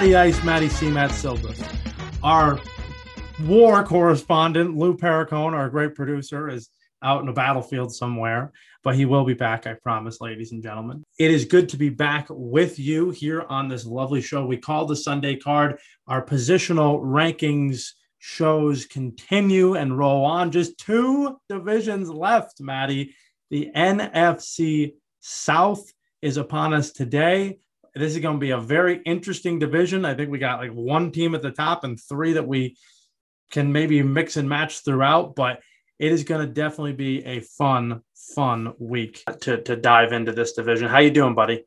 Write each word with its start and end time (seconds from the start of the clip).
Matty 0.00 0.16
Ice, 0.16 0.42
Matty 0.44 0.68
C, 0.70 0.88
Matt 0.88 1.10
Silvers. 1.10 1.62
Our 2.22 2.58
war 3.42 3.84
correspondent, 3.84 4.74
Lou 4.74 4.96
Pericone, 4.96 5.52
our 5.52 5.68
great 5.68 5.94
producer, 5.94 6.48
is 6.48 6.70
out 7.02 7.20
in 7.20 7.28
a 7.28 7.34
battlefield 7.34 7.94
somewhere, 7.94 8.50
but 8.82 8.94
he 8.94 9.04
will 9.04 9.26
be 9.26 9.34
back, 9.34 9.66
I 9.66 9.74
promise, 9.74 10.22
ladies 10.22 10.52
and 10.52 10.62
gentlemen. 10.62 11.04
It 11.18 11.30
is 11.30 11.44
good 11.44 11.68
to 11.68 11.76
be 11.76 11.90
back 11.90 12.28
with 12.30 12.78
you 12.78 13.10
here 13.10 13.44
on 13.50 13.68
this 13.68 13.84
lovely 13.84 14.22
show 14.22 14.46
we 14.46 14.56
call 14.56 14.86
the 14.86 14.96
Sunday 14.96 15.36
card. 15.36 15.78
Our 16.06 16.24
positional 16.24 17.02
rankings 17.02 17.90
shows 18.20 18.86
continue 18.86 19.74
and 19.74 19.98
roll 19.98 20.24
on. 20.24 20.50
Just 20.50 20.78
two 20.78 21.36
divisions 21.50 22.08
left, 22.08 22.58
Maddie. 22.58 23.14
The 23.50 23.70
NFC 23.76 24.94
South 25.20 25.84
is 26.22 26.38
upon 26.38 26.72
us 26.72 26.90
today. 26.90 27.58
This 27.94 28.12
is 28.12 28.18
going 28.20 28.36
to 28.36 28.40
be 28.40 28.50
a 28.50 28.58
very 28.58 29.00
interesting 29.04 29.58
division. 29.58 30.04
I 30.04 30.14
think 30.14 30.30
we 30.30 30.38
got 30.38 30.60
like 30.60 30.72
one 30.72 31.10
team 31.10 31.34
at 31.34 31.42
the 31.42 31.50
top 31.50 31.84
and 31.84 31.98
three 32.00 32.34
that 32.34 32.46
we 32.46 32.76
can 33.50 33.72
maybe 33.72 34.02
mix 34.02 34.36
and 34.36 34.48
match 34.48 34.80
throughout, 34.80 35.34
but 35.34 35.60
it 35.98 36.12
is 36.12 36.24
going 36.24 36.46
to 36.46 36.52
definitely 36.52 36.92
be 36.92 37.24
a 37.24 37.40
fun, 37.40 38.02
fun 38.34 38.74
week 38.78 39.22
to, 39.40 39.60
to 39.62 39.76
dive 39.76 40.12
into 40.12 40.32
this 40.32 40.52
division. 40.52 40.88
How 40.88 40.98
you 40.98 41.10
doing, 41.10 41.34
buddy? 41.34 41.64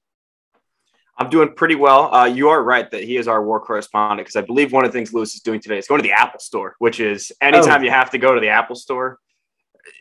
I'm 1.18 1.30
doing 1.30 1.54
pretty 1.54 1.76
well. 1.76 2.14
Uh, 2.14 2.26
you 2.26 2.50
are 2.50 2.64
right 2.64 2.90
that 2.90 3.04
he 3.04 3.18
is 3.18 3.28
our 3.28 3.44
war 3.44 3.60
correspondent 3.60 4.26
because 4.26 4.36
I 4.36 4.46
believe 4.46 4.72
one 4.72 4.86
of 4.86 4.92
the 4.92 4.98
things 4.98 5.14
Lewis 5.14 5.36
is 5.36 5.42
doing 5.42 5.60
today 5.60 5.78
is 5.78 5.88
going 5.88 6.02
to 6.02 6.08
the 6.08 6.14
Apple 6.14 6.40
Store, 6.40 6.76
which 6.80 7.00
is 7.00 7.32
anytime 7.40 7.82
oh. 7.82 7.84
you 7.84 7.92
have 7.92 8.10
to 8.12 8.18
go 8.18 8.34
to 8.34 8.42
the 8.42 8.48
Apple 8.48 8.76
Store, 8.76 9.20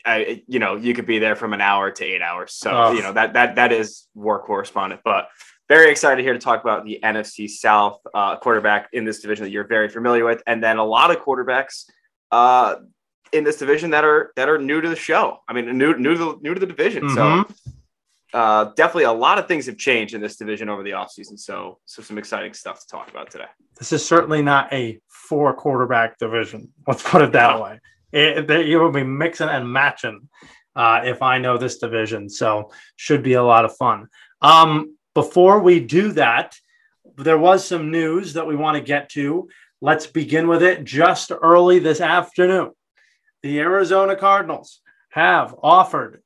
I, 0.07 0.43
you 0.47 0.59
know, 0.59 0.77
you 0.77 0.95
could 0.95 1.07
be 1.07 1.19
there 1.19 1.37
from 1.37 1.53
an 1.53 1.61
hour 1.61 1.91
to 1.91 2.05
eight 2.05 2.23
hours. 2.23 2.55
So 2.55 2.71
oh. 2.71 2.93
you 2.93 3.03
know 3.03 3.13
that 3.13 3.35
that 3.35 3.57
that 3.57 3.73
is 3.73 4.07
war 4.15 4.43
correspondent. 4.43 5.03
But 5.05 5.29
very 5.69 5.91
excited 5.91 6.23
here 6.23 6.33
to 6.33 6.39
talk 6.39 6.63
about 6.63 6.85
the 6.85 7.01
NFC 7.03 7.49
South 7.49 8.01
uh, 8.15 8.37
quarterback 8.37 8.89
in 8.93 9.05
this 9.05 9.21
division 9.21 9.45
that 9.45 9.51
you're 9.51 9.67
very 9.67 9.89
familiar 9.89 10.25
with, 10.25 10.43
and 10.47 10.63
then 10.63 10.79
a 10.79 10.85
lot 10.85 11.11
of 11.11 11.19
quarterbacks 11.19 11.85
uh, 12.31 12.77
in 13.33 13.45
this 13.45 13.57
division 13.57 13.91
that 13.91 14.05
are 14.05 14.33
that 14.37 14.49
are 14.49 14.59
new 14.59 14.81
to 14.81 14.89
the 14.89 14.97
show. 14.97 15.39
I 15.49 15.53
mean, 15.53 15.79
new 15.79 15.97
new 15.97 16.15
to 16.15 16.19
the, 16.19 16.39
new 16.43 16.55
to 16.55 16.61
the 16.61 16.67
division. 16.67 17.05
Mm-hmm. 17.05 17.51
So 17.51 17.73
uh, 18.33 18.73
definitely 18.77 19.05
a 19.05 19.13
lot 19.13 19.39
of 19.39 19.47
things 19.47 19.67
have 19.67 19.77
changed 19.77 20.15
in 20.15 20.21
this 20.21 20.37
division 20.37 20.69
over 20.69 20.83
the 20.83 20.91
offseason. 20.91 21.39
So, 21.39 21.79
so 21.85 22.03
some 22.03 22.19
exciting 22.19 22.55
stuff 22.55 22.81
to 22.81 22.87
talk 22.87 23.11
about 23.11 23.31
today. 23.31 23.47
This 23.79 23.93
is 23.93 24.05
certainly 24.05 24.43
not 24.43 24.73
a 24.73 25.01
four 25.09 25.53
quarterback 25.55 26.19
division. 26.19 26.73
Let's 26.87 27.03
put 27.03 27.23
it 27.23 27.33
that 27.33 27.61
way. 27.61 27.81
It, 28.13 28.51
it, 28.51 28.67
you 28.67 28.79
will 28.79 28.93
be 28.93 29.05
mixing 29.05 29.49
and 29.49 29.71
matching 29.71 30.29
uh, 30.75 31.03
if 31.05 31.21
I 31.21 31.39
know 31.39 31.59
this 31.59 31.79
division. 31.79 32.29
So, 32.31 32.71
should 32.97 33.23
be 33.23 33.35
a 33.35 33.43
lot 33.43 33.65
of 33.65 33.77
fun. 33.77 34.09
Um, 34.41 34.97
before 35.15 35.61
we 35.61 35.81
do 35.81 36.13
that, 36.13 36.57
there 37.17 37.39
was 37.39 37.65
some 37.67 37.91
news 37.91 38.35
that 38.35 38.47
we 38.47 38.57
want 38.57 38.77
to 38.77 38.83
get 38.83 39.11
to. 39.11 39.49
Let's 39.81 40.07
begin 40.07 40.49
with 40.49 40.63
it 40.63 40.85
just 40.85 41.33
early 41.33 41.79
this 41.79 42.01
afternoon. 42.01 42.73
The 43.43 43.61
Arizona 43.61 44.17
Cardinals 44.17 44.81
have 45.11 45.55
offered 45.63 46.23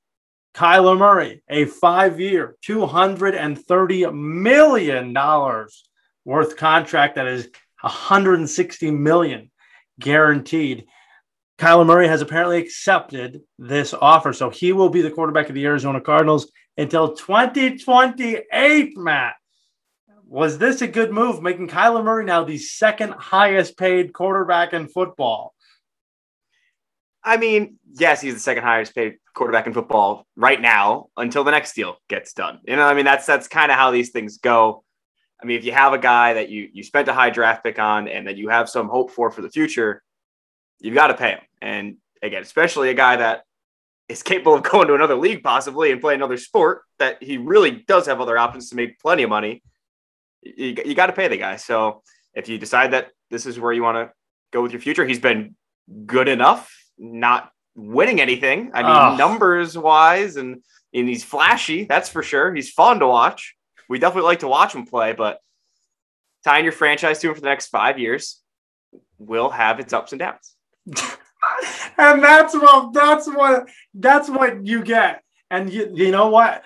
Kyler 0.55 0.97
Murray, 0.97 1.43
a 1.49 1.65
five 1.65 2.21
year, 2.21 2.56
$230 2.65 4.15
million 4.15 5.66
worth 6.25 6.56
contract 6.56 7.15
that 7.16 7.27
is 7.27 7.49
160 7.81 8.91
million 8.91 9.50
guaranteed. 10.00 10.87
Kyler 11.59 11.87
Murray 11.87 12.09
has 12.09 12.21
apparently 12.21 12.59
accepted 12.59 13.43
this 13.59 13.94
offer. 13.94 14.32
So 14.32 14.50
he 14.50 14.72
will 14.72 14.91
be 14.91 15.03
the 15.03 15.11
quarterback 15.11 15.49
of 15.49 15.55
the 15.55 15.65
Arizona 15.65 16.00
Cardinals 16.00 16.50
until 16.76 17.14
2028, 17.14 18.97
Matt. 18.97 19.34
Was 20.28 20.59
this 20.59 20.82
a 20.82 20.88
good 20.88 21.12
move, 21.12 21.41
making 21.41 21.69
Kyler 21.69 22.04
Murray 22.04 22.25
now 22.25 22.42
the 22.42 22.59
second 22.59 23.12
highest 23.12 23.78
paid 23.78 24.12
quarterback 24.12 24.72
in 24.72 24.88
football? 24.88 25.54
I 27.22 27.37
mean, 27.37 27.78
yes, 27.92 28.20
he's 28.20 28.34
the 28.34 28.41
second 28.41 28.64
highest 28.64 28.94
paid 28.94 29.19
quarterback 29.34 29.66
in 29.66 29.72
football 29.72 30.26
right 30.37 30.60
now 30.60 31.09
until 31.16 31.44
the 31.44 31.50
next 31.50 31.75
deal 31.75 31.97
gets 32.09 32.32
done. 32.32 32.60
You 32.64 32.76
know, 32.76 32.87
I 32.87 32.94
mean, 32.94 33.04
that's 33.04 33.26
that's 33.26 33.48
kind 33.48 33.70
of 33.70 33.78
how 33.78 33.91
these 33.91 34.10
things 34.10 34.38
go. 34.38 34.84
I 35.41 35.47
mean, 35.47 35.58
if 35.58 35.64
you 35.64 35.72
have 35.72 35.93
a 35.93 35.98
guy 35.98 36.34
that 36.34 36.48
you 36.48 36.69
you 36.72 36.82
spent 36.82 37.08
a 37.08 37.12
high 37.12 37.31
draft 37.31 37.62
pick 37.62 37.78
on 37.78 38.08
and 38.08 38.26
that 38.26 38.37
you 38.37 38.48
have 38.48 38.69
some 38.69 38.88
hope 38.88 39.10
for 39.10 39.31
for 39.31 39.43
the 39.43 39.50
future, 39.50 40.03
you've 40.81 40.94
got 40.94 41.08
to 41.08 41.14
pay 41.14 41.31
him. 41.31 41.41
And 41.60 41.97
again, 42.22 42.43
especially 42.43 42.91
a 42.91 42.94
guy 42.94 43.16
that 43.16 43.43
is 44.09 44.22
capable 44.22 44.55
of 44.55 44.62
going 44.62 44.89
to 44.89 44.94
another 44.94 45.17
league 45.17 45.43
possibly 45.43 45.91
and 45.93 46.00
play 46.00 46.15
another 46.15 46.37
sport 46.37 46.83
that 46.99 47.22
he 47.22 47.39
really 47.39 47.84
does 47.87 48.06
have 48.06 48.21
other 48.21 48.39
options 48.39 48.71
to 48.71 48.77
make 48.77 48.99
plenty 49.00 49.22
of 49.22 49.31
money. 49.31 49.62
You, 50.43 50.77
you 50.84 50.94
got 50.94 51.06
to 51.06 51.12
pay 51.12 51.28
the 51.28 51.37
guy. 51.37 51.56
So 51.56 52.03
if 52.34 52.49
you 52.49 52.59
decide 52.59 52.93
that 52.93 53.09
this 53.31 53.47
is 53.47 53.59
where 53.59 53.72
you 53.72 53.83
want 53.83 53.97
to 53.97 54.12
go 54.53 54.62
with 54.62 54.72
your 54.72 54.81
future, 54.81 55.05
he's 55.05 55.19
been 55.19 55.56
good 56.06 56.28
enough 56.28 56.72
not 56.99 57.50
winning 57.75 58.21
anything. 58.21 58.71
I 58.75 58.83
mean, 58.83 58.93
oh. 58.93 59.17
numbers 59.17 59.77
wise, 59.77 60.37
and 60.37 60.62
and 60.94 61.09
he's 61.09 61.25
flashy. 61.25 61.84
That's 61.84 62.09
for 62.09 62.23
sure. 62.23 62.55
He's 62.55 62.71
fun 62.71 63.00
to 63.00 63.06
watch. 63.06 63.55
We 63.88 63.99
definitely 63.99 64.28
like 64.28 64.41
to 64.41 64.49
watch 64.49 64.75
him 64.75 64.87
play, 64.87 65.12
but 65.12 65.41
tying 66.44 66.65
your 66.65 66.73
franchise 66.73 67.19
to 67.21 67.28
him 67.28 67.34
for 67.34 67.41
the 67.41 67.49
next 67.49 67.69
five 67.69 67.99
years 67.99 68.41
will 69.19 69.50
have 69.50 69.78
its 69.78 69.93
ups 69.93 70.12
and 70.12 70.19
downs. 70.19 70.55
and 71.99 72.23
that's 72.23 72.55
what 72.55 72.93
that's 72.93 73.27
what 73.27 73.69
that's 73.95 74.29
what 74.29 74.67
you 74.67 74.83
get. 74.83 75.23
And 75.51 75.73
you, 75.73 75.93
you 75.95 76.11
know 76.11 76.29
what? 76.29 76.65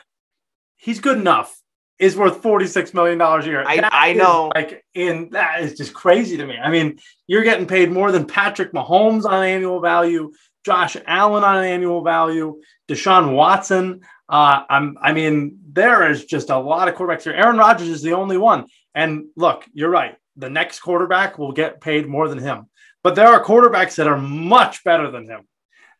He's 0.76 1.00
good 1.00 1.18
enough. 1.18 1.56
Is 1.98 2.16
worth 2.16 2.42
forty 2.42 2.66
six 2.66 2.94
million 2.94 3.18
dollars 3.18 3.44
a 3.44 3.48
year. 3.48 3.64
I, 3.66 3.88
I 3.92 4.12
know. 4.14 4.50
Like, 4.54 4.82
in 4.94 5.28
that 5.32 5.60
is 5.60 5.76
just 5.76 5.92
crazy 5.92 6.38
to 6.38 6.46
me. 6.46 6.56
I 6.56 6.70
mean, 6.70 6.98
you're 7.26 7.44
getting 7.44 7.66
paid 7.66 7.92
more 7.92 8.10
than 8.10 8.24
Patrick 8.24 8.72
Mahomes 8.72 9.26
on 9.26 9.44
annual 9.44 9.80
value. 9.80 10.32
Josh 10.64 10.96
Allen 11.06 11.44
on 11.44 11.64
annual 11.64 12.02
value, 12.02 12.60
Deshaun 12.88 13.34
Watson. 13.34 14.00
Uh, 14.28 14.62
I'm, 14.68 14.96
I 15.00 15.12
mean, 15.12 15.58
there 15.72 16.10
is 16.10 16.24
just 16.24 16.50
a 16.50 16.58
lot 16.58 16.88
of 16.88 16.94
quarterbacks 16.94 17.24
here. 17.24 17.32
Aaron 17.32 17.56
Rodgers 17.56 17.88
is 17.88 18.02
the 18.02 18.12
only 18.12 18.36
one. 18.36 18.66
And 18.94 19.26
look, 19.36 19.64
you're 19.72 19.90
right. 19.90 20.16
The 20.36 20.50
next 20.50 20.80
quarterback 20.80 21.38
will 21.38 21.52
get 21.52 21.80
paid 21.80 22.06
more 22.06 22.28
than 22.28 22.38
him. 22.38 22.66
But 23.02 23.14
there 23.14 23.28
are 23.28 23.42
quarterbacks 23.42 23.96
that 23.96 24.06
are 24.06 24.18
much 24.18 24.84
better 24.84 25.10
than 25.10 25.26
him 25.26 25.48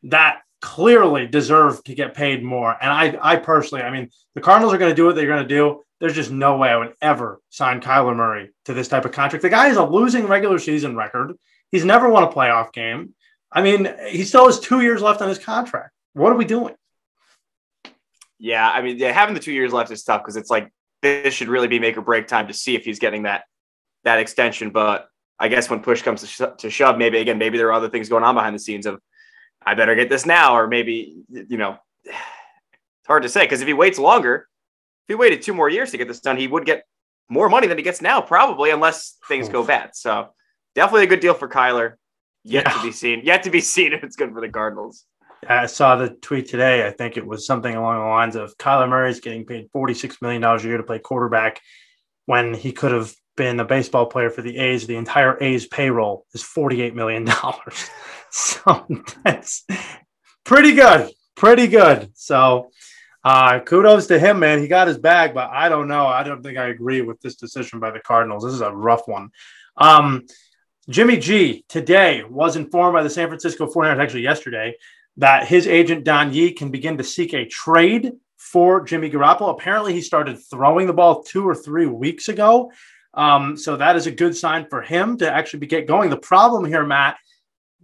that 0.05 0.43
clearly 0.61 1.27
deserve 1.27 1.83
to 1.84 1.94
get 1.94 2.15
paid 2.15 2.43
more. 2.43 2.77
And 2.81 2.93
I, 2.93 3.19
I 3.21 3.37
personally, 3.37 3.83
I 3.83 3.91
mean, 3.91 4.11
the 4.34 4.41
Cardinals 4.41 4.75
are 4.75 4.78
going 4.78 4.91
to 4.91 4.97
do 4.97 5.06
what 5.06 5.16
they're 5.16 5.27
going 5.27 5.43
to 5.43 5.49
do. 5.49 5.83
There's 6.00 6.15
just 6.15 6.31
no 6.31 6.56
way 6.56 6.69
I 6.69 6.77
would 6.77 6.94
ever 7.00 7.41
sign 7.50 7.81
Kyler 7.81 8.16
Murray 8.16 8.50
to 8.66 8.75
this 8.75 8.89
type 8.89 9.05
of 9.05 9.12
contract. 9.12 9.43
The 9.43 9.50
guy 9.50 9.69
has 9.69 9.77
a 9.77 9.84
losing 9.84 10.27
regular 10.27 10.59
season 10.59 10.97
record. 10.97 11.34
He's 11.71 11.84
never 11.84 12.09
won 12.09 12.22
a 12.22 12.28
playoff 12.28 12.72
game. 12.72 13.15
I 13.53 13.62
mean, 13.62 13.93
he 14.09 14.25
still 14.25 14.47
has 14.47 14.60
two 14.60 14.81
years 14.81 15.03
left 15.03 15.21
on 15.22 15.28
his 15.28 15.39
contract. 15.39 15.93
What 16.12 16.33
are 16.33 16.37
we 16.37 16.44
doing? 16.44 16.75
Yeah, 18.39 18.69
I 18.69 18.80
mean, 18.80 18.97
yeah, 18.97 19.13
having 19.13 19.34
the 19.34 19.41
two 19.41 19.53
years 19.53 19.72
left 19.72 19.91
is 19.91 20.03
tough 20.03 20.22
because 20.22 20.36
it's 20.36 20.51
like 20.51 20.72
this 21.03 21.34
should 21.34 21.48
really 21.48 21.69
be 21.69 21.78
make 21.78 21.97
or 21.98 22.03
break 22.03 22.27
time 22.27 22.48
to 22.48 22.54
see 22.54 22.75
if 22.75 22.84
he's 22.84 22.98
getting 22.98 23.25
that 23.25 23.45
that 24.04 24.19
extension. 24.19 24.71
But 24.71 25.09
I 25.41 25.48
guess 25.48 25.71
when 25.71 25.81
push 25.81 26.03
comes 26.03 26.37
to, 26.37 26.54
to 26.59 26.71
shove, 26.71 26.98
maybe 26.98 27.19
again, 27.19 27.39
maybe 27.39 27.57
there 27.57 27.69
are 27.69 27.72
other 27.72 27.89
things 27.89 28.09
going 28.09 28.22
on 28.22 28.34
behind 28.34 28.54
the 28.54 28.60
scenes 28.60 28.87
of 28.87 29.01
I 29.65 29.75
better 29.75 29.95
get 29.95 30.09
this 30.09 30.27
now, 30.27 30.54
or 30.57 30.69
maybe 30.69 31.16
you 31.31 31.57
know, 31.57 31.78
it's 32.04 32.15
hard 33.07 33.22
to 33.22 33.28
say 33.28 33.45
because 33.45 33.60
if 33.60 33.66
he 33.66 33.75
waits 33.75 33.98
longer, 33.98 34.47
if 35.07 35.09
he 35.09 35.15
waited 35.15 35.42
two 35.42 35.54
more 35.54 35.69
years 35.69 35.91
to 35.91 35.98
get 35.98 36.09
this 36.09 36.21
done, 36.21 36.37
he 36.37 36.47
would 36.47 36.66
get 36.66 36.84
more 37.31 37.48
money 37.48 37.66
than 37.66 37.78
he 37.78 37.84
gets 37.84 38.03
now, 38.03 38.21
probably, 38.21 38.71
unless 38.71 39.16
things 39.28 39.48
go 39.48 39.65
bad. 39.65 39.91
So 39.95 40.28
definitely 40.75 41.04
a 41.04 41.09
good 41.09 41.21
deal 41.21 41.34
for 41.34 41.48
Kyler. 41.48 41.95
Yet 42.42 42.65
yeah. 42.66 42.72
to 42.72 42.83
be 42.83 42.92
seen. 42.92 43.21
Yet 43.22 43.42
to 43.45 43.51
be 43.51 43.60
seen 43.60 43.92
if 43.92 44.03
it's 44.03 44.16
good 44.16 44.33
for 44.33 44.41
the 44.41 44.48
Cardinals. 44.48 45.04
I 45.48 45.66
saw 45.66 45.97
the 45.97 46.10
tweet 46.10 46.48
today. 46.48 46.87
I 46.87 46.91
think 46.91 47.16
it 47.16 47.27
was 47.27 47.47
something 47.47 47.75
along 47.75 47.98
the 47.98 48.07
lines 48.07 48.37
of 48.37 48.57
Kyler 48.59 48.89
Murray 48.89 49.10
is 49.10 49.21
getting 49.21 49.45
paid 49.47 49.71
$46 49.75 50.21
million 50.21 50.42
a 50.42 50.63
year 50.63 50.77
to 50.77 50.83
play 50.83 50.98
quarterback 50.98 51.60
when 52.27 52.54
he 52.54 52.72
could 52.72 52.92
have 52.92 53.15
been 53.41 53.59
a 53.59 53.65
baseball 53.65 54.04
player 54.04 54.28
for 54.28 54.42
the 54.42 54.59
A's. 54.59 54.87
The 54.87 54.97
entire 54.97 55.42
A's 55.42 55.66
payroll 55.66 56.27
is 56.34 56.42
$48 56.42 56.92
million. 56.92 57.27
so 58.31 58.87
that's 59.25 59.65
pretty 60.45 60.75
good. 60.75 61.10
Pretty 61.37 61.66
good. 61.66 62.10
So 62.13 62.71
uh, 63.25 63.60
kudos 63.60 64.09
to 64.09 64.19
him, 64.19 64.41
man. 64.41 64.60
He 64.60 64.69
got 64.69 64.89
his 64.89 64.98
bag, 64.98 65.33
but 65.33 65.48
I 65.48 65.71
don't 65.71 65.89
know. 65.89 66.07
I 66.07 66.22
don't 66.22 66.42
think 66.42 66.59
I 66.59 66.66
agree 66.66 67.01
with 67.01 67.19
this 67.22 67.37
decision 67.37 67.81
by 67.81 67.91
the 67.92 68.01
Cardinals. 68.01 68.45
This 68.45 68.53
is 68.53 68.60
a 68.60 68.71
rough 68.71 69.09
one. 69.09 69.31
Um, 69.78 70.27
Jimmy 70.91 71.16
G 71.16 71.65
today 71.66 72.22
was 72.28 72.57
informed 72.57 72.92
by 72.92 73.03
the 73.03 73.09
San 73.09 73.28
Francisco 73.28 73.66
49ers, 73.66 74.03
actually 74.03 74.22
yesterday, 74.22 74.75
that 75.16 75.48
his 75.48 75.66
agent 75.66 76.04
Don 76.04 76.34
Yee 76.34 76.53
can 76.53 76.71
begin 76.71 76.98
to 76.98 77.04
seek 77.04 77.33
a 77.33 77.47
trade 77.47 78.13
for 78.37 78.84
Jimmy 78.84 79.09
Garoppolo. 79.09 79.51
Apparently, 79.51 79.95
he 79.95 80.03
started 80.03 80.39
throwing 80.39 80.87
the 80.87 80.92
ball 80.92 81.22
two 81.22 81.48
or 81.48 81.54
three 81.54 81.87
weeks 81.87 82.28
ago. 82.28 82.71
Um, 83.15 83.57
so 83.57 83.77
that 83.77 83.97
is 83.97 84.07
a 84.07 84.12
good 84.12 84.36
sign 84.36 84.66
for 84.68 84.83
him 84.83 85.18
to 85.18 85.30
actually 85.30 85.60
be 85.60 85.66
get 85.66 85.86
going. 85.86 86.10
The 86.10 86.16
problem 86.16 86.65
here, 86.65 86.84
Matt, 86.84 87.16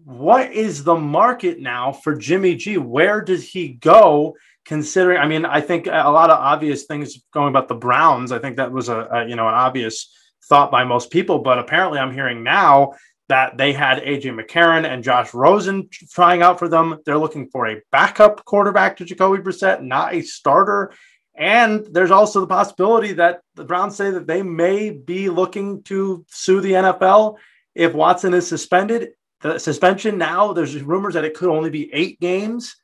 what 0.05 0.53
is 0.53 0.85
the 0.85 0.95
market 0.95 1.59
now 1.59 1.93
for 1.93 2.15
Jimmy 2.15 2.55
G? 2.55 2.79
Where 2.79 3.21
does 3.21 3.49
he 3.49 3.69
go? 3.69 4.37
Considering, 4.65 5.19
I 5.19 5.27
mean, 5.27 5.45
I 5.45 5.61
think 5.61 5.87
a 5.87 6.11
lot 6.11 6.31
of 6.31 6.39
obvious 6.39 6.85
things 6.85 7.23
going 7.33 7.49
about 7.49 7.69
the 7.69 7.75
Browns. 7.75 8.33
I 8.33 8.39
think 8.41 8.57
that 8.57 8.73
was 8.73 8.89
a, 8.89 9.09
a 9.13 9.29
you 9.29 9.37
know 9.37 9.47
an 9.47 9.55
obvious 9.55 10.13
thought 10.49 10.71
by 10.71 10.85
most 10.85 11.11
people, 11.11 11.39
but 11.39 11.59
apparently, 11.59 11.99
I'm 11.99 12.13
hearing 12.13 12.43
now 12.43 12.95
that 13.29 13.57
they 13.57 13.73
had 13.73 14.03
AJ 14.03 14.39
McCarron 14.39 14.85
and 14.85 15.03
Josh 15.03 15.35
Rosen 15.35 15.89
trying 16.11 16.43
out 16.43 16.59
for 16.59 16.69
them. 16.69 16.99
They're 17.05 17.19
looking 17.19 17.49
for 17.49 17.67
a 17.67 17.81
backup 17.91 18.45
quarterback 18.45 18.97
to 18.97 19.05
Jacoby 19.05 19.43
Brissett, 19.43 19.83
not 19.83 20.15
a 20.15 20.23
starter. 20.23 20.93
And 21.37 21.87
there's 21.91 22.11
also 22.11 22.41
the 22.41 22.47
possibility 22.47 23.13
that 23.15 23.43
the 23.55 23.65
Browns 23.65 23.97
say 23.97 24.11
that 24.11 24.27
they 24.27 24.43
may 24.43 24.91
be 24.91 25.29
looking 25.29 25.83
to 25.85 26.25
sue 26.29 26.61
the 26.61 26.73
NFL 26.73 27.37
if 27.75 27.93
Watson 27.93 28.33
is 28.33 28.47
suspended. 28.47 29.11
The 29.43 29.59
suspension 29.59 30.17
now, 30.17 30.55
there's 30.55 30.81
rumors 30.83 31.15
that 31.15 31.25
it 31.25 31.35
could 31.35 31.51
only 31.51 31.69
be 31.69 31.93
eight 31.93 32.19
games. 32.21 32.77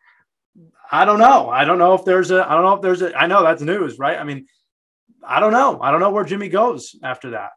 I 0.90 1.06
don't 1.06 1.18
know. 1.18 1.48
I 1.48 1.64
don't 1.64 1.78
know 1.78 1.94
if 1.94 2.04
there's 2.04 2.30
a, 2.30 2.46
I 2.46 2.52
don't 2.52 2.62
know 2.62 2.74
if 2.74 2.82
there's 2.82 3.00
a, 3.00 3.16
I 3.16 3.26
know 3.26 3.42
that's 3.42 3.62
news, 3.62 3.98
right? 3.98 4.18
I 4.18 4.24
mean, 4.24 4.46
I 5.26 5.40
don't 5.40 5.52
know. 5.52 5.80
I 5.80 5.90
don't 5.90 6.00
know 6.00 6.10
where 6.10 6.24
Jimmy 6.24 6.50
goes 6.50 6.94
after 7.02 7.30
that. 7.30 7.50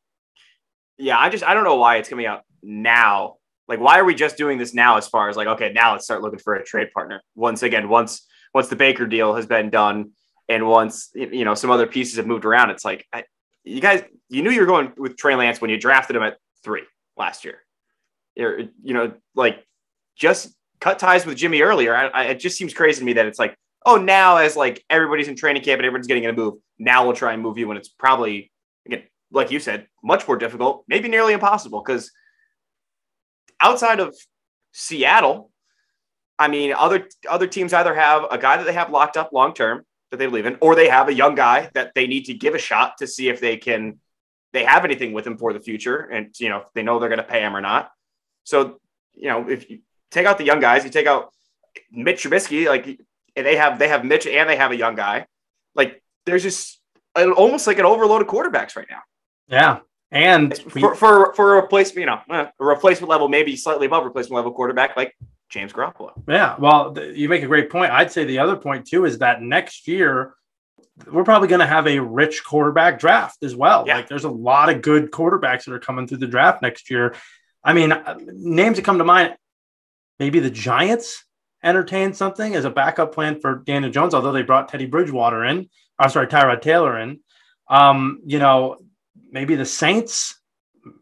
Yeah, 0.97 1.19
I 1.19 1.27
just, 1.27 1.43
I 1.43 1.53
don't 1.53 1.65
know 1.65 1.75
why 1.75 1.97
it's 1.97 2.07
coming 2.07 2.25
out 2.25 2.43
now? 2.63 3.35
Like, 3.67 3.79
why 3.79 3.99
are 3.99 4.05
we 4.05 4.15
just 4.15 4.37
doing 4.37 4.57
this 4.57 4.73
now? 4.73 4.97
As 4.97 5.07
far 5.07 5.27
as 5.27 5.35
like, 5.35 5.47
okay, 5.47 5.71
now 5.73 5.91
let's 5.91 6.05
start 6.05 6.21
looking 6.21 6.39
for 6.39 6.55
a 6.55 6.63
trade 6.63 6.91
partner. 6.93 7.21
Once 7.35 7.63
again, 7.63 7.89
once 7.89 8.25
once 8.53 8.67
the 8.69 8.75
Baker 8.75 9.05
deal 9.05 9.35
has 9.35 9.45
been 9.45 9.69
done, 9.69 10.11
and 10.47 10.67
once 10.67 11.11
you 11.13 11.45
know 11.45 11.55
some 11.55 11.71
other 11.71 11.87
pieces 11.87 12.17
have 12.17 12.27
moved 12.27 12.45
around, 12.45 12.69
it's 12.69 12.85
like 12.85 13.05
I, 13.11 13.23
you 13.65 13.81
guys, 13.81 14.03
you 14.29 14.43
knew 14.43 14.51
you 14.51 14.61
were 14.61 14.67
going 14.67 14.93
with 14.95 15.17
Trey 15.17 15.35
Lance 15.35 15.59
when 15.59 15.69
you 15.69 15.77
drafted 15.77 16.15
him 16.15 16.23
at 16.23 16.37
three 16.63 16.83
last 17.17 17.43
year. 17.43 17.59
You're, 18.35 18.59
you 18.59 18.93
know, 18.93 19.13
like 19.33 19.65
just 20.15 20.53
cut 20.79 20.99
ties 20.99 21.25
with 21.25 21.37
Jimmy 21.37 21.61
earlier. 21.61 21.95
I, 21.95 22.07
I, 22.07 22.23
it 22.25 22.39
just 22.39 22.57
seems 22.57 22.73
crazy 22.73 22.99
to 22.99 23.05
me 23.05 23.13
that 23.13 23.25
it's 23.25 23.39
like, 23.39 23.57
oh, 23.85 23.97
now 23.97 24.37
as 24.37 24.55
like 24.55 24.83
everybody's 24.89 25.27
in 25.27 25.35
training 25.35 25.63
camp 25.63 25.79
and 25.79 25.85
everyone's 25.85 26.07
getting 26.07 26.23
in 26.23 26.29
a 26.29 26.33
move, 26.33 26.55
now 26.77 27.05
we'll 27.05 27.15
try 27.15 27.33
and 27.33 27.41
move 27.41 27.57
you 27.57 27.67
when 27.67 27.77
it's 27.77 27.89
probably 27.89 28.51
again, 28.85 29.03
like 29.31 29.51
you 29.51 29.59
said, 29.59 29.87
much 30.03 30.27
more 30.27 30.37
difficult, 30.37 30.85
maybe 30.87 31.09
nearly 31.09 31.33
impossible 31.33 31.81
because 31.85 32.11
outside 33.59 33.99
of 33.99 34.15
Seattle, 34.73 35.49
I 36.37 36.49
mean, 36.49 36.73
other 36.73 37.07
other 37.27 37.47
teams 37.47 37.73
either 37.73 37.95
have 37.95 38.25
a 38.29 38.37
guy 38.37 38.57
that 38.57 38.65
they 38.65 38.73
have 38.73 38.91
locked 38.91 39.17
up 39.17 39.31
long 39.33 39.53
term 39.53 39.85
that 40.15 40.23
they 40.23 40.27
believe 40.27 40.45
in, 40.45 40.57
or 40.61 40.75
they 40.75 40.89
have 40.89 41.09
a 41.09 41.13
young 41.13 41.35
guy 41.35 41.69
that 41.73 41.93
they 41.95 42.07
need 42.07 42.25
to 42.25 42.33
give 42.33 42.55
a 42.55 42.59
shot 42.59 42.97
to 42.99 43.07
see 43.07 43.29
if 43.29 43.39
they 43.39 43.57
can 43.57 43.99
they 44.53 44.63
have 44.63 44.85
anything 44.85 45.11
with 45.11 45.27
him 45.27 45.37
for 45.37 45.51
the 45.51 45.59
future, 45.59 45.97
and 45.97 46.33
you 46.39 46.49
know 46.49 46.63
they 46.73 46.83
know 46.83 46.99
they're 46.99 47.09
going 47.09 47.17
to 47.17 47.23
pay 47.23 47.41
him 47.41 47.55
or 47.55 47.61
not. 47.61 47.91
So 48.43 48.79
you 49.13 49.29
know 49.29 49.49
if 49.49 49.69
you 49.69 49.79
take 50.11 50.25
out 50.25 50.37
the 50.37 50.45
young 50.45 50.59
guys, 50.59 50.83
you 50.83 50.89
take 50.89 51.07
out 51.07 51.33
Mitch 51.91 52.23
Trubisky, 52.23 52.67
like 52.67 52.99
they 53.35 53.57
have 53.57 53.79
they 53.79 53.89
have 53.89 54.05
Mitch 54.05 54.25
and 54.25 54.49
they 54.49 54.55
have 54.55 54.71
a 54.71 54.77
young 54.77 54.95
guy. 54.95 55.27
Like 55.75 56.01
there's 56.25 56.43
just 56.43 56.81
almost 57.15 57.67
like 57.67 57.79
an 57.79 57.85
overload 57.85 58.21
of 58.21 58.27
quarterbacks 58.27 58.75
right 58.75 58.87
now. 58.89 59.01
Yeah, 59.47 59.79
and 60.11 60.57
for, 60.57 60.95
for, 60.95 61.33
for 61.33 61.57
a 61.57 61.61
replacement, 61.61 61.99
you 61.99 62.05
know, 62.05 62.19
a 62.29 62.65
replacement 62.65 63.09
level, 63.09 63.27
maybe 63.27 63.57
slightly 63.57 63.87
above 63.87 64.05
replacement 64.05 64.35
level 64.35 64.53
quarterback 64.53 64.95
like 64.95 65.13
James 65.49 65.73
Garoppolo. 65.73 66.11
Yeah. 66.27 66.55
Well, 66.57 66.97
you 66.99 67.29
make 67.29 67.43
a 67.43 67.47
great 67.47 67.69
point. 67.69 67.91
I'd 67.91 68.11
say 68.11 68.25
the 68.25 68.39
other 68.39 68.55
point 68.55 68.87
too 68.87 69.05
is 69.05 69.19
that 69.19 69.41
next 69.41 69.87
year, 69.87 70.33
we're 71.11 71.23
probably 71.23 71.47
going 71.47 71.59
to 71.59 71.65
have 71.65 71.87
a 71.87 71.99
rich 71.99 72.43
quarterback 72.43 72.99
draft 72.99 73.43
as 73.43 73.55
well. 73.55 73.83
Yeah. 73.85 73.97
Like 73.97 74.07
there's 74.07 74.23
a 74.23 74.29
lot 74.29 74.69
of 74.69 74.81
good 74.81 75.11
quarterbacks 75.11 75.65
that 75.65 75.73
are 75.73 75.79
coming 75.79 76.07
through 76.07 76.19
the 76.19 76.27
draft 76.27 76.61
next 76.61 76.89
year. 76.89 77.15
I 77.63 77.73
mean, 77.73 77.91
uh, 77.91 78.17
names 78.27 78.77
that 78.77 78.85
come 78.85 78.99
to 78.99 79.03
mind, 79.03 79.35
maybe 80.19 80.39
the 80.39 80.49
Giants 80.49 81.25
entertain 81.63 82.13
something 82.13 82.55
as 82.55 82.63
a 82.63 82.69
backup 82.69 83.13
plan 83.13 83.39
for 83.39 83.63
Daniel 83.65 83.91
Jones, 83.91 84.13
although 84.13 84.31
they 84.31 84.43
brought 84.43 84.69
Teddy 84.69 84.85
Bridgewater 84.85 85.43
in. 85.43 85.69
I'm 85.99 86.09
sorry, 86.09 86.27
Tyrod 86.27 86.61
Taylor 86.61 86.99
in. 86.99 87.19
Um, 87.67 88.21
you 88.25 88.39
know, 88.39 88.77
maybe 89.31 89.55
the 89.55 89.65
Saints. 89.65 90.39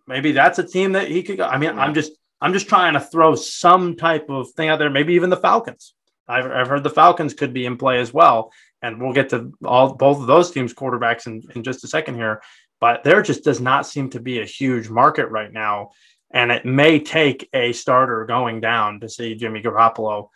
Maybe 0.08 0.32
that's 0.32 0.60
a 0.60 0.64
team 0.64 0.94
that 0.94 1.10
he 1.10 1.24
could 1.24 1.38
go. 1.38 1.46
I 1.46 1.58
mean, 1.58 1.78
I'm 1.78 1.94
just 1.94 2.14
I'm 2.44 2.52
just 2.52 2.68
trying 2.68 2.94
to 2.94 3.00
throw 3.00 3.36
some 3.36 3.96
type 3.96 4.30
of 4.30 4.52
thing 4.52 4.68
out 4.68 4.78
there. 4.78 4.90
Maybe 4.90 5.14
even 5.14 5.30
the 5.30 5.38
Falcons. 5.38 5.94
I've, 6.28 6.46
I've 6.46 6.68
heard 6.68 6.84
the 6.84 6.90
Falcons 6.90 7.34
could 7.34 7.54
be 7.54 7.66
in 7.66 7.78
play 7.78 8.00
as 8.02 8.14
well, 8.14 8.52
and 8.82 9.02
we'll 9.02 9.14
get 9.14 9.30
to 9.30 9.54
all 9.64 9.94
both 9.94 10.20
of 10.20 10.28
those 10.28 10.52
teams' 10.52 10.74
quarterbacks 10.74 11.26
in, 11.26 11.42
in 11.56 11.64
just 11.64 11.86
a 11.86 11.88
second 11.88 12.16
here. 12.16 12.42
But 12.82 13.06
there 13.06 13.22
just 13.22 13.46
does 13.46 13.62
not 13.62 13.88
seem 13.88 14.10
to 14.10 14.20
be 14.20 14.42
a 14.42 14.46
huge 14.46 14.90
market 14.90 15.28
right 15.28 15.54
now, 15.54 15.92
and 16.32 16.52
it 16.52 16.66
may 16.66 17.00
take 17.00 17.48
a 17.54 17.72
starter 17.72 18.26
going 18.26 18.60
down 18.60 19.00
to 19.00 19.10
see 19.10 19.36
Jimmy 19.36 19.62
Garoppolo 19.62 20.28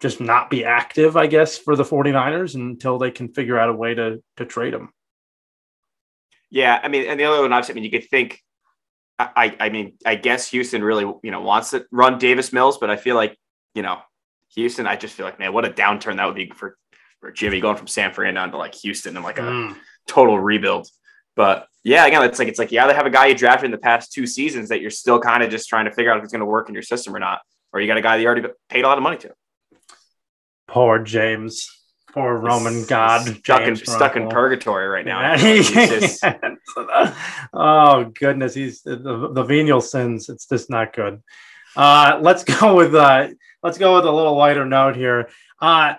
just 0.00 0.22
not 0.22 0.48
be 0.48 0.64
active, 0.64 1.18
I 1.18 1.26
guess, 1.26 1.58
for 1.58 1.76
the 1.76 1.84
49ers 1.84 2.54
until 2.54 2.98
they 2.98 3.10
can 3.10 3.28
figure 3.28 3.58
out 3.58 3.68
a 3.68 3.74
way 3.74 3.94
to 3.94 4.22
to 4.38 4.46
trade 4.46 4.72
him. 4.72 4.88
Yeah, 6.48 6.80
I 6.82 6.88
mean, 6.88 7.06
and 7.08 7.20
the 7.20 7.24
other 7.24 7.42
one, 7.42 7.52
obviously, 7.52 7.74
I 7.74 7.76
mean, 7.76 7.84
you 7.84 7.90
could 7.90 8.08
think. 8.08 8.42
I, 9.36 9.56
I 9.60 9.68
mean, 9.68 9.94
I 10.04 10.14
guess 10.14 10.48
Houston 10.50 10.82
really, 10.82 11.04
you 11.22 11.30
know, 11.30 11.40
wants 11.40 11.70
to 11.70 11.86
run 11.90 12.18
Davis 12.18 12.52
Mills, 12.52 12.78
but 12.78 12.90
I 12.90 12.96
feel 12.96 13.16
like, 13.16 13.36
you 13.74 13.82
know, 13.82 13.98
Houston. 14.54 14.86
I 14.86 14.96
just 14.96 15.14
feel 15.14 15.26
like, 15.26 15.38
man, 15.38 15.52
what 15.52 15.64
a 15.64 15.70
downturn 15.70 16.16
that 16.16 16.26
would 16.26 16.34
be 16.34 16.50
for 16.54 16.76
for 17.20 17.30
Jimmy 17.30 17.60
going 17.60 17.76
from 17.76 17.86
San 17.86 18.12
Fran 18.12 18.34
down 18.34 18.50
to 18.50 18.56
like 18.56 18.74
Houston 18.76 19.16
and 19.16 19.24
like 19.24 19.38
a 19.38 19.42
mm. 19.42 19.76
total 20.06 20.38
rebuild. 20.38 20.88
But 21.34 21.66
yeah, 21.84 22.06
again, 22.06 22.22
it's 22.24 22.38
like 22.38 22.48
it's 22.48 22.58
like 22.58 22.72
you 22.72 22.80
either 22.80 22.94
have 22.94 23.06
a 23.06 23.10
guy 23.10 23.26
you 23.26 23.34
drafted 23.34 23.66
in 23.66 23.70
the 23.70 23.78
past 23.78 24.12
two 24.12 24.26
seasons 24.26 24.68
that 24.68 24.80
you're 24.80 24.90
still 24.90 25.20
kind 25.20 25.42
of 25.42 25.50
just 25.50 25.68
trying 25.68 25.86
to 25.86 25.92
figure 25.92 26.10
out 26.10 26.18
if 26.18 26.24
it's 26.24 26.32
going 26.32 26.40
to 26.40 26.46
work 26.46 26.68
in 26.68 26.74
your 26.74 26.82
system 26.82 27.14
or 27.14 27.18
not, 27.18 27.40
or 27.72 27.80
you 27.80 27.86
got 27.86 27.96
a 27.96 28.02
guy 28.02 28.16
that 28.16 28.22
you 28.22 28.28
already 28.28 28.46
paid 28.68 28.84
a 28.84 28.88
lot 28.88 28.98
of 28.98 29.02
money 29.02 29.16
to. 29.18 29.32
Poor 30.68 30.98
James. 30.98 31.81
Poor 32.12 32.36
Roman 32.36 32.84
God, 32.84 33.26
stuck, 33.26 33.62
in, 33.62 33.76
stuck 33.76 34.16
in 34.16 34.28
purgatory 34.28 34.86
right 34.86 35.06
now. 35.06 35.34
just... 35.36 36.22
oh 37.54 38.04
goodness, 38.18 38.54
he's 38.54 38.82
the, 38.82 39.30
the 39.32 39.42
venial 39.42 39.80
sins. 39.80 40.28
It's 40.28 40.46
just 40.46 40.68
not 40.68 40.94
good. 40.94 41.22
Uh, 41.74 42.18
let's 42.20 42.44
go 42.44 42.76
with 42.76 42.94
uh, 42.94 43.28
let's 43.62 43.78
go 43.78 43.96
with 43.96 44.04
a 44.04 44.12
little 44.12 44.36
lighter 44.36 44.66
note 44.66 44.94
here. 44.94 45.30
Uh, 45.60 45.94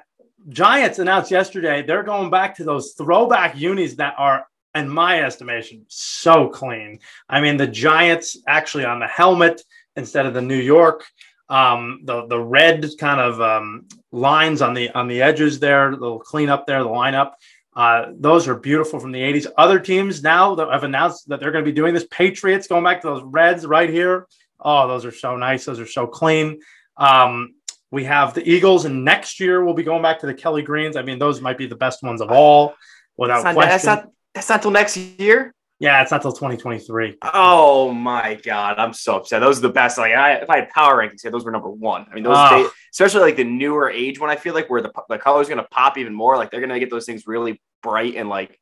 Giants 0.50 1.00
announced 1.00 1.32
yesterday 1.32 1.82
they're 1.82 2.03
going 2.03 2.29
back 2.29 2.58
to 2.58 2.63
those 2.63 2.93
throwback 2.93 3.58
unis 3.58 3.96
that 3.96 4.13
are, 4.17 4.46
in 4.75 4.89
my 4.89 5.24
estimation, 5.24 5.86
so 5.88 6.48
clean. 6.50 7.00
I 7.29 7.41
mean, 7.41 7.58
the 7.58 7.67
Giants 7.67 8.38
actually 8.48 8.86
on 8.86 9.00
the 9.00 9.08
helmet 9.08 9.62
instead 9.96 10.25
of 10.25 10.34
the 10.34 10.41
New 10.41 10.58
York 10.58 11.05
um, 11.50 12.02
the 12.04 12.26
the 12.28 12.40
red 12.40 12.86
kind 13.00 13.20
of 13.20 13.42
um, 13.42 13.88
lines 14.12 14.62
on 14.62 14.74
the 14.74 14.90
on 14.92 15.08
the 15.08 15.22
edges 15.22 15.60
there, 15.60 15.92
the 15.92 15.98
little 15.98 16.20
clean 16.20 16.50
up 16.50 16.66
there, 16.66 16.84
the 16.84 16.90
lineup. 16.90 17.34
Uh, 17.76 18.12
those 18.16 18.48
are 18.48 18.56
beautiful 18.56 19.00
from 19.00 19.12
the 19.12 19.20
80s. 19.20 19.48
Other 19.58 19.80
teams 19.80 20.22
now 20.22 20.54
that 20.56 20.70
have 20.70 20.84
announced 20.84 21.28
that 21.30 21.40
they're 21.40 21.52
going 21.52 21.66
to 21.66 21.70
be 21.70 21.76
doing 21.76 21.94
this. 21.94 22.06
Patriots 22.12 22.68
going 22.68 22.84
back 22.84 23.02
to 23.02 23.08
those 23.08 23.24
reds 23.24 23.66
right 23.66 23.90
here. 23.90 24.28
Oh, 24.60 24.88
those 24.88 25.06
are 25.06 25.12
so 25.12 25.36
nice. 25.36 25.66
Those 25.66 25.80
are 25.80 25.88
so 25.88 26.06
clean. 26.06 26.62
Um, 26.98 27.56
we 27.90 28.04
have 28.06 28.34
the 28.34 28.48
Eagles, 28.48 28.86
and 28.86 29.04
next 29.04 29.40
year 29.40 29.64
we'll 29.64 29.74
be 29.74 29.84
going 29.84 30.02
back 30.02 30.20
to 30.20 30.28
the 30.28 30.34
Kelly 30.34 30.62
Greens. 30.62 30.96
I 30.96 31.02
mean, 31.02 31.20
those 31.20 31.42
might 31.42 31.58
be 31.58 31.66
the 31.66 31.76
best 31.76 32.04
ones 32.04 32.22
of 32.22 32.32
all, 32.32 32.76
without 33.18 33.44
that's 33.44 33.46
not, 33.46 33.54
question. 33.56 33.70
That's 33.70 33.86
not, 33.86 34.12
that's 34.34 34.50
not 34.50 34.62
till 34.62 34.72
next 34.72 34.98
year. 34.98 35.54
Yeah, 35.84 36.02
it's 36.02 36.12
not 36.12 36.22
till 36.22 36.32
2023. 36.32 37.18
Oh 37.34 37.92
my 37.92 38.36
god, 38.36 38.80
I'm 38.80 38.94
so 38.94 39.18
upset. 39.18 39.42
Those 39.42 39.58
are 39.58 39.63
the 39.63 39.70
best. 39.70 39.98
Like, 39.98 40.13
I, 40.13 40.36
if 40.36 40.50
I 40.50 40.60
had 40.60 40.70
power 40.70 40.96
rankings, 40.96 41.30
those 41.30 41.44
were 41.44 41.52
number 41.52 41.70
one. 41.70 42.06
I 42.10 42.16
mean, 42.16 42.24
those, 42.24 42.38
they, 42.52 42.66
especially 42.94 43.20
like 43.20 43.36
the 43.36 43.44
newer 43.44 43.90
age 43.90 44.18
one. 44.18 44.30
I 44.30 44.38
feel 44.38 44.54
like 44.54 44.70
where 44.70 44.82
the 44.82 44.94
the 45.10 45.18
color 45.18 45.42
is 45.42 45.50
going 45.50 45.58
to 45.58 45.68
pop 45.68 45.98
even 45.98 46.13
more. 46.13 46.38
Like, 46.38 46.52
they're 46.52 46.62
going 46.62 46.70
to 46.70 46.80
get 46.80 46.90
those 46.90 47.06
things 47.06 47.28
really 47.28 47.62
bright 47.82 48.16
and 48.16 48.30
like, 48.30 48.62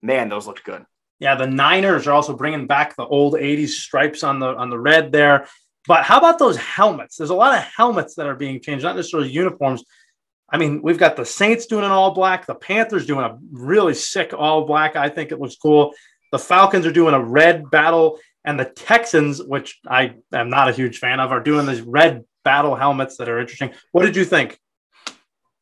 man, 0.00 0.28
those 0.28 0.46
look 0.46 0.62
good. 0.62 0.86
Yeah, 1.18 1.34
the 1.34 1.48
Niners 1.48 2.06
are 2.06 2.12
also 2.12 2.36
bringing 2.36 2.68
back 2.68 2.94
the 2.94 3.04
old 3.04 3.34
'80s 3.34 3.70
stripes 3.70 4.22
on 4.22 4.38
the 4.38 4.54
on 4.54 4.70
the 4.70 4.78
red 4.78 5.10
there. 5.10 5.48
But 5.88 6.04
how 6.04 6.18
about 6.18 6.38
those 6.38 6.56
helmets? 6.56 7.16
There's 7.16 7.30
a 7.30 7.34
lot 7.34 7.58
of 7.58 7.64
helmets 7.64 8.14
that 8.14 8.26
are 8.26 8.36
being 8.36 8.60
changed, 8.60 8.84
not 8.84 8.94
necessarily 8.94 9.28
uniforms. 9.28 9.82
I 10.48 10.56
mean, 10.56 10.82
we've 10.82 10.98
got 10.98 11.16
the 11.16 11.26
Saints 11.26 11.66
doing 11.66 11.84
an 11.84 11.90
all 11.90 12.12
black, 12.12 12.46
the 12.46 12.54
Panthers 12.54 13.06
doing 13.06 13.24
a 13.24 13.38
really 13.50 13.94
sick 13.94 14.32
all 14.36 14.66
black. 14.66 14.94
I 14.94 15.08
think 15.08 15.32
it 15.32 15.40
looks 15.40 15.56
cool. 15.56 15.94
The 16.32 16.38
Falcons 16.38 16.86
are 16.86 16.92
doing 16.92 17.14
a 17.14 17.22
red 17.22 17.70
battle, 17.70 18.18
and 18.44 18.58
the 18.58 18.64
Texans, 18.64 19.42
which 19.42 19.78
I 19.86 20.14
am 20.32 20.50
not 20.50 20.68
a 20.68 20.72
huge 20.72 20.98
fan 20.98 21.20
of, 21.20 21.32
are 21.32 21.42
doing 21.42 21.66
these 21.66 21.80
red 21.80 22.24
battle 22.44 22.74
helmets 22.74 23.16
that 23.16 23.28
are 23.28 23.40
interesting. 23.40 23.72
What 23.92 24.04
did 24.04 24.16
you 24.16 24.24
think? 24.24 24.58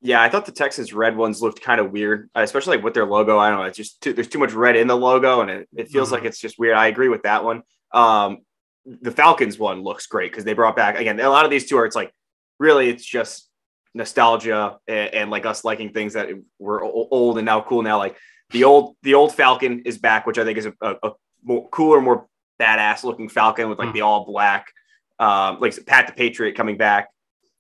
Yeah, 0.01 0.23
I 0.23 0.29
thought 0.29 0.47
the 0.47 0.53
Texans 0.53 0.93
red 0.93 1.17
ones 1.17 1.43
looked 1.43 1.61
kind 1.61 1.81
of 1.81 1.91
weird, 1.91 2.31
especially 2.35 2.77
like 2.77 2.85
with 2.85 2.95
their 2.95 3.07
logo. 3.07 3.39
I 3.39 3.51
don't 3.51 3.59
know. 3.59 3.65
It's 3.65 3.77
just 3.77 4.01
too, 4.01 4.13
there's 4.13 4.29
too 4.29 4.39
much 4.39 4.53
red 4.53 4.77
in 4.77 4.87
the 4.87 4.97
logo, 4.97 5.41
and 5.41 5.51
it, 5.51 5.69
it 5.77 5.89
feels 5.89 6.09
mm-hmm. 6.09 6.15
like 6.17 6.25
it's 6.25 6.39
just 6.39 6.59
weird. 6.59 6.77
I 6.77 6.87
agree 6.87 7.09
with 7.09 7.23
that 7.23 7.43
one. 7.43 7.63
Um, 7.93 8.39
the 8.85 9.11
Falcons 9.11 9.59
one 9.59 9.83
looks 9.83 10.07
great 10.07 10.31
because 10.31 10.45
they 10.45 10.53
brought 10.53 10.77
back 10.77 10.99
again. 10.99 11.19
A 11.19 11.29
lot 11.29 11.45
of 11.45 11.51
these 11.51 11.67
two 11.67 11.77
are 11.79 11.85
it's 11.85 11.97
like 11.97 12.13
really 12.59 12.89
it's 12.89 13.05
just 13.05 13.49
nostalgia 13.95 14.79
and, 14.87 15.15
and, 15.15 15.31
like 15.31 15.47
us 15.47 15.65
liking 15.65 15.93
things 15.93 16.13
that 16.13 16.29
were 16.59 16.83
old 16.83 17.39
and 17.39 17.47
now 17.47 17.61
cool 17.61 17.83
now. 17.83 17.99
Like 17.99 18.17
the 18.51 18.65
old 18.65 18.97
the 19.03 19.15
old 19.15 19.35
Falcon 19.35 19.83
is 19.85 19.99
back, 19.99 20.27
which 20.27 20.39
I 20.39 20.45
think 20.45 20.59
is 20.59 20.67
a, 20.67 20.75
a, 20.81 20.97
a 21.03 21.13
more 21.43 21.69
cooler, 21.69 22.01
more 22.01 22.27
badass 22.61 23.05
looking 23.05 23.29
Falcon 23.29 23.69
with 23.69 23.79
like 23.79 23.91
mm. 23.91 23.95
the 23.95 24.01
all 24.03 24.25
black 24.25 24.73
Um, 25.19 25.59
like 25.61 25.75
Pat 25.87 26.07
the 26.07 26.13
Patriot 26.13 26.55
coming 26.57 26.77
back, 26.77 27.09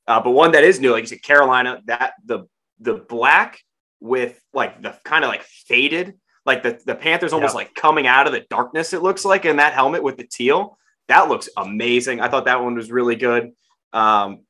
uh, 0.06 0.20
but 0.20 0.30
one 0.30 0.52
that 0.52 0.64
is 0.64 0.78
new, 0.80 0.92
like 0.92 1.02
you 1.02 1.08
said, 1.08 1.22
Carolina. 1.22 1.82
That 1.86 2.12
the 2.24 2.46
the 2.78 2.94
black 2.94 3.60
with 4.00 4.40
like 4.52 4.80
the 4.80 4.96
kind 5.04 5.24
of 5.24 5.28
like 5.28 5.42
faded, 5.42 6.14
like 6.46 6.62
the 6.62 6.80
the 6.86 6.94
Panthers 6.94 7.32
almost 7.32 7.56
like 7.56 7.74
coming 7.74 8.06
out 8.06 8.26
of 8.26 8.32
the 8.32 8.44
darkness. 8.48 8.92
It 8.92 9.02
looks 9.02 9.24
like 9.24 9.44
in 9.44 9.56
that 9.56 9.72
helmet 9.72 10.04
with 10.04 10.16
the 10.16 10.24
teal. 10.24 10.78
That 11.08 11.28
looks 11.28 11.48
amazing. 11.56 12.20
I 12.20 12.28
thought 12.28 12.44
that 12.44 12.62
one 12.62 12.76
was 12.76 12.92
really 12.92 13.16
good. 13.16 13.52
Um, 13.92 14.40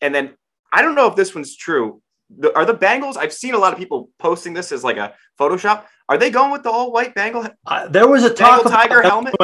and 0.00 0.14
then 0.14 0.36
I 0.72 0.82
don't 0.82 0.94
know 0.94 1.08
if 1.08 1.16
this 1.16 1.34
one's 1.34 1.56
true. 1.56 2.00
The, 2.38 2.54
are 2.56 2.64
the 2.64 2.74
Bengals? 2.74 3.16
I've 3.16 3.32
seen 3.32 3.54
a 3.54 3.58
lot 3.58 3.72
of 3.72 3.78
people 3.78 4.10
posting 4.18 4.52
this 4.52 4.72
as 4.72 4.84
like 4.84 4.96
a 4.96 5.14
Photoshop. 5.38 5.84
Are 6.08 6.18
they 6.18 6.30
going 6.30 6.50
with 6.50 6.62
the 6.62 6.70
all 6.70 6.92
white 6.92 7.14
Bengal? 7.14 7.48
Uh, 7.66 7.88
there 7.88 8.08
was 8.08 8.24
a 8.24 8.32
talk 8.32 8.64
Bengal 8.64 8.70
tiger 8.70 9.02
helmet. 9.02 9.34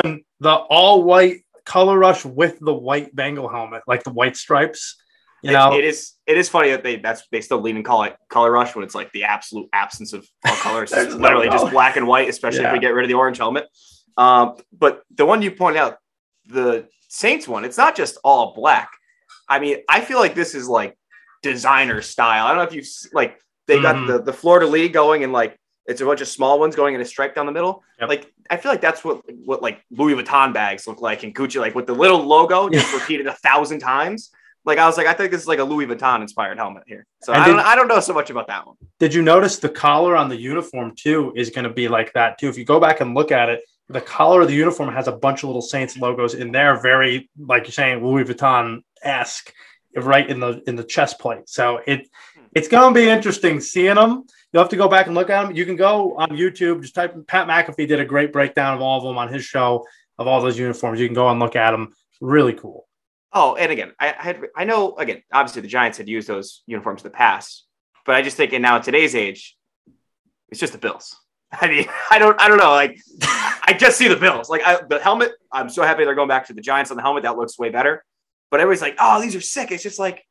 The 0.40 0.54
all 0.54 1.02
white 1.02 1.44
color 1.64 1.98
rush 1.98 2.24
with 2.24 2.58
the 2.60 2.74
white 2.74 3.14
Bengal 3.14 3.48
helmet, 3.48 3.82
like 3.86 4.04
the 4.04 4.12
white 4.12 4.36
stripes. 4.36 4.96
You 5.42 5.50
it, 5.50 5.52
know, 5.52 5.72
it 5.72 5.84
is 5.84 6.14
it 6.26 6.36
is 6.36 6.48
funny 6.48 6.70
that 6.70 6.82
they 6.82 6.96
that's 6.96 7.22
they 7.30 7.40
still 7.40 7.60
lean 7.60 7.76
and 7.76 7.84
call 7.84 8.02
it 8.02 8.16
color 8.28 8.50
rush 8.50 8.74
when 8.74 8.84
it's 8.84 8.94
like 8.94 9.12
the 9.12 9.24
absolute 9.24 9.68
absence 9.72 10.12
of 10.12 10.26
all 10.44 10.56
colors. 10.56 10.92
it's 10.92 11.14
literally 11.14 11.46
no 11.46 11.52
just 11.52 11.70
black 11.70 11.96
and 11.96 12.06
white, 12.06 12.28
especially 12.28 12.62
yeah. 12.62 12.68
if 12.68 12.72
we 12.72 12.80
get 12.80 12.94
rid 12.94 13.04
of 13.04 13.08
the 13.08 13.14
orange 13.14 13.38
helmet. 13.38 13.66
Um, 14.16 14.56
but 14.76 15.02
the 15.14 15.24
one 15.24 15.42
you 15.42 15.52
point 15.52 15.76
out, 15.76 15.98
the 16.46 16.88
Saints 17.08 17.46
one, 17.46 17.64
it's 17.64 17.78
not 17.78 17.94
just 17.94 18.18
all 18.24 18.52
black. 18.54 18.90
I 19.48 19.60
mean, 19.60 19.78
I 19.88 20.00
feel 20.00 20.18
like 20.18 20.34
this 20.34 20.54
is 20.54 20.68
like 20.68 20.97
designer 21.42 22.02
style. 22.02 22.46
I 22.46 22.48
don't 22.48 22.58
know 22.58 22.64
if 22.64 22.74
you've 22.74 22.88
like 23.12 23.40
they 23.66 23.80
got 23.80 23.96
mm-hmm. 23.96 24.06
the 24.06 24.22
the 24.22 24.32
fleur-de-lis 24.32 24.90
going 24.90 25.24
and 25.24 25.32
like 25.32 25.58
it's 25.86 26.02
a 26.02 26.04
bunch 26.04 26.20
of 26.20 26.28
small 26.28 26.60
ones 26.60 26.76
going 26.76 26.94
in 26.94 27.00
a 27.00 27.04
stripe 27.04 27.34
down 27.34 27.46
the 27.46 27.52
middle. 27.52 27.82
Yep. 27.98 28.08
Like 28.08 28.32
I 28.50 28.56
feel 28.58 28.70
like 28.70 28.80
that's 28.80 29.04
what 29.04 29.22
what 29.44 29.62
like 29.62 29.82
Louis 29.90 30.14
Vuitton 30.14 30.52
bags 30.52 30.86
look 30.86 31.00
like 31.00 31.22
and 31.22 31.34
Gucci, 31.34 31.60
like 31.60 31.74
with 31.74 31.86
the 31.86 31.94
little 31.94 32.22
logo 32.22 32.68
just 32.72 32.92
repeated 32.92 33.26
a 33.26 33.34
thousand 33.34 33.80
times. 33.80 34.30
Like 34.64 34.78
I 34.78 34.86
was 34.86 34.98
like, 34.98 35.06
I 35.06 35.14
think 35.14 35.30
this 35.30 35.40
is 35.40 35.48
like 35.48 35.60
a 35.60 35.64
Louis 35.64 35.86
Vuitton 35.86 36.20
inspired 36.20 36.58
helmet 36.58 36.82
here. 36.86 37.06
So 37.22 37.32
I 37.32 37.46
don't 37.46 37.58
I 37.58 37.74
don't 37.74 37.88
know 37.88 38.00
so 38.00 38.12
much 38.12 38.28
about 38.28 38.48
that 38.48 38.66
one. 38.66 38.76
Did 38.98 39.14
you 39.14 39.22
notice 39.22 39.58
the 39.58 39.68
collar 39.70 40.14
on 40.14 40.28
the 40.28 40.36
uniform 40.36 40.94
too 40.94 41.32
is 41.34 41.48
going 41.48 41.64
to 41.64 41.72
be 41.72 41.88
like 41.88 42.12
that 42.12 42.38
too? 42.38 42.48
If 42.48 42.58
you 42.58 42.66
go 42.66 42.78
back 42.78 43.00
and 43.00 43.14
look 43.14 43.32
at 43.32 43.48
it, 43.48 43.62
the 43.88 44.00
collar 44.00 44.42
of 44.42 44.48
the 44.48 44.54
uniform 44.54 44.92
has 44.92 45.08
a 45.08 45.12
bunch 45.12 45.42
of 45.42 45.48
little 45.48 45.62
Saints 45.62 45.96
logos 45.96 46.34
in 46.34 46.52
there, 46.52 46.78
very 46.80 47.30
like 47.38 47.64
you're 47.64 47.72
saying 47.72 48.04
Louis 48.04 48.24
Vuitton 48.24 48.82
esque, 49.02 49.54
right 49.96 50.28
in 50.28 50.40
the 50.40 50.62
in 50.66 50.76
the 50.76 50.84
chest 50.84 51.18
plate. 51.18 51.48
So 51.48 51.80
it 51.86 52.08
hmm. 52.34 52.44
it's 52.54 52.68
going 52.68 52.94
to 52.94 53.00
be 53.00 53.08
interesting 53.08 53.60
seeing 53.60 53.94
them. 53.94 54.24
You'll 54.52 54.62
have 54.62 54.70
to 54.70 54.76
go 54.76 54.88
back 54.88 55.06
and 55.06 55.14
look 55.14 55.30
at 55.30 55.46
them. 55.46 55.54
You 55.54 55.66
can 55.66 55.76
go 55.76 56.16
on 56.16 56.30
YouTube, 56.30 56.82
just 56.82 56.94
type 56.94 57.14
Pat 57.26 57.46
McAfee 57.46 57.88
did 57.88 58.00
a 58.00 58.04
great 58.04 58.32
breakdown 58.32 58.74
of 58.74 58.80
all 58.80 58.98
of 58.98 59.04
them 59.04 59.18
on 59.18 59.32
his 59.32 59.44
show 59.44 59.84
of 60.18 60.26
all 60.26 60.40
those 60.40 60.58
uniforms. 60.58 61.00
You 61.00 61.06
can 61.06 61.14
go 61.14 61.28
and 61.28 61.38
look 61.38 61.56
at 61.56 61.70
them. 61.70 61.94
Really 62.20 62.54
cool. 62.54 62.88
Oh, 63.32 63.56
and 63.56 63.70
again, 63.70 63.92
I 64.00 64.14
had 64.18 64.40
I 64.56 64.64
know 64.64 64.96
again, 64.96 65.22
obviously 65.32 65.62
the 65.62 65.68
Giants 65.68 65.98
had 65.98 66.08
used 66.08 66.28
those 66.28 66.62
uniforms 66.66 67.02
in 67.02 67.10
the 67.10 67.16
past, 67.16 67.66
but 68.06 68.14
I 68.14 68.22
just 68.22 68.36
think 68.36 68.52
in 68.52 68.62
now 68.62 68.76
in 68.76 68.82
today's 68.82 69.14
age, 69.14 69.56
it's 70.48 70.60
just 70.60 70.72
the 70.72 70.78
Bills. 70.78 71.14
I 71.52 71.68
mean, 71.68 71.86
I 72.10 72.18
don't 72.18 72.40
I 72.40 72.48
don't 72.48 72.58
know. 72.58 72.70
Like 72.70 72.98
I 73.22 73.76
just 73.78 73.98
see 73.98 74.08
the 74.08 74.16
Bills. 74.16 74.48
Like 74.48 74.62
I, 74.64 74.80
the 74.88 74.98
helmet, 74.98 75.32
I'm 75.52 75.68
so 75.68 75.82
happy 75.82 76.04
they're 76.04 76.14
going 76.14 76.28
back 76.28 76.46
to 76.46 76.54
the 76.54 76.62
Giants 76.62 76.90
on 76.90 76.96
the 76.96 77.02
helmet. 77.02 77.24
That 77.24 77.36
looks 77.36 77.58
way 77.58 77.68
better. 77.68 78.04
But 78.50 78.60
everybody's 78.60 78.82
like, 78.82 78.96
oh, 78.98 79.20
these 79.20 79.36
are 79.36 79.40
sick. 79.40 79.70
It's 79.70 79.82
just 79.82 79.98
like 79.98 80.24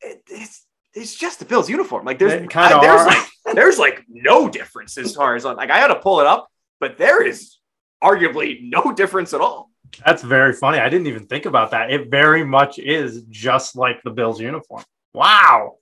it, 0.00 0.22
it's 0.28 0.64
it's 0.94 1.14
just 1.14 1.38
the 1.38 1.44
Bills 1.44 1.68
uniform. 1.68 2.04
Like 2.04 2.18
there's 2.18 2.32
I, 2.32 2.80
there's 2.80 3.06
like 3.06 3.28
there's 3.54 3.78
like 3.78 4.04
no 4.08 4.48
difference 4.48 4.98
as 4.98 5.14
far 5.14 5.36
as 5.36 5.44
like 5.44 5.70
I 5.70 5.78
had 5.78 5.88
to 5.88 5.96
pull 5.96 6.20
it 6.20 6.26
up, 6.26 6.48
but 6.80 6.98
there 6.98 7.24
is 7.24 7.58
arguably 8.02 8.58
no 8.62 8.92
difference 8.92 9.34
at 9.34 9.40
all. 9.40 9.70
That's 10.04 10.22
very 10.22 10.52
funny. 10.52 10.78
I 10.78 10.88
didn't 10.88 11.06
even 11.06 11.26
think 11.26 11.46
about 11.46 11.70
that. 11.70 11.90
It 11.90 12.10
very 12.10 12.44
much 12.44 12.78
is 12.78 13.22
just 13.30 13.76
like 13.76 14.02
the 14.02 14.10
Bills 14.10 14.40
uniform. 14.40 14.84
Wow. 15.14 15.76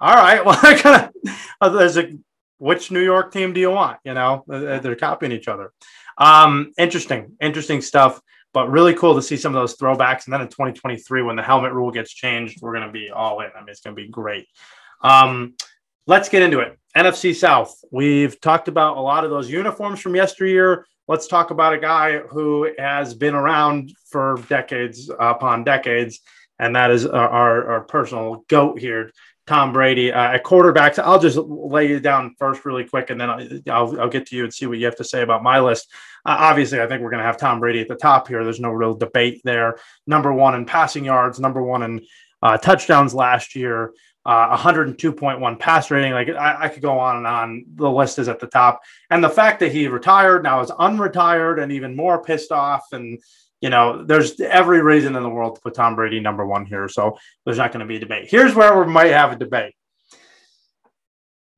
All 0.00 0.14
right. 0.14 0.44
Well, 0.44 0.58
I 0.62 0.74
kind 0.74 1.10
of 1.60 1.72
there's 1.72 1.96
a 1.96 2.12
which 2.58 2.90
New 2.90 3.02
York 3.02 3.32
team 3.32 3.52
do 3.52 3.60
you 3.60 3.70
want? 3.70 3.98
You 4.04 4.14
know, 4.14 4.44
they're 4.46 4.96
copying 4.96 5.32
each 5.32 5.48
other. 5.48 5.72
Um, 6.18 6.72
interesting, 6.76 7.36
interesting 7.40 7.80
stuff, 7.80 8.20
but 8.52 8.70
really 8.70 8.94
cool 8.94 9.14
to 9.14 9.22
see 9.22 9.36
some 9.36 9.54
of 9.54 9.60
those 9.60 9.76
throwbacks. 9.76 10.24
And 10.24 10.32
then 10.32 10.40
in 10.40 10.48
2023, 10.48 11.22
when 11.22 11.36
the 11.36 11.42
helmet 11.42 11.72
rule 11.72 11.90
gets 11.90 12.12
changed, 12.12 12.60
we're 12.60 12.74
going 12.74 12.86
to 12.86 12.92
be 12.92 13.10
all 13.10 13.40
in. 13.40 13.50
I 13.54 13.60
mean, 13.60 13.68
it's 13.68 13.80
going 13.80 13.94
to 13.94 14.02
be 14.02 14.08
great. 14.08 14.48
Um, 15.02 15.54
let's 16.06 16.28
get 16.28 16.42
into 16.42 16.60
it. 16.60 16.78
NFC 16.96 17.34
South. 17.34 17.74
We've 17.92 18.40
talked 18.40 18.68
about 18.68 18.96
a 18.96 19.00
lot 19.00 19.24
of 19.24 19.30
those 19.30 19.50
uniforms 19.50 20.00
from 20.00 20.16
yesteryear 20.16 20.86
let's 21.10 21.26
talk 21.26 21.50
about 21.50 21.72
a 21.72 21.78
guy 21.78 22.18
who 22.18 22.70
has 22.78 23.14
been 23.14 23.34
around 23.34 23.92
for 24.12 24.40
decades 24.48 25.10
upon 25.18 25.64
decades, 25.64 26.20
and 26.60 26.76
that 26.76 26.92
is 26.92 27.04
our, 27.04 27.72
our 27.72 27.80
personal 27.80 28.44
goat 28.46 28.78
here, 28.78 29.10
Tom 29.50 29.72
Brady 29.72 30.12
uh, 30.12 30.34
at 30.34 30.44
quarterbacks. 30.44 31.00
I'll 31.00 31.18
just 31.18 31.36
lay 31.36 31.90
it 31.90 32.04
down 32.04 32.36
first, 32.38 32.64
really 32.64 32.84
quick, 32.84 33.10
and 33.10 33.20
then 33.20 33.28
I'll, 33.68 34.00
I'll 34.00 34.08
get 34.08 34.26
to 34.26 34.36
you 34.36 34.44
and 34.44 34.54
see 34.54 34.66
what 34.66 34.78
you 34.78 34.84
have 34.84 34.94
to 34.98 35.04
say 35.04 35.22
about 35.22 35.42
my 35.42 35.58
list. 35.58 35.90
Uh, 36.24 36.36
obviously, 36.38 36.80
I 36.80 36.86
think 36.86 37.02
we're 37.02 37.10
going 37.10 37.18
to 37.18 37.26
have 37.26 37.36
Tom 37.36 37.58
Brady 37.58 37.80
at 37.80 37.88
the 37.88 37.96
top 37.96 38.28
here. 38.28 38.44
There's 38.44 38.60
no 38.60 38.70
real 38.70 38.94
debate 38.94 39.40
there. 39.42 39.78
Number 40.06 40.32
one 40.32 40.54
in 40.54 40.66
passing 40.66 41.04
yards, 41.04 41.40
number 41.40 41.60
one 41.60 41.82
in 41.82 42.00
uh, 42.40 42.58
touchdowns 42.58 43.12
last 43.12 43.56
year 43.56 43.92
uh, 44.26 44.56
102.1 44.56 45.58
pass 45.58 45.90
rating. 45.90 46.12
Like 46.12 46.28
I, 46.28 46.64
I, 46.64 46.68
could 46.68 46.82
go 46.82 46.98
on 46.98 47.16
and 47.16 47.26
on. 47.26 47.64
The 47.74 47.90
list 47.90 48.18
is 48.18 48.28
at 48.28 48.38
the 48.38 48.46
top. 48.46 48.82
And 49.08 49.24
the 49.24 49.30
fact 49.30 49.60
that 49.60 49.72
he 49.72 49.88
retired 49.88 50.42
now 50.42 50.60
is 50.60 50.70
unretired 50.70 51.62
and 51.62 51.72
even 51.72 51.96
more 51.96 52.22
pissed 52.22 52.52
off. 52.52 52.84
And, 52.92 53.18
you 53.60 53.68
know, 53.68 54.04
there's 54.04 54.40
every 54.40 54.82
reason 54.82 55.14
in 55.16 55.22
the 55.22 55.28
world 55.28 55.56
to 55.56 55.60
put 55.60 55.74
Tom 55.74 55.94
Brady 55.94 56.20
number 56.20 56.46
one 56.46 56.64
here. 56.64 56.88
So 56.88 57.18
there's 57.44 57.58
not 57.58 57.72
going 57.72 57.80
to 57.80 57.86
be 57.86 57.96
a 57.96 58.00
debate. 58.00 58.28
Here's 58.30 58.54
where 58.54 58.82
we 58.82 58.90
might 58.90 59.12
have 59.12 59.32
a 59.32 59.36
debate. 59.36 59.74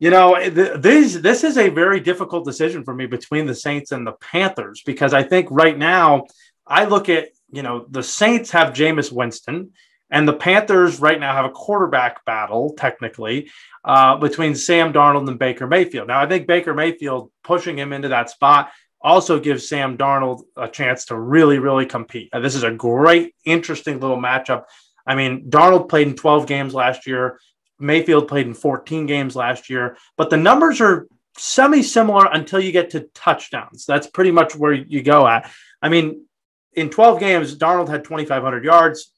You 0.00 0.10
know, 0.10 0.50
this 0.50 1.14
this 1.14 1.44
is 1.44 1.56
a 1.56 1.68
very 1.68 2.00
difficult 2.00 2.44
decision 2.44 2.82
for 2.82 2.92
me 2.92 3.06
between 3.06 3.46
the 3.46 3.54
Saints 3.54 3.92
and 3.92 4.04
the 4.04 4.12
Panthers 4.12 4.82
because 4.84 5.14
I 5.14 5.22
think 5.22 5.46
right 5.52 5.78
now 5.78 6.24
I 6.66 6.86
look 6.86 7.08
at, 7.08 7.28
you 7.52 7.62
know, 7.62 7.86
the 7.88 8.02
Saints 8.02 8.50
have 8.50 8.74
Jameis 8.74 9.12
Winston 9.12 9.70
and 10.10 10.26
the 10.26 10.32
Panthers 10.32 11.00
right 11.00 11.18
now 11.18 11.34
have 11.34 11.44
a 11.44 11.50
quarterback 11.50 12.24
battle, 12.24 12.74
technically, 12.76 13.50
uh, 13.84 14.16
between 14.16 14.54
Sam 14.54 14.92
Darnold 14.92 15.28
and 15.28 15.38
Baker 15.38 15.66
Mayfield. 15.66 16.08
Now, 16.08 16.20
I 16.20 16.26
think 16.26 16.46
Baker 16.48 16.74
Mayfield 16.74 17.30
pushing 17.44 17.78
him 17.78 17.92
into 17.92 18.08
that 18.08 18.28
spot 18.28 18.72
also 19.02 19.40
gives 19.40 19.68
Sam 19.68 19.96
Darnold 19.96 20.42
a 20.56 20.68
chance 20.68 21.06
to 21.06 21.18
really, 21.18 21.58
really 21.58 21.86
compete. 21.86 22.28
Uh, 22.32 22.40
this 22.40 22.54
is 22.54 22.62
a 22.62 22.70
great, 22.70 23.34
interesting 23.44 24.00
little 24.00 24.16
matchup. 24.16 24.64
I 25.06 25.14
mean, 25.14 25.50
Darnold 25.50 25.88
played 25.88 26.08
in 26.08 26.14
12 26.14 26.46
games 26.46 26.74
last 26.74 27.06
year. 27.06 27.38
Mayfield 27.78 28.28
played 28.28 28.46
in 28.46 28.54
14 28.54 29.06
games 29.06 29.34
last 29.34 29.68
year, 29.68 29.96
but 30.16 30.30
the 30.30 30.36
numbers 30.36 30.80
are 30.80 31.08
semi 31.36 31.82
similar 31.82 32.28
until 32.32 32.60
you 32.60 32.70
get 32.70 32.90
to 32.90 33.08
touchdowns. 33.14 33.84
That's 33.86 34.06
pretty 34.06 34.30
much 34.30 34.54
where 34.54 34.72
you 34.72 35.02
go 35.02 35.26
at. 35.26 35.50
I 35.80 35.88
mean, 35.88 36.26
in 36.74 36.90
12 36.90 37.18
games, 37.20 37.56
Darnold 37.56 37.88
had 37.88 38.04
2,500 38.04 38.64
yards. 38.64 39.12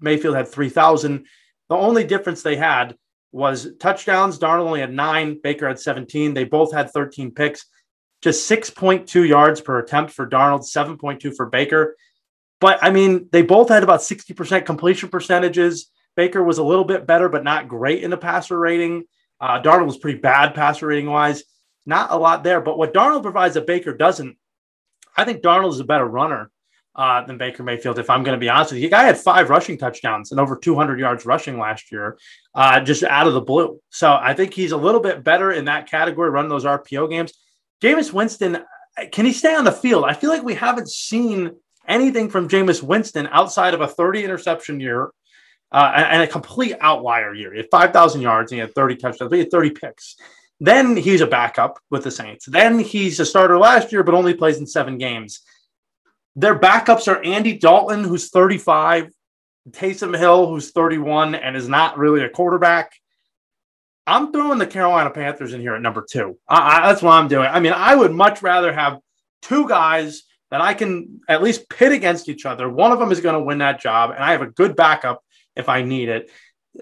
Mayfield 0.00 0.34
had 0.34 0.48
3,000. 0.48 1.26
The 1.68 1.76
only 1.76 2.04
difference 2.04 2.42
they 2.42 2.56
had 2.56 2.96
was 3.32 3.68
touchdowns. 3.78 4.38
Darnold 4.38 4.66
only 4.66 4.80
had 4.80 4.92
nine, 4.92 5.38
Baker 5.42 5.68
had 5.68 5.78
17. 5.78 6.34
They 6.34 6.44
both 6.44 6.72
had 6.72 6.90
13 6.90 7.32
picks, 7.32 7.66
just 8.22 8.50
6.2 8.50 9.26
yards 9.26 9.60
per 9.60 9.78
attempt 9.78 10.12
for 10.12 10.28
Darnold, 10.28 10.60
7.2 10.60 11.34
for 11.36 11.46
Baker. 11.46 11.96
But 12.60 12.82
I 12.82 12.90
mean, 12.90 13.28
they 13.30 13.42
both 13.42 13.68
had 13.68 13.82
about 13.82 14.00
60% 14.00 14.66
completion 14.66 15.08
percentages. 15.08 15.90
Baker 16.16 16.42
was 16.42 16.58
a 16.58 16.64
little 16.64 16.84
bit 16.84 17.06
better, 17.06 17.28
but 17.28 17.44
not 17.44 17.68
great 17.68 18.02
in 18.02 18.10
the 18.10 18.16
passer 18.16 18.58
rating. 18.58 19.04
Uh, 19.40 19.62
Darnold 19.62 19.86
was 19.86 19.98
pretty 19.98 20.18
bad 20.18 20.54
passer 20.54 20.88
rating 20.88 21.10
wise. 21.10 21.44
Not 21.86 22.10
a 22.10 22.16
lot 22.16 22.42
there. 22.42 22.60
But 22.60 22.76
what 22.76 22.92
Darnold 22.92 23.22
provides 23.22 23.54
that 23.54 23.66
Baker 23.66 23.96
doesn't, 23.96 24.36
I 25.16 25.24
think 25.24 25.42
Darnold 25.42 25.70
is 25.70 25.80
a 25.80 25.84
better 25.84 26.04
runner 26.04 26.50
uh, 26.98 27.24
than 27.24 27.38
Baker 27.38 27.62
Mayfield, 27.62 28.00
if 28.00 28.10
I'm 28.10 28.24
going 28.24 28.36
to 28.36 28.40
be 28.40 28.48
honest 28.48 28.72
with 28.72 28.82
you. 28.82 28.88
The 28.88 28.96
guy 28.96 29.04
had 29.04 29.16
five 29.16 29.48
rushing 29.50 29.78
touchdowns 29.78 30.32
and 30.32 30.40
over 30.40 30.56
200 30.56 30.98
yards 30.98 31.24
rushing 31.24 31.56
last 31.56 31.92
year, 31.92 32.18
uh, 32.56 32.80
just 32.80 33.04
out 33.04 33.28
of 33.28 33.34
the 33.34 33.40
blue. 33.40 33.80
So 33.90 34.12
I 34.12 34.34
think 34.34 34.52
he's 34.52 34.72
a 34.72 34.76
little 34.76 35.00
bit 35.00 35.22
better 35.22 35.52
in 35.52 35.66
that 35.66 35.88
category, 35.88 36.30
running 36.30 36.50
those 36.50 36.64
RPO 36.64 37.08
games. 37.08 37.32
Jameis 37.82 38.12
Winston, 38.12 38.64
can 39.12 39.24
he 39.24 39.32
stay 39.32 39.54
on 39.54 39.64
the 39.64 39.72
field? 39.72 40.04
I 40.04 40.14
feel 40.14 40.30
like 40.30 40.42
we 40.42 40.54
haven't 40.54 40.90
seen 40.90 41.52
anything 41.86 42.28
from 42.28 42.48
Jameis 42.48 42.82
Winston 42.82 43.28
outside 43.30 43.74
of 43.74 43.80
a 43.80 43.88
30 43.88 44.24
interception 44.24 44.80
year 44.80 45.10
uh, 45.72 45.92
and 45.94 46.22
a 46.22 46.26
complete 46.26 46.76
outlier 46.80 47.34
year. 47.34 47.52
He 47.52 47.58
had 47.58 47.70
5,000 47.70 48.20
yards 48.20 48.52
and 48.52 48.56
he 48.56 48.60
had 48.60 48.74
30 48.74 48.96
touchdowns, 48.96 49.30
but 49.30 49.36
he 49.36 49.40
had 49.40 49.50
30 49.50 49.70
picks. 49.70 50.16
Then 50.60 50.96
he's 50.96 51.20
a 51.20 51.26
backup 51.26 51.78
with 51.90 52.04
the 52.04 52.10
Saints. 52.10 52.46
Then 52.46 52.78
he's 52.78 53.20
a 53.20 53.26
starter 53.26 53.58
last 53.58 53.92
year, 53.92 54.02
but 54.02 54.14
only 54.14 54.34
plays 54.34 54.58
in 54.58 54.66
seven 54.66 54.98
games. 54.98 55.40
Their 56.34 56.58
backups 56.58 57.06
are 57.08 57.22
Andy 57.22 57.56
Dalton, 57.56 58.04
who's 58.04 58.30
35, 58.30 59.10
Taysom 59.70 60.16
Hill, 60.16 60.48
who's 60.48 60.72
31 60.72 61.34
and 61.34 61.56
is 61.56 61.68
not 61.68 61.98
really 61.98 62.22
a 62.22 62.28
quarterback. 62.28 62.92
I'm 64.08 64.32
throwing 64.32 64.58
the 64.58 64.66
Carolina 64.66 65.10
Panthers 65.10 65.52
in 65.52 65.60
here 65.60 65.74
at 65.74 65.82
number 65.82 66.04
two. 66.08 66.38
I, 66.48 66.78
I, 66.78 66.88
that's 66.88 67.02
what 67.02 67.12
I'm 67.12 67.28
doing. 67.28 67.46
I 67.46 67.60
mean, 67.60 67.74
I 67.74 67.94
would 67.94 68.12
much 68.12 68.42
rather 68.42 68.72
have 68.72 68.98
two 69.42 69.68
guys 69.68 70.22
that 70.50 70.62
I 70.62 70.74
can 70.74 71.20
at 71.28 71.42
least 71.42 71.68
pit 71.68 71.92
against 71.92 72.28
each 72.28 72.46
other. 72.46 72.68
One 72.68 72.90
of 72.90 72.98
them 72.98 73.12
is 73.12 73.20
going 73.20 73.34
to 73.34 73.44
win 73.44 73.58
that 73.58 73.80
job, 73.80 74.10
and 74.10 74.24
I 74.24 74.32
have 74.32 74.42
a 74.42 74.46
good 74.46 74.74
backup 74.74 75.22
if 75.54 75.68
I 75.68 75.82
need 75.82 76.08
it. 76.08 76.30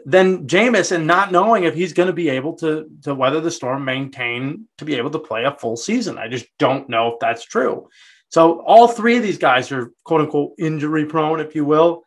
Then 0.05 0.47
Jameis, 0.47 0.93
and 0.93 1.07
not 1.07 1.33
knowing 1.33 1.65
if 1.65 1.75
he's 1.75 1.93
going 1.93 2.09
to 2.09 2.13
be 2.13 2.29
able 2.29 2.55
to 2.59 2.87
to 3.03 3.15
weather 3.15 3.41
the 3.41 3.51
storm, 3.51 3.85
maintain 3.85 4.69
to 4.79 4.85
be 4.85 4.95
able 4.95 5.11
to 5.11 5.19
play 5.19 5.45
a 5.45 5.53
full 5.53 5.77
season. 5.77 6.19
I 6.19 6.29
just 6.29 6.47
don't 6.59 6.89
know 6.89 7.09
if 7.09 7.15
that's 7.21 7.45
true. 7.45 7.89
So 8.29 8.61
all 8.61 8.89
three 8.89 9.17
of 9.17 9.23
these 9.23 9.39
guys 9.39 9.73
are 9.73 9.93
quote 10.05 10.21
unquote 10.21 10.53
injury 10.59 11.07
prone, 11.07 11.41
if 11.41 11.55
you 11.55 11.65
will. 11.65 12.05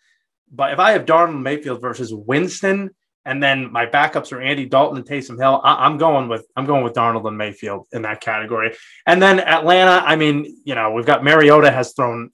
But 0.51 0.73
if 0.73 0.79
I 0.79 0.91
have 0.91 1.05
Darnold 1.05 1.41
Mayfield 1.41 1.81
versus 1.81 2.13
Winston, 2.13 2.91
and 3.25 3.43
then 3.43 3.71
my 3.71 3.85
backups 3.85 4.31
are 4.31 4.41
Andy 4.41 4.65
Dalton 4.65 4.97
and 4.97 5.07
Taysom 5.07 5.37
Hill. 5.37 5.61
I, 5.63 5.85
am 5.85 5.97
going 5.97 6.29
with 6.29 6.47
I'm 6.55 6.65
going 6.65 6.83
with 6.83 6.93
Darnold 6.93 7.27
and 7.27 7.37
Mayfield 7.37 7.87
in 7.91 8.01
that 8.03 8.21
category. 8.21 8.75
And 9.05 9.21
then 9.21 9.39
Atlanta, 9.39 10.03
I 10.05 10.15
mean, 10.15 10.61
you 10.63 10.75
know, 10.75 10.91
we've 10.91 11.05
got 11.05 11.23
Mariota 11.23 11.71
has 11.71 11.93
thrown 11.93 12.31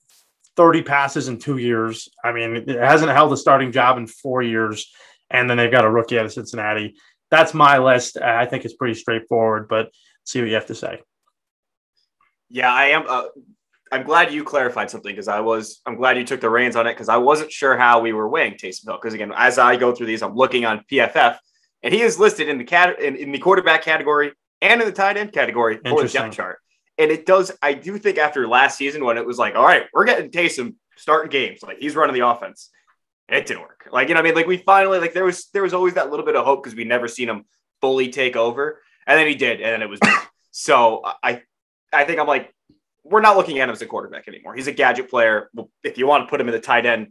30 0.56 0.84
passes 0.84 1.28
in 1.28 1.38
two 1.38 1.58
years. 1.58 2.10
I 2.24 2.32
mean, 2.32 2.56
it 2.56 2.80
hasn't 2.80 3.12
held 3.12 3.34
a 3.34 3.38
starting 3.38 3.72
job 3.72 3.98
in 3.98 4.08
four 4.08 4.42
years. 4.42 4.92
And 5.30 5.50
then 5.50 5.58
they've 5.58 5.72
got 5.72 5.86
a 5.86 5.90
rookie 5.90 6.20
out 6.20 6.26
of 6.26 6.34
Cincinnati. 6.34 6.96
That's 7.32 7.54
my 7.54 7.80
list. 7.80 8.18
I 8.18 8.46
think 8.46 8.64
it's 8.64 8.76
pretty 8.76 8.94
straightforward, 8.94 9.68
but 9.68 9.90
see 10.24 10.40
what 10.40 10.48
you 10.48 10.54
have 10.56 10.68
to 10.68 10.76
say. 10.76 11.02
Yeah, 12.50 12.72
I 12.72 12.86
am. 12.88 13.06
Uh, 13.08 13.24
I'm 13.96 14.04
glad 14.04 14.34
you 14.34 14.44
clarified 14.44 14.92
something 14.92 15.14
because 15.14 15.30
I 15.30 15.40
was 15.40 15.80
I'm 15.86 15.96
glad 15.96 16.18
you 16.18 16.26
took 16.26 16.42
the 16.42 16.50
reins 16.50 16.76
on 16.76 16.86
it 16.86 16.94
because 16.94 17.08
I 17.08 17.16
wasn't 17.16 17.50
sure 17.50 17.78
how 17.78 18.02
we 18.02 18.12
were 18.12 18.28
weighing 18.28 18.56
Taysom 18.56 18.84
Hill. 18.84 19.00
Because 19.02 19.14
again 19.14 19.32
as 19.34 19.58
I 19.58 19.78
go 19.78 19.96
through 19.96 20.08
these 20.08 20.22
I'm 20.22 20.36
looking 20.36 20.66
on 20.66 20.84
PFF 20.92 21.38
and 21.82 21.94
he 21.94 22.02
is 22.02 22.20
listed 22.20 22.50
in 22.50 22.58
the 22.58 22.66
cat 22.66 23.00
in, 23.00 23.16
in 23.16 23.32
the 23.32 23.40
quarterback 23.40 23.84
category 23.84 24.34
and 24.62 24.82
in 24.82 24.88
the 24.88 24.94
tight 24.94 25.16
end 25.16 25.32
category 25.32 25.80
for 25.88 26.04
the 26.04 26.10
depth 26.10 26.36
chart. 26.36 26.60
And 26.98 27.10
it 27.10 27.26
does 27.26 27.54
I 27.62 27.74
do 27.74 27.98
think 27.98 28.18
after 28.18 28.46
last 28.50 28.78
season 28.78 29.06
when 29.06 29.18
it 29.18 29.26
was 29.26 29.38
like 29.38 29.56
all 29.56 29.64
right 29.64 29.86
we're 29.94 30.04
getting 30.04 30.30
Taysom 30.30 30.76
starting 30.98 31.32
games 31.32 31.64
like 31.64 31.78
he's 31.80 31.96
running 31.96 32.16
the 32.16 32.28
offense. 32.28 32.72
It 33.30 33.46
didn't 33.46 33.62
work. 33.62 33.88
Like 33.94 34.10
you 34.10 34.14
know 34.14 34.20
I 34.20 34.24
mean? 34.24 34.36
Like 34.36 34.46
we 34.46 34.58
finally 34.58 35.00
like 35.00 35.14
there 35.14 35.24
was 35.24 35.48
there 35.54 35.64
was 35.64 35.74
always 35.74 35.94
that 35.94 36.12
little 36.12 36.26
bit 36.26 36.36
of 36.36 36.44
hope 36.44 36.64
because 36.64 36.76
we 36.76 36.84
never 36.84 37.08
seen 37.08 37.30
him 37.30 37.46
fully 37.80 38.10
take 38.10 38.36
over. 38.36 38.82
And 39.08 39.18
then 39.18 39.26
he 39.26 39.36
did 39.36 39.62
and 39.62 39.72
then 39.72 39.82
it 39.82 39.90
was 39.90 40.02
so 40.52 41.02
I 41.24 41.44
I 41.94 42.04
think 42.04 42.20
I'm 42.20 42.28
like 42.28 42.52
we're 43.06 43.22
not 43.22 43.38
looking 43.38 43.60
at 43.60 43.70
him 43.70 43.74
as 43.74 43.82
a 43.82 43.86
quarterback 43.86 44.28
anymore. 44.28 44.56
He's 44.56 44.68
a 44.68 44.72
gadget 44.72 45.10
player. 45.10 45.50
If 45.84 45.98
you 45.98 46.08
want 46.08 46.26
to 46.26 46.30
put 46.30 46.42
him 46.42 46.48
in 46.48 46.54
the 46.54 46.60
tight 46.60 46.86
end 46.86 47.10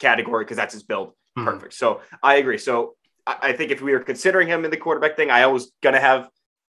category 0.00 0.44
because 0.44 0.56
that's 0.56 0.74
his 0.74 0.82
build, 0.82 1.10
mm-hmm. 1.38 1.44
perfect. 1.44 1.74
So 1.74 2.00
I 2.22 2.36
agree. 2.36 2.58
So 2.58 2.96
I, 3.26 3.36
I, 3.42 3.52
think 3.52 3.70
if 3.70 3.80
we 3.80 3.92
were 3.92 4.00
considering 4.00 4.48
him 4.48 4.64
in 4.64 4.70
the 4.70 4.76
quarterback 4.76 5.16
thing, 5.16 5.30
I 5.30 5.46
was 5.46 5.72
gonna 5.82 6.00
have 6.00 6.28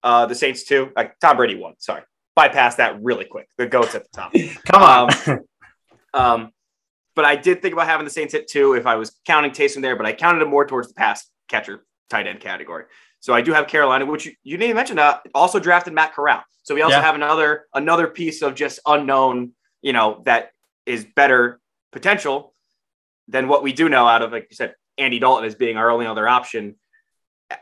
uh, 0.03 0.25
the 0.25 0.35
Saints 0.35 0.65
too. 0.65 0.91
Like 0.95 1.17
Tom 1.19 1.37
Brady 1.37 1.55
won. 1.55 1.75
Sorry, 1.79 2.03
bypass 2.35 2.75
that 2.75 3.01
really 3.01 3.25
quick. 3.25 3.47
The 3.57 3.67
goats 3.67 3.95
at 3.95 4.03
the 4.03 4.09
top. 4.13 4.33
Come 4.65 4.83
on. 4.83 5.09
Um, 5.27 5.39
um, 6.13 6.51
but 7.15 7.25
I 7.25 7.35
did 7.35 7.61
think 7.61 7.73
about 7.73 7.87
having 7.87 8.03
the 8.03 8.11
Saints 8.11 8.33
at 8.33 8.47
two 8.47 8.73
if 8.73 8.85
I 8.85 8.95
was 8.95 9.17
counting 9.25 9.51
Taysom 9.51 9.81
there, 9.81 9.95
but 9.95 10.05
I 10.05 10.13
counted 10.13 10.41
him 10.41 10.49
more 10.49 10.67
towards 10.67 10.89
the 10.89 10.93
pass 10.93 11.25
catcher 11.47 11.85
tight 12.09 12.27
end 12.27 12.41
category. 12.41 12.83
So 13.27 13.33
I 13.33 13.41
do 13.41 13.51
have 13.51 13.67
Carolina, 13.67 14.05
which 14.05 14.25
you, 14.25 14.31
you 14.45 14.55
didn't 14.55 14.77
mention. 14.77 14.97
Uh, 14.97 15.17
also 15.35 15.59
drafted 15.59 15.91
Matt 15.91 16.13
Corral. 16.13 16.43
So 16.63 16.73
we 16.73 16.81
also 16.81 16.95
yeah. 16.95 17.01
have 17.01 17.15
another 17.15 17.65
another 17.73 18.07
piece 18.07 18.41
of 18.41 18.55
just 18.55 18.79
unknown, 18.85 19.51
you 19.81 19.91
know, 19.91 20.21
that 20.23 20.51
is 20.85 21.05
better 21.13 21.59
potential 21.91 22.53
than 23.27 23.49
what 23.49 23.63
we 23.63 23.73
do 23.73 23.89
know 23.89 24.07
out 24.07 24.21
of, 24.21 24.31
like 24.31 24.47
you 24.49 24.55
said, 24.55 24.75
Andy 24.97 25.19
Dalton 25.19 25.43
as 25.43 25.55
being 25.55 25.75
our 25.75 25.91
only 25.91 26.05
other 26.05 26.25
option. 26.25 26.75
Uh, 27.51 27.55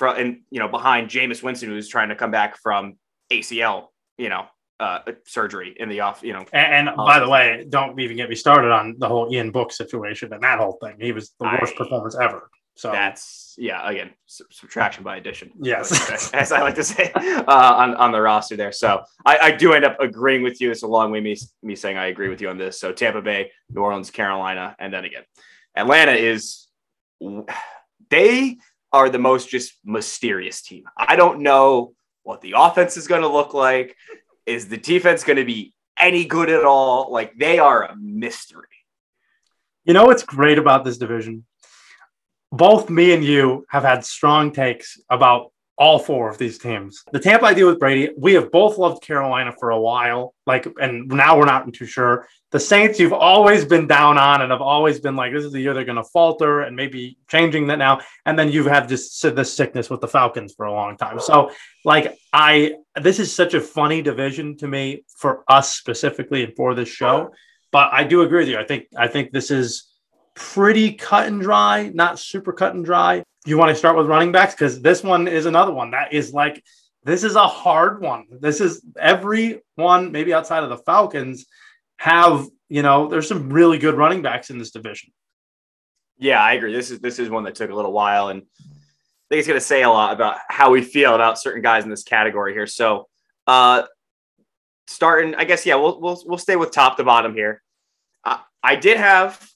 uh, 0.00 0.06
and 0.12 0.40
you 0.48 0.58
know, 0.58 0.68
behind 0.68 1.10
Jameis 1.10 1.42
Winston, 1.42 1.68
who's 1.68 1.86
trying 1.86 2.08
to 2.08 2.16
come 2.16 2.30
back 2.30 2.56
from 2.56 2.96
ACL, 3.30 3.88
you 4.16 4.30
know, 4.30 4.46
uh, 4.80 5.00
surgery 5.26 5.76
in 5.78 5.90
the 5.90 6.00
off, 6.00 6.22
you 6.22 6.32
know. 6.32 6.46
And, 6.54 6.88
and 6.88 6.96
by 6.96 7.20
the 7.20 7.28
way, 7.28 7.66
don't 7.68 8.00
even 8.00 8.16
get 8.16 8.30
me 8.30 8.36
started 8.36 8.70
on 8.70 8.94
the 8.96 9.08
whole 9.08 9.30
Ian 9.30 9.50
Book 9.50 9.70
situation 9.70 10.32
and 10.32 10.42
that 10.42 10.58
whole 10.58 10.78
thing. 10.82 10.96
He 10.98 11.12
was 11.12 11.34
the 11.38 11.44
worst 11.44 11.74
I, 11.74 11.76
performance 11.76 12.16
ever. 12.18 12.48
So 12.76 12.90
that's 12.90 13.54
yeah, 13.56 13.88
again, 13.88 14.10
subtraction 14.26 15.04
by 15.04 15.16
addition. 15.16 15.52
Yes, 15.60 16.32
as 16.34 16.50
I 16.50 16.60
like 16.62 16.74
to 16.74 16.84
say 16.84 17.12
uh, 17.14 17.44
on 17.46 17.94
on 17.94 18.10
the 18.10 18.20
roster 18.20 18.56
there. 18.56 18.72
So 18.72 19.02
I, 19.24 19.38
I 19.38 19.50
do 19.52 19.72
end 19.74 19.84
up 19.84 20.00
agreeing 20.00 20.42
with 20.42 20.60
you. 20.60 20.72
It's 20.72 20.82
a 20.82 20.88
long 20.88 21.12
way 21.12 21.20
me 21.20 21.36
me 21.62 21.76
saying 21.76 21.96
I 21.96 22.06
agree 22.06 22.28
with 22.28 22.40
you 22.40 22.48
on 22.48 22.58
this. 22.58 22.80
So 22.80 22.92
Tampa 22.92 23.22
Bay, 23.22 23.52
New 23.70 23.80
Orleans, 23.80 24.10
Carolina, 24.10 24.74
and 24.80 24.92
then 24.92 25.04
again, 25.04 25.22
Atlanta 25.76 26.12
is 26.12 26.66
they 28.10 28.58
are 28.92 29.08
the 29.08 29.18
most 29.18 29.48
just 29.48 29.74
mysterious 29.84 30.62
team. 30.62 30.84
I 30.96 31.16
don't 31.16 31.40
know 31.40 31.94
what 32.24 32.40
the 32.40 32.54
offense 32.56 32.96
is 32.96 33.06
going 33.06 33.22
to 33.22 33.28
look 33.28 33.54
like. 33.54 33.96
Is 34.46 34.68
the 34.68 34.76
defense 34.76 35.22
going 35.24 35.36
to 35.36 35.44
be 35.44 35.74
any 35.98 36.24
good 36.24 36.50
at 36.50 36.64
all? 36.64 37.12
Like 37.12 37.34
they 37.38 37.60
are 37.60 37.84
a 37.84 37.96
mystery. 37.96 38.66
You 39.84 39.94
know 39.94 40.06
what's 40.06 40.22
great 40.22 40.58
about 40.58 40.84
this 40.84 40.98
division? 40.98 41.44
Both 42.56 42.90
me 42.90 43.12
and 43.12 43.24
you 43.24 43.64
have 43.68 43.82
had 43.82 44.04
strong 44.04 44.52
takes 44.52 45.00
about 45.10 45.50
all 45.76 45.98
four 45.98 46.30
of 46.30 46.38
these 46.38 46.56
teams. 46.56 47.02
The 47.10 47.18
Tampa 47.18 47.46
I 47.46 47.54
deal 47.54 47.66
with 47.66 47.80
Brady, 47.80 48.12
we 48.16 48.34
have 48.34 48.52
both 48.52 48.78
loved 48.78 49.02
Carolina 49.02 49.52
for 49.58 49.70
a 49.70 49.80
while, 49.80 50.32
like, 50.46 50.68
and 50.80 51.08
now 51.08 51.36
we're 51.36 51.46
not 51.46 51.72
too 51.72 51.86
sure. 51.86 52.28
The 52.52 52.60
Saints, 52.60 53.00
you've 53.00 53.12
always 53.12 53.64
been 53.64 53.88
down 53.88 54.16
on 54.16 54.40
and 54.42 54.52
have 54.52 54.60
always 54.60 55.00
been 55.00 55.16
like, 55.16 55.32
this 55.32 55.44
is 55.44 55.50
the 55.50 55.60
year 55.60 55.74
they're 55.74 55.84
going 55.84 55.96
to 55.96 56.04
falter 56.04 56.60
and 56.60 56.76
maybe 56.76 57.18
changing 57.28 57.66
that 57.66 57.78
now. 57.78 58.02
And 58.24 58.38
then 58.38 58.52
you've 58.52 58.66
had 58.66 58.88
this, 58.88 59.18
this 59.20 59.52
sickness 59.52 59.90
with 59.90 60.00
the 60.00 60.06
Falcons 60.06 60.54
for 60.54 60.66
a 60.66 60.72
long 60.72 60.96
time. 60.96 61.18
So, 61.18 61.50
like, 61.84 62.16
I, 62.32 62.74
this 63.02 63.18
is 63.18 63.34
such 63.34 63.54
a 63.54 63.60
funny 63.60 64.00
division 64.00 64.56
to 64.58 64.68
me 64.68 65.04
for 65.18 65.42
us 65.48 65.74
specifically 65.74 66.44
and 66.44 66.54
for 66.54 66.76
this 66.76 66.88
show. 66.88 67.32
But 67.72 67.92
I 67.92 68.04
do 68.04 68.22
agree 68.22 68.38
with 68.38 68.48
you. 68.48 68.58
I 68.58 68.64
think, 68.64 68.84
I 68.96 69.08
think 69.08 69.32
this 69.32 69.50
is, 69.50 69.90
pretty 70.34 70.92
cut 70.92 71.26
and 71.26 71.40
dry, 71.40 71.90
not 71.94 72.18
super 72.18 72.52
cut 72.52 72.74
and 72.74 72.84
dry. 72.84 73.24
You 73.46 73.58
want 73.58 73.70
to 73.70 73.76
start 73.76 73.96
with 73.96 74.06
running 74.06 74.32
backs 74.32 74.54
because 74.54 74.80
this 74.80 75.02
one 75.02 75.28
is 75.28 75.46
another 75.46 75.72
one 75.72 75.92
that 75.92 76.12
is 76.12 76.32
like 76.32 76.62
this 77.04 77.22
is 77.22 77.36
a 77.36 77.46
hard 77.46 78.00
one. 78.00 78.24
This 78.30 78.60
is 78.60 78.82
every 78.98 79.62
one, 79.76 80.10
maybe 80.10 80.32
outside 80.32 80.62
of 80.62 80.70
the 80.70 80.78
Falcons, 80.78 81.46
have 81.98 82.46
you 82.68 82.82
know 82.82 83.08
there's 83.08 83.28
some 83.28 83.50
really 83.50 83.78
good 83.78 83.94
running 83.94 84.22
backs 84.22 84.50
in 84.50 84.58
this 84.58 84.70
division. 84.70 85.12
Yeah, 86.18 86.42
I 86.42 86.54
agree. 86.54 86.72
This 86.72 86.90
is 86.90 87.00
this 87.00 87.18
is 87.18 87.28
one 87.28 87.44
that 87.44 87.54
took 87.54 87.70
a 87.70 87.74
little 87.74 87.92
while, 87.92 88.28
and 88.28 88.42
I 88.42 89.26
think 89.28 89.38
it's 89.38 89.48
going 89.48 89.60
to 89.60 89.64
say 89.64 89.82
a 89.82 89.88
lot 89.88 90.12
about 90.12 90.38
how 90.48 90.70
we 90.70 90.82
feel 90.82 91.14
about 91.14 91.38
certain 91.38 91.62
guys 91.62 91.84
in 91.84 91.90
this 91.90 92.02
category 92.02 92.52
here. 92.52 92.66
So, 92.66 93.08
uh, 93.46 93.82
starting, 94.86 95.34
I 95.34 95.44
guess, 95.44 95.66
yeah, 95.66 95.74
we'll 95.76 96.00
we'll 96.00 96.22
we'll 96.26 96.38
stay 96.38 96.56
with 96.56 96.70
top 96.70 96.96
to 96.96 97.04
bottom 97.04 97.34
here. 97.34 97.62
Uh, 98.24 98.38
I 98.62 98.76
did 98.76 98.96
have 98.96 99.46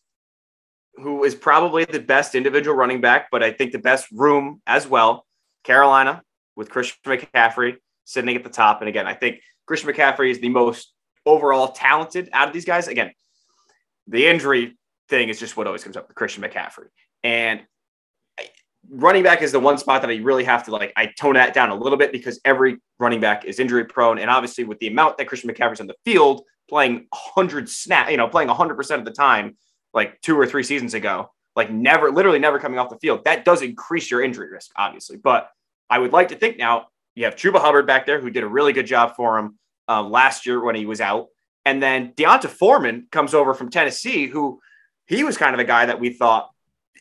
who 1.01 1.25
is 1.25 1.35
probably 1.35 1.85
the 1.85 2.01
best 2.01 2.35
individual 2.35 2.77
running 2.77 3.01
back, 3.01 3.29
but 3.31 3.43
I 3.43 3.53
think 3.53 3.73
the 3.73 3.79
best 3.79 4.07
room 4.13 4.61
as 4.67 4.87
well. 4.87 5.25
Carolina 5.65 6.23
with 6.57 6.71
Christian 6.71 6.99
McCaffrey 7.05 7.77
sitting 8.05 8.35
at 8.37 8.43
the 8.43 8.51
top. 8.51 8.81
And 8.81 8.89
again, 8.89 9.07
I 9.07 9.15
think 9.15 9.41
Christian 9.67 9.91
McCaffrey 9.91 10.31
is 10.31 10.41
the 10.41 10.49
most 10.49 10.93
overall 11.27 11.69
talented 11.69 12.29
out 12.33 12.49
of 12.49 12.55
these 12.55 12.65
guys. 12.65 12.89
Again, 12.89 13.13
the 14.07 14.27
injury 14.27 14.77
thing 15.09 15.29
is 15.29 15.39
just 15.39 15.57
what 15.57 15.67
always 15.67 15.85
comes 15.85 15.97
up 15.97 16.09
with 16.09 16.17
Christian 16.17 16.43
McCaffrey. 16.43 16.89
And 17.23 17.63
running 18.91 19.23
back 19.23 19.43
is 19.43 19.53
the 19.53 19.61
one 19.61 19.79
spot 19.79 20.03
that 20.03 20.11
I 20.11 20.17
really 20.17 20.45
have 20.45 20.65
to 20.65 20.71
like, 20.71 20.93
I 20.97 21.07
tone 21.19 21.35
that 21.35 21.55
down 21.55 21.71
a 21.71 21.75
little 21.75 21.99
bit 21.99 22.13
because 22.13 22.41
every 22.45 22.79
running 22.99 23.21
back 23.21 23.45
is 23.45 23.59
injury 23.59 23.85
prone. 23.85 24.19
And 24.19 24.31
obviously, 24.31 24.65
with 24.65 24.79
the 24.79 24.89
amount 24.89 25.19
that 25.19 25.29
Christian 25.29 25.51
McCaffrey's 25.51 25.81
on 25.81 25.87
the 25.87 25.97
field, 26.05 26.43
playing 26.69 27.07
100 27.11 27.69
snap, 27.69 28.11
you 28.11 28.17
know, 28.17 28.29
playing 28.29 28.49
100% 28.49 28.99
of 28.99 29.05
the 29.05 29.11
time, 29.11 29.57
like 29.95 30.21
two 30.21 30.39
or 30.39 30.47
three 30.47 30.63
seasons 30.63 30.95
ago, 30.95 31.31
like 31.57 31.71
never, 31.71 32.11
literally 32.11 32.39
never 32.39 32.59
coming 32.59 32.79
off 32.79 32.91
the 32.91 32.99
field, 32.99 33.25
that 33.25 33.45
does 33.45 33.63
increase 33.63 34.11
your 34.11 34.23
injury 34.23 34.51
risk, 34.51 34.71
obviously. 34.77 35.17
But 35.17 35.51
I 35.91 35.99
would 35.99 36.13
like 36.13 36.29
to 36.29 36.37
think 36.37 36.59
now 36.59 36.89
you 37.15 37.25
have 37.25 37.37
Chuba 37.37 37.61
Hubbard 37.61 37.87
back 37.87 38.07
there 38.07 38.21
who 38.21 38.31
did 38.31 38.45
a 38.45 38.49
really 38.49 38.73
good 38.73 38.87
job 38.87 39.17
for 39.17 39.39
him 39.39 39.59
uh, 39.89 40.03
last 40.03 40.47
year 40.47 40.63
when 40.63 40.75
he 40.75 40.87
was 40.87 41.01
out. 41.01 41.29
And 41.65 41.83
then 41.83 42.13
D'Onta 42.17 42.49
Foreman 42.49 43.09
comes 43.11 43.35
over 43.35 43.55
from 43.55 43.71
Tennessee, 43.71 44.27
who 44.27 44.61
he 45.07 45.25
was 45.25 45.37
kind 45.37 45.55
of 45.55 45.61
a 45.61 45.65
guy 45.65 45.87
that 45.87 46.01
we 46.01 46.11
thought 46.11 46.51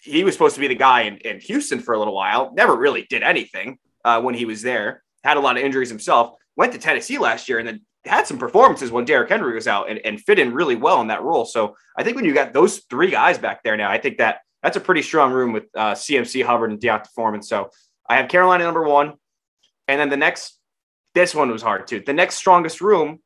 he 0.02 0.24
was 0.24 0.34
supposed 0.34 0.56
to 0.56 0.62
be 0.62 0.68
the 0.68 0.76
guy 0.76 1.02
in, 1.04 1.18
in 1.18 1.40
Houston 1.42 1.80
for 1.80 1.94
a 1.94 2.00
little 2.00 2.16
while, 2.16 2.54
never 2.56 2.76
really 2.76 3.06
did 3.10 3.24
anything 3.24 3.78
uh, 4.06 4.22
when 4.22 4.36
he 4.36 4.46
was 4.46 4.62
there, 4.62 5.04
had 5.24 5.38
a 5.38 5.40
lot 5.40 5.58
of 5.58 5.64
injuries 5.64 5.90
himself, 5.90 6.34
went 6.56 6.72
to 6.74 6.80
Tennessee 6.80 7.18
last 7.18 7.50
year 7.50 7.60
and 7.60 7.68
then 7.68 7.82
had 8.08 8.28
some 8.28 8.38
performances 8.38 8.92
when 8.92 9.06
Derrick 9.06 9.30
Henry 9.30 9.54
was 9.54 9.68
out 9.68 9.90
and, 9.90 10.00
and 10.06 10.20
fit 10.20 10.40
in 10.40 10.54
really 10.54 10.76
well 10.76 11.02
in 11.02 11.08
that 11.08 11.24
role. 11.24 11.46
So 11.46 11.76
I 11.98 12.04
think 12.04 12.16
when 12.16 12.26
you 12.26 12.34
got 12.34 12.54
those 12.54 12.80
three 12.90 13.12
guys 13.12 13.38
back 13.38 13.64
there 13.64 13.78
now, 13.78 13.92
I 13.92 13.98
think 13.98 14.18
that 14.18 14.40
that's 14.64 14.78
a 14.78 14.82
pretty 14.82 15.02
strong 15.02 15.32
room 15.32 15.54
with 15.54 15.66
uh, 15.76 15.94
CMC, 15.94 16.44
Hubbard, 16.44 16.72
and 16.72 16.80
D'Onta 16.80 17.08
Foreman. 17.16 17.42
So 17.42 17.70
I 18.10 18.18
have 18.18 18.30
Carolina 18.30 18.64
number 18.64 18.84
one. 18.84 19.14
And 19.88 20.00
then 20.00 20.10
the 20.10 20.18
next, 20.18 20.60
this 21.14 21.34
one 21.34 21.50
was 21.50 21.62
hard 21.62 21.88
too. 21.88 22.02
The 22.06 22.14
next 22.14 22.36
strongest 22.36 22.82
room, 22.82 23.20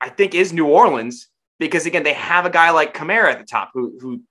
I 0.00 0.08
think, 0.08 0.34
is 0.34 0.52
New 0.52 0.66
Orleans 0.66 1.28
because 1.58 1.86
again, 1.86 2.02
they 2.02 2.12
have 2.14 2.46
a 2.46 2.50
guy 2.50 2.70
like 2.70 2.94
Kamara 2.94 3.32
at 3.32 3.38
the 3.38 3.46
top 3.46 3.70
who 3.74 3.96
who 4.00 4.22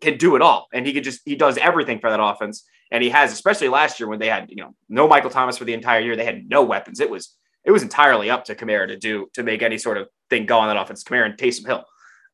can 0.00 0.18
do 0.18 0.36
it 0.36 0.42
all, 0.42 0.68
and 0.72 0.86
he 0.86 0.92
could 0.92 1.04
just 1.04 1.20
he 1.24 1.34
does 1.34 1.58
everything 1.58 1.98
for 1.98 2.10
that 2.10 2.22
offense, 2.22 2.64
and 2.90 3.02
he 3.02 3.10
has, 3.10 3.32
especially 3.32 3.68
last 3.68 3.98
year 3.98 4.08
when 4.08 4.18
they 4.18 4.28
had 4.28 4.50
you 4.50 4.56
know 4.56 4.74
no 4.88 5.08
Michael 5.08 5.30
Thomas 5.30 5.58
for 5.58 5.64
the 5.64 5.72
entire 5.72 6.00
year, 6.00 6.16
they 6.16 6.24
had 6.24 6.48
no 6.48 6.62
weapons. 6.62 7.00
It 7.00 7.10
was 7.10 7.34
it 7.66 7.72
was 7.72 7.82
entirely 7.82 8.30
up 8.30 8.44
to 8.46 8.54
Kamara 8.54 8.86
to 8.88 8.96
do 8.96 9.28
to 9.34 9.42
make 9.42 9.62
any 9.62 9.76
sort 9.76 9.98
of 9.98 10.08
thing 10.30 10.46
go 10.46 10.58
on 10.58 10.68
that 10.68 10.80
offense. 10.80 11.04
Kamara 11.04 11.26
and 11.26 11.36
Taysom 11.36 11.66
Hill. 11.66 11.84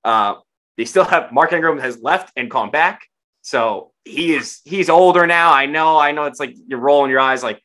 Uh, 0.04 0.34
they 0.76 0.84
still 0.84 1.04
have 1.04 1.32
Mark 1.32 1.52
Ingram 1.52 1.78
has 1.78 2.00
left 2.00 2.32
and 2.36 2.50
gone 2.50 2.70
back. 2.70 3.02
So 3.40 3.92
he 4.04 4.34
is 4.34 4.60
he's 4.64 4.88
older 4.88 5.26
now. 5.26 5.52
I 5.52 5.66
know, 5.66 5.98
I 5.98 6.12
know 6.12 6.24
it's 6.24 6.38
like 6.38 6.54
you're 6.68 6.78
rolling 6.78 7.10
your 7.10 7.20
eyes 7.20 7.42
like 7.42 7.60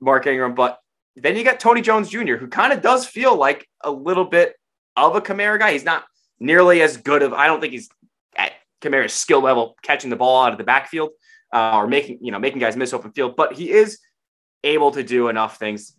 Mark 0.00 0.26
Ingram, 0.26 0.54
but 0.54 0.78
then 1.16 1.36
you 1.36 1.44
got 1.44 1.60
Tony 1.60 1.82
Jones 1.82 2.08
Jr., 2.08 2.36
who 2.36 2.48
kind 2.48 2.72
of 2.72 2.80
does 2.80 3.04
feel 3.04 3.36
like 3.36 3.66
a 3.82 3.90
little 3.90 4.24
bit 4.24 4.54
of 4.96 5.14
a 5.14 5.20
Kamara 5.20 5.58
guy. 5.58 5.72
He's 5.72 5.84
not 5.84 6.04
nearly 6.40 6.80
as 6.80 6.96
good 6.96 7.22
of, 7.22 7.32
I 7.32 7.46
don't 7.46 7.60
think 7.60 7.72
he's 7.72 7.88
at 8.36 8.52
Kamara's 8.80 9.12
skill 9.12 9.40
level 9.40 9.76
catching 9.82 10.10
the 10.10 10.16
ball 10.16 10.44
out 10.44 10.52
of 10.52 10.58
the 10.58 10.64
backfield 10.64 11.10
uh, 11.52 11.76
or 11.76 11.86
making, 11.86 12.18
you 12.22 12.32
know, 12.32 12.38
making 12.38 12.60
guys 12.60 12.76
miss 12.76 12.92
open 12.92 13.12
field, 13.12 13.36
but 13.36 13.52
he 13.52 13.70
is 13.70 13.98
able 14.64 14.90
to 14.92 15.02
do 15.02 15.28
enough 15.28 15.58
things. 15.58 15.94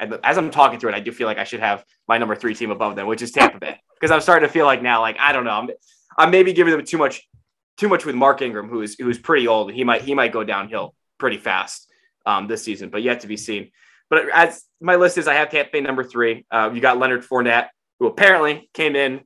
And 0.00 0.18
as 0.24 0.38
I'm 0.38 0.50
talking 0.50 0.80
through 0.80 0.90
it, 0.90 0.94
I 0.96 1.00
do 1.00 1.12
feel 1.12 1.26
like 1.26 1.38
I 1.38 1.44
should 1.44 1.60
have 1.60 1.84
my 2.08 2.18
number 2.18 2.34
three 2.34 2.54
team 2.54 2.70
above 2.70 2.96
them, 2.96 3.06
which 3.06 3.22
is 3.22 3.30
Tampa 3.30 3.58
Bay, 3.58 3.78
because 3.94 4.10
I'm 4.10 4.22
starting 4.22 4.48
to 4.48 4.52
feel 4.52 4.64
like 4.64 4.82
now, 4.82 5.00
like 5.02 5.16
I 5.20 5.32
don't 5.32 5.44
know, 5.44 5.50
I'm, 5.50 5.70
I'm 6.16 6.30
maybe 6.30 6.52
giving 6.52 6.72
them 6.72 6.84
too 6.84 6.98
much, 6.98 7.28
too 7.76 7.88
much 7.88 8.06
with 8.06 8.14
Mark 8.14 8.40
Ingram, 8.40 8.68
who 8.68 8.80
is 8.80 8.96
who's 8.98 9.18
pretty 9.18 9.46
old. 9.46 9.72
He 9.72 9.84
might 9.84 10.02
he 10.02 10.14
might 10.14 10.32
go 10.32 10.42
downhill 10.42 10.94
pretty 11.18 11.36
fast 11.36 11.86
um, 12.24 12.48
this 12.48 12.64
season, 12.64 12.88
but 12.88 13.02
yet 13.02 13.20
to 13.20 13.26
be 13.26 13.36
seen. 13.36 13.70
But 14.08 14.24
as 14.34 14.64
my 14.80 14.96
list 14.96 15.18
is, 15.18 15.28
I 15.28 15.34
have 15.34 15.50
Tampa 15.50 15.70
Bay 15.72 15.80
number 15.82 16.02
three. 16.02 16.46
Uh, 16.50 16.70
you 16.72 16.80
got 16.80 16.98
Leonard 16.98 17.22
Fournette, 17.22 17.68
who 17.98 18.06
apparently 18.06 18.70
came 18.72 18.96
in 18.96 19.20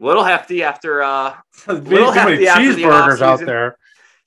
a 0.00 0.04
little 0.04 0.24
hefty 0.24 0.62
after 0.62 1.02
uh, 1.02 1.36
little 1.66 2.10
hefty 2.10 2.46
cheeseburgers 2.46 3.18
the 3.18 3.24
out 3.24 3.40
there. 3.40 3.76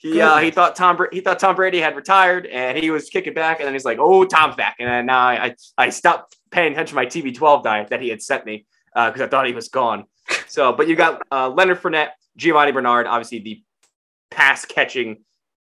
He 0.04 0.20
uh, 0.20 0.40
he 0.40 0.52
thought 0.52 0.76
Tom 0.76 1.00
he 1.14 1.22
thought 1.22 1.40
Tom 1.40 1.56
Brady 1.56 1.80
had 1.80 1.96
retired 1.96 2.46
and 2.46 2.78
he 2.78 2.92
was 2.92 3.10
kicking 3.10 3.34
back 3.34 3.60
and 3.60 3.66
then 3.66 3.74
he's 3.74 3.86
like, 3.86 4.00
oh, 4.02 4.26
Tom's 4.26 4.58
back. 4.58 4.76
And 4.80 4.90
then 4.90 5.06
now 5.06 5.20
I 5.20 5.46
I, 5.46 5.56
I 5.78 5.90
stopped 5.92 6.36
paying 6.52 6.74
attention 6.74 6.90
to 6.90 6.96
my 6.96 7.06
TB12 7.06 7.64
diet 7.64 7.88
that 7.88 8.02
he 8.02 8.10
had 8.10 8.22
sent 8.22 8.46
me 8.46 8.66
because 8.94 9.22
uh, 9.22 9.24
I 9.24 9.28
thought 9.28 9.48
he 9.48 9.54
was 9.54 9.70
gone. 9.70 10.04
So, 10.48 10.74
but 10.74 10.90
you 10.90 10.98
got 10.98 11.22
uh, 11.32 11.50
Leonard 11.50 11.82
Fournette, 11.82 12.10
Giovani 12.38 12.74
Bernard, 12.74 13.08
obviously 13.08 13.40
the 13.40 13.64
pass 14.30 14.66
catching 14.66 15.24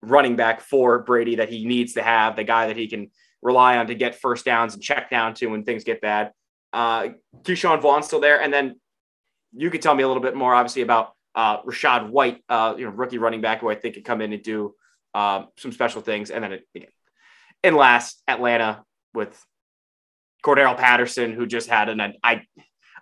running 0.01 0.37
back 0.37 0.61
for 0.61 0.99
Brady 0.99 1.35
that 1.35 1.49
he 1.49 1.65
needs 1.65 1.93
to 1.93 2.01
have, 2.01 2.37
the 2.37 2.45
guy 2.45 2.67
that 2.67 2.77
he 2.77 2.87
can 2.87 3.11
rely 3.41 3.77
on 3.77 3.87
to 3.87 3.95
get 3.95 4.15
first 4.15 4.45
downs 4.45 4.73
and 4.73 4.81
check 4.81 5.09
down 5.09 5.33
to 5.35 5.47
when 5.47 5.65
things 5.65 5.83
get 5.83 5.99
bad. 5.99 6.31
Uh, 6.71 7.09
Ke'Shawn 7.41 7.81
Vaughn 7.81 8.01
still 8.01 8.21
there, 8.21 8.41
and 8.41 8.53
then 8.53 8.79
you 9.51 9.69
could 9.69 9.81
tell 9.81 9.93
me 9.93 10.03
a 10.03 10.07
little 10.07 10.23
bit 10.23 10.35
more, 10.35 10.55
obviously, 10.55 10.83
about 10.83 11.15
uh, 11.35 11.61
Rachaad 11.63 12.09
White, 12.09 12.43
uh, 12.49 12.75
you 12.77 12.85
know, 12.85 12.91
rookie 12.91 13.17
running 13.17 13.41
back 13.41 13.61
who 13.61 13.69
I 13.69 13.75
think 13.75 13.95
could 13.95 14.05
come 14.05 14.21
in 14.21 14.33
and 14.33 14.43
do 14.43 14.75
um, 15.13 15.47
some 15.57 15.71
special 15.71 16.01
things. 16.01 16.31
And 16.31 16.43
then 16.43 16.59
again, 16.75 16.89
in 17.63 17.75
last, 17.75 18.21
Atlanta 18.27 18.83
with 19.13 19.39
Cordarrelle 20.43 20.77
Patterson, 20.77 21.33
who 21.33 21.45
just 21.45 21.69
had 21.69 21.89
an 21.89 22.13
I 22.23 22.43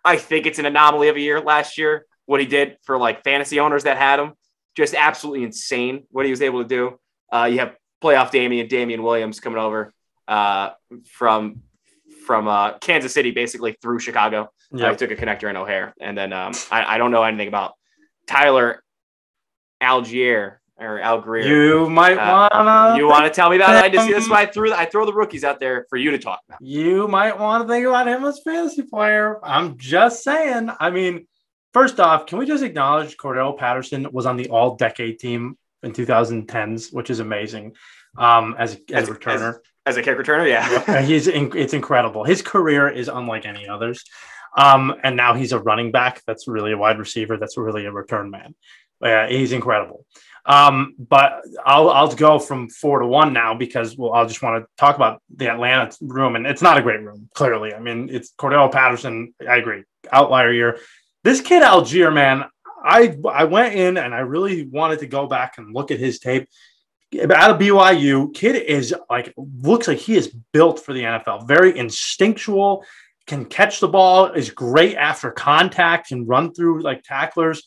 I 0.04 0.18
think 0.18 0.46
it's 0.46 0.60
an 0.60 0.66
anomaly 0.66 1.10
of 1.10 1.16
a 1.16 1.20
year 1.20 1.42
last 1.42 1.78
year. 1.78 2.06
What 2.26 2.40
he 2.40 2.46
did 2.46 2.78
for 2.84 2.98
like 2.98 3.24
fantasy 3.24 3.60
owners 3.60 3.84
that 3.86 3.98
had 3.98 4.20
him, 4.20 4.34
just 4.76 4.94
absolutely 4.94 5.44
insane. 5.44 6.04
What 6.12 6.26
he 6.26 6.32
was 6.32 6.42
able 6.42 6.62
to 6.62 6.68
do. 6.68 7.00
Uh, 7.32 7.46
you 7.46 7.60
have 7.60 7.76
playoff 8.04 8.32
Damien, 8.32 8.68
Damien 8.68 9.04
Williams 9.04 9.40
coming 9.40 9.60
over 9.60 9.94
uh, 10.28 10.72
from 11.06 11.62
from 12.26 12.48
uh, 12.48 12.78
Kansas 12.78 13.14
City, 13.14 13.32
basically 13.32 13.76
through 13.82 14.00
Chicago. 14.00 14.50
Yep. 14.72 14.92
I 14.92 14.96
took 14.96 15.12
a 15.12 15.16
connector 15.16 15.50
in 15.50 15.58
O'Hare, 15.58 15.96
and 16.00 16.16
then 16.16 16.32
um, 16.32 16.54
I, 16.70 16.96
I 16.96 16.98
don't 17.00 17.12
know 17.12 17.24
anything 17.24 17.48
about 17.48 17.74
Tyler 18.30 18.84
Allgeier 19.82 20.58
or 20.80 21.00
Al 21.00 21.20
Greer. 21.20 21.48
You 21.48 21.90
might 21.90 22.18
uh, 22.18 22.50
wanna. 22.52 22.98
You 22.98 23.08
want 23.08 23.26
to 23.26 23.32
tell 23.32 23.50
me 23.50 23.56
about 23.56 23.76
it? 23.76 23.84
I 23.84 23.90
just 23.90 24.08
this 24.08 24.30
why 24.30 24.44
I 24.44 24.46
threw 24.46 24.72
I 24.72 24.86
throw 24.86 25.06
the 25.06 25.14
rookies 25.14 25.44
out 25.44 25.60
there 25.60 25.86
for 25.90 25.98
you 25.98 26.12
to 26.12 26.20
talk 26.20 26.40
about. 26.48 26.62
You 26.62 27.08
might 27.08 27.38
want 27.38 27.68
to 27.68 27.74
think 27.74 27.86
about 27.86 28.08
him 28.08 28.24
as 28.24 28.40
fantasy 28.44 28.84
player. 28.84 29.40
I'm 29.44 29.78
just 29.78 30.24
saying. 30.24 30.70
I 30.80 30.92
mean, 30.92 31.28
first 31.74 32.00
off, 32.00 32.28
can 32.28 32.38
we 32.38 32.46
just 32.46 32.64
acknowledge 32.64 33.18
Cordell 33.18 33.58
Patterson 33.58 34.08
was 34.12 34.26
on 34.26 34.38
the 34.38 34.48
All 34.50 34.76
Decade 34.76 35.20
team 35.20 35.58
in 35.82 35.92
2010s, 35.92 36.94
which 36.94 37.10
is 37.10 37.20
amazing. 37.20 37.76
Um, 38.18 38.56
as 38.58 38.76
as, 38.94 39.04
as 39.04 39.10
a 39.10 39.14
returner, 39.14 39.50
as, 39.50 39.60
as, 39.86 39.98
a 39.98 40.02
kick 40.04 40.18
returner, 40.18 40.48
yeah, 40.48 41.02
he's 41.02 41.28
in, 41.28 41.52
it's 41.56 41.74
incredible. 41.74 42.24
His 42.24 42.42
career 42.42 42.90
is 42.90 43.08
unlike 43.08 43.46
any 43.46 43.68
others. 43.68 44.04
Um, 44.58 44.96
and 45.04 45.16
now 45.16 45.34
he's 45.34 45.52
a 45.52 45.60
running 45.60 45.92
back. 45.92 46.22
That's 46.26 46.48
really 46.48 46.72
a 46.72 46.78
wide 46.78 47.00
receiver. 47.00 47.38
That's 47.38 47.58
really 47.58 47.86
a 47.86 47.92
return 47.92 48.30
man. 48.30 48.56
Uh, 49.02 49.28
he's 49.28 49.52
incredible. 49.52 50.06
Um, 50.46 50.96
but 50.98 51.42
I'll 51.66 51.90
I'll 51.90 52.14
go 52.16 52.40
from 52.40 52.70
four 52.70 53.00
to 53.00 53.08
one 53.08 53.34
now 53.34 53.54
because 53.54 53.96
well 53.98 54.14
I'll 54.14 54.28
just 54.28 54.42
want 54.42 54.64
to 54.64 54.70
talk 54.78 54.96
about 54.96 55.22
the 55.36 55.50
Atlanta 55.50 55.96
room 56.02 56.36
and 56.36 56.48
it's 56.48 56.62
not 56.62 56.78
a 56.78 56.82
great 56.82 57.02
room 57.02 57.30
clearly. 57.34 57.74
I 57.74 57.80
mean 57.80 58.10
it's 58.10 58.32
Cordell 58.34 58.72
Patterson. 58.72 59.34
I 59.48 59.58
agree, 59.58 59.84
outlier 60.12 60.52
year. 60.52 60.80
This 61.24 61.42
kid 61.42 61.62
Allgeier, 61.62 62.14
man, 62.14 62.46
I 62.84 63.16
I 63.30 63.44
went 63.44 63.76
in 63.76 63.98
and 63.98 64.14
I 64.14 64.20
really 64.20 64.66
wanted 64.66 65.00
to 65.00 65.08
go 65.08 65.28
back 65.28 65.58
and 65.58 65.74
look 65.74 65.92
at 65.92 66.00
his 66.00 66.20
tape. 66.20 66.48
Out 67.14 67.52
of 67.52 67.60
BYU, 67.60 68.34
kid 68.34 68.56
is 68.56 68.94
like 69.10 69.34
looks 69.36 69.88
like 69.88 69.98
he 69.98 70.16
is 70.16 70.34
built 70.54 70.80
for 70.80 70.94
the 70.94 71.04
NFL. 71.04 71.48
Very 71.48 71.78
instinctual, 71.78 72.86
can 73.30 73.46
catch 73.46 73.80
the 73.80 73.88
ball, 73.88 74.26
is 74.26 74.50
great 74.50 74.98
after 74.98 75.32
contact, 75.32 76.10
can 76.10 76.26
run 76.26 76.54
through 76.54 76.82
like 76.82 77.04
tacklers. 77.04 77.64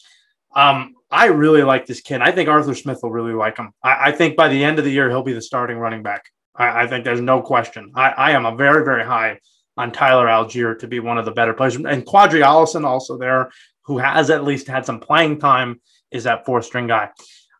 Um, 0.55 0.94
I 1.11 1.27
really 1.27 1.62
like 1.62 1.87
this 1.87 2.01
kid. 2.01 2.20
I 2.20 2.33
think 2.33 2.48
Arthur 2.48 2.75
Smith 2.75 2.98
will 3.03 3.12
really 3.12 3.33
like 3.33 3.57
him. 3.57 3.70
I, 3.83 4.09
I 4.09 4.12
think 4.12 4.37
by 4.37 4.48
the 4.48 4.62
end 4.62 4.79
of 4.79 4.85
the 4.85 4.90
year, 4.90 5.09
he'll 5.09 5.22
be 5.22 5.33
the 5.33 5.40
starting 5.40 5.79
running 5.79 6.03
back. 6.03 6.25
I, 6.55 6.83
I 6.83 6.87
think 6.88 7.05
there's 7.05 7.20
no 7.20 7.40
question. 7.40 7.92
I, 7.94 8.11
I, 8.11 8.31
am 8.33 8.44
a 8.44 8.57
very, 8.57 8.85
very 8.85 9.05
high 9.05 9.38
on 9.77 9.92
Tyler 9.92 10.27
Allgeier 10.27 10.79
to 10.81 10.88
be 10.88 11.01
one 11.01 11.16
of 11.16 11.25
the 11.25 11.31
better 11.31 11.55
players. 11.55 11.77
And 11.77 12.05
Qadree 12.05 12.44
Ollison 12.44 12.85
also 12.85 13.16
there, 13.16 13.51
who 13.83 13.98
has 13.98 14.31
at 14.31 14.44
least 14.44 14.66
had 14.66 14.85
some 14.85 15.01
playing 15.01 15.38
time, 15.38 15.81
is 16.11 16.25
that 16.25 16.44
fourth 16.44 16.64
string 16.64 16.88
guy. 16.88 17.11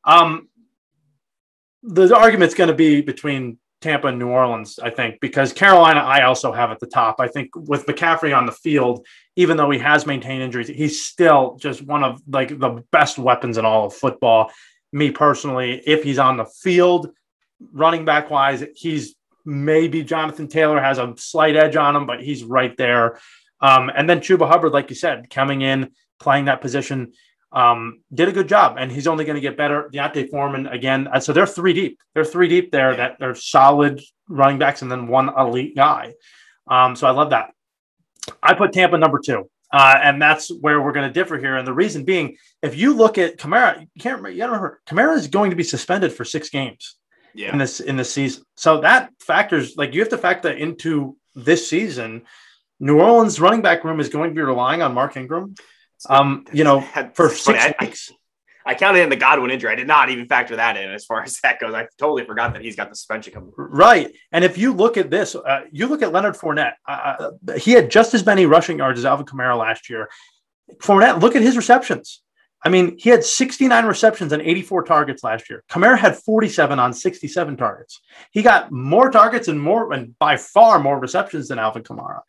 Um, 0.05 0.49
the 1.85 2.15
argument's 2.15 2.55
going 2.55 2.69
to 2.69 2.75
be 2.75 3.01
between 3.01 3.59
Tampa 3.83 4.07
and 4.07 4.19
New 4.19 4.29
Orleans, 4.29 4.79
I 4.79 4.91
think, 4.91 5.21
because 5.21 5.53
Carolina, 5.53 6.01
I 6.01 6.23
also 6.23 6.53
have 6.53 6.71
at 6.71 6.81
the 6.81 6.87
top. 6.87 7.17
I 7.19 7.29
think 7.29 7.51
with 7.55 7.87
McCaffrey 7.87 8.37
on 8.37 8.47
the 8.47 8.53
field, 8.53 9.07
even 9.37 9.57
though 9.57 9.71
he 9.71 9.79
has 9.79 10.07
maintained 10.07 10.43
injuries, 10.43 10.69
he's 10.69 11.05
still 11.05 11.57
just 11.61 11.83
one 11.83 12.05
of 12.05 12.23
like 12.29 12.59
the 12.59 12.83
best 12.91 13.19
weapons 13.19 13.59
in 13.59 13.65
all 13.65 13.87
of 13.87 13.95
football. 13.95 14.51
Me 14.93 15.11
personally, 15.11 15.83
if 15.87 16.03
he's 16.03 16.19
on 16.19 16.37
the 16.37 16.45
field, 16.45 17.11
running 17.73 18.05
back 18.05 18.31
wise, 18.31 18.65
he's 18.75 19.15
maybe 19.45 20.03
Jonathan 20.03 20.49
Taylor 20.49 20.81
has 20.81 20.99
a 20.99 21.15
slight 21.17 21.57
edge 21.57 21.77
on 21.77 21.97
him, 21.97 22.07
but 22.07 22.23
he's 22.23 22.45
right 22.45 22.77
there. 22.77 23.19
Um, 23.61 23.91
and 23.95 24.09
then 24.09 24.21
Chuba 24.21 24.49
Hubbard, 24.49 24.73
like 24.73 24.91
you 24.91 24.97
said, 24.97 25.31
coming 25.31 25.63
in, 25.63 25.91
playing 26.21 26.47
that 26.47 26.61
position 26.61 27.13
um, 27.53 28.01
did 28.13 28.29
a 28.29 28.33
good 28.33 28.49
job, 28.49 28.77
and 28.79 28.91
he's 28.91 29.07
only 29.07 29.25
going 29.25 29.35
to 29.37 29.41
get 29.41 29.57
better. 29.57 29.89
D'Onta 29.93 30.29
Foreman 30.31 30.67
again, 30.67 31.09
uh, 31.09 31.21
so 31.21 31.33
they're 31.33 31.47
three 31.47 31.73
deep. 31.73 31.99
They're 32.15 32.25
three 32.25 32.49
deep 32.49 32.73
there. 32.73 32.97
That 32.97 33.17
they're 33.19 33.35
solid 33.35 34.01
running 34.29 34.59
backs, 34.59 34.83
and 34.83 34.91
then 34.91 35.07
one 35.07 35.31
elite 35.37 35.77
guy. 35.77 36.15
Um, 36.67 36.97
so 36.97 37.07
I 37.07 37.11
love 37.11 37.31
that. 37.31 37.51
I 38.43 38.55
put 38.55 38.73
Tampa 38.73 38.97
number 38.97 39.21
two, 39.25 39.51
uh, 39.73 39.99
and 40.03 40.21
that's 40.21 40.51
where 40.61 40.81
we're 40.81 40.93
going 40.93 41.09
to 41.09 41.13
differ 41.13 41.39
here. 41.39 41.57
And 41.57 41.67
the 41.67 41.73
reason 41.73 42.05
being, 42.05 42.37
if 42.63 42.77
you 42.77 42.95
look 42.95 43.19
at 43.19 43.37
Kamara, 43.37 43.81
you 43.81 43.87
can't 44.01 44.17
remember, 44.17 44.31
you 44.31 44.45
remember 44.45 44.81
Kamara 44.87 45.17
is 45.17 45.29
going 45.29 45.51
to 45.51 45.57
be 45.57 45.65
suspended 45.65 46.13
for 46.13 46.25
six 46.25 46.49
games 46.49 46.97
yeah. 47.35 47.53
in 47.53 47.59
this 47.59 47.81
in 47.81 47.97
this 47.97 48.13
season. 48.13 48.45
So 48.57 48.81
that 48.81 49.11
factors 49.21 49.77
like 49.77 49.95
you 49.95 50.01
have 50.01 50.11
to 50.11 50.19
factor 50.19 50.51
into 50.51 51.17
this 51.35 51.69
season. 51.69 52.23
New 52.81 53.01
Orleans 53.01 53.39
running 53.39 53.63
back 53.63 53.85
room 53.85 54.01
is 54.01 54.09
going 54.09 54.31
to 54.31 54.35
be 54.35 54.43
relying 54.43 54.83
on 54.83 54.95
Mark 54.95 55.17
Ingram. 55.17 55.55
Um, 56.09 56.45
you 56.53 56.65
know, 56.65 56.81
for 57.15 57.31
six 57.31 57.59
I, 57.59 57.75
weeks. 57.81 58.13
I, 58.65 58.73
I, 58.73 58.75
counted 58.75 59.01
in 59.01 59.09
the 59.09 59.17
Godwin 59.17 59.51
injury. 59.51 59.71
I 59.71 59.75
did 59.75 59.87
not 59.87 60.11
even 60.11 60.27
factor 60.27 60.57
that 60.57 60.77
in 60.77 60.91
as 60.91 61.05
far 61.05 61.23
as 61.23 61.41
that 61.41 61.61
goes. 61.61 61.75
I 61.75 61.87
totally 61.99 62.25
forgot 62.25 62.53
that 62.53 62.63
he's 62.63 62.77
got 62.77 62.91
the 62.91 62.97
suspension 62.97 63.33
coming. 63.33 63.53
Right. 63.57 64.15
And 64.31 64.45
if 64.45 64.57
you 64.57 64.73
look 64.73 64.97
at 64.97 65.11
this, 65.11 65.35
uh, 65.35 65.63
you 65.71 65.87
look 65.87 66.03
at 66.03 66.13
Leonard 66.13 66.37
Fournette. 66.37 66.75
Uh, 66.87 67.31
uh, 67.49 67.55
he 67.55 67.73
had 67.73 67.91
just 67.91 68.15
as 68.15 68.25
many 68.25 68.47
rushing 68.47 68.79
yards 68.79 68.99
as 68.99 69.05
Alvin 69.05 69.27
Kamara 69.27 69.59
last 69.59 69.91
year. 69.91 70.09
Fournette, 70.81 71.21
look 71.21 71.37
at 71.37 71.43
his 71.43 71.57
receptions. 71.57 72.23
I 72.65 72.69
mean, 72.69 72.97
he 72.97 73.11
had 73.11 73.25
69 73.25 73.87
receptions 73.87 74.33
and 74.33 74.41
84 74.41 74.85
targets 74.85 75.25
last 75.25 75.51
year. 75.51 75.65
Kamara 75.69 75.99
had 75.99 76.17
47 76.17 76.79
on 76.79 76.93
67 76.93 77.57
targets. 77.57 78.01
He 78.31 78.43
got 78.43 78.71
more 78.71 79.11
targets 79.11 79.49
and 79.49 79.61
more, 79.61 79.93
and 79.93 80.17
by 80.19 80.37
far 80.37 80.79
more 80.79 80.99
receptions 80.99 81.49
than 81.49 81.59
Alvin 81.59 81.83
Kamara. 81.83 82.21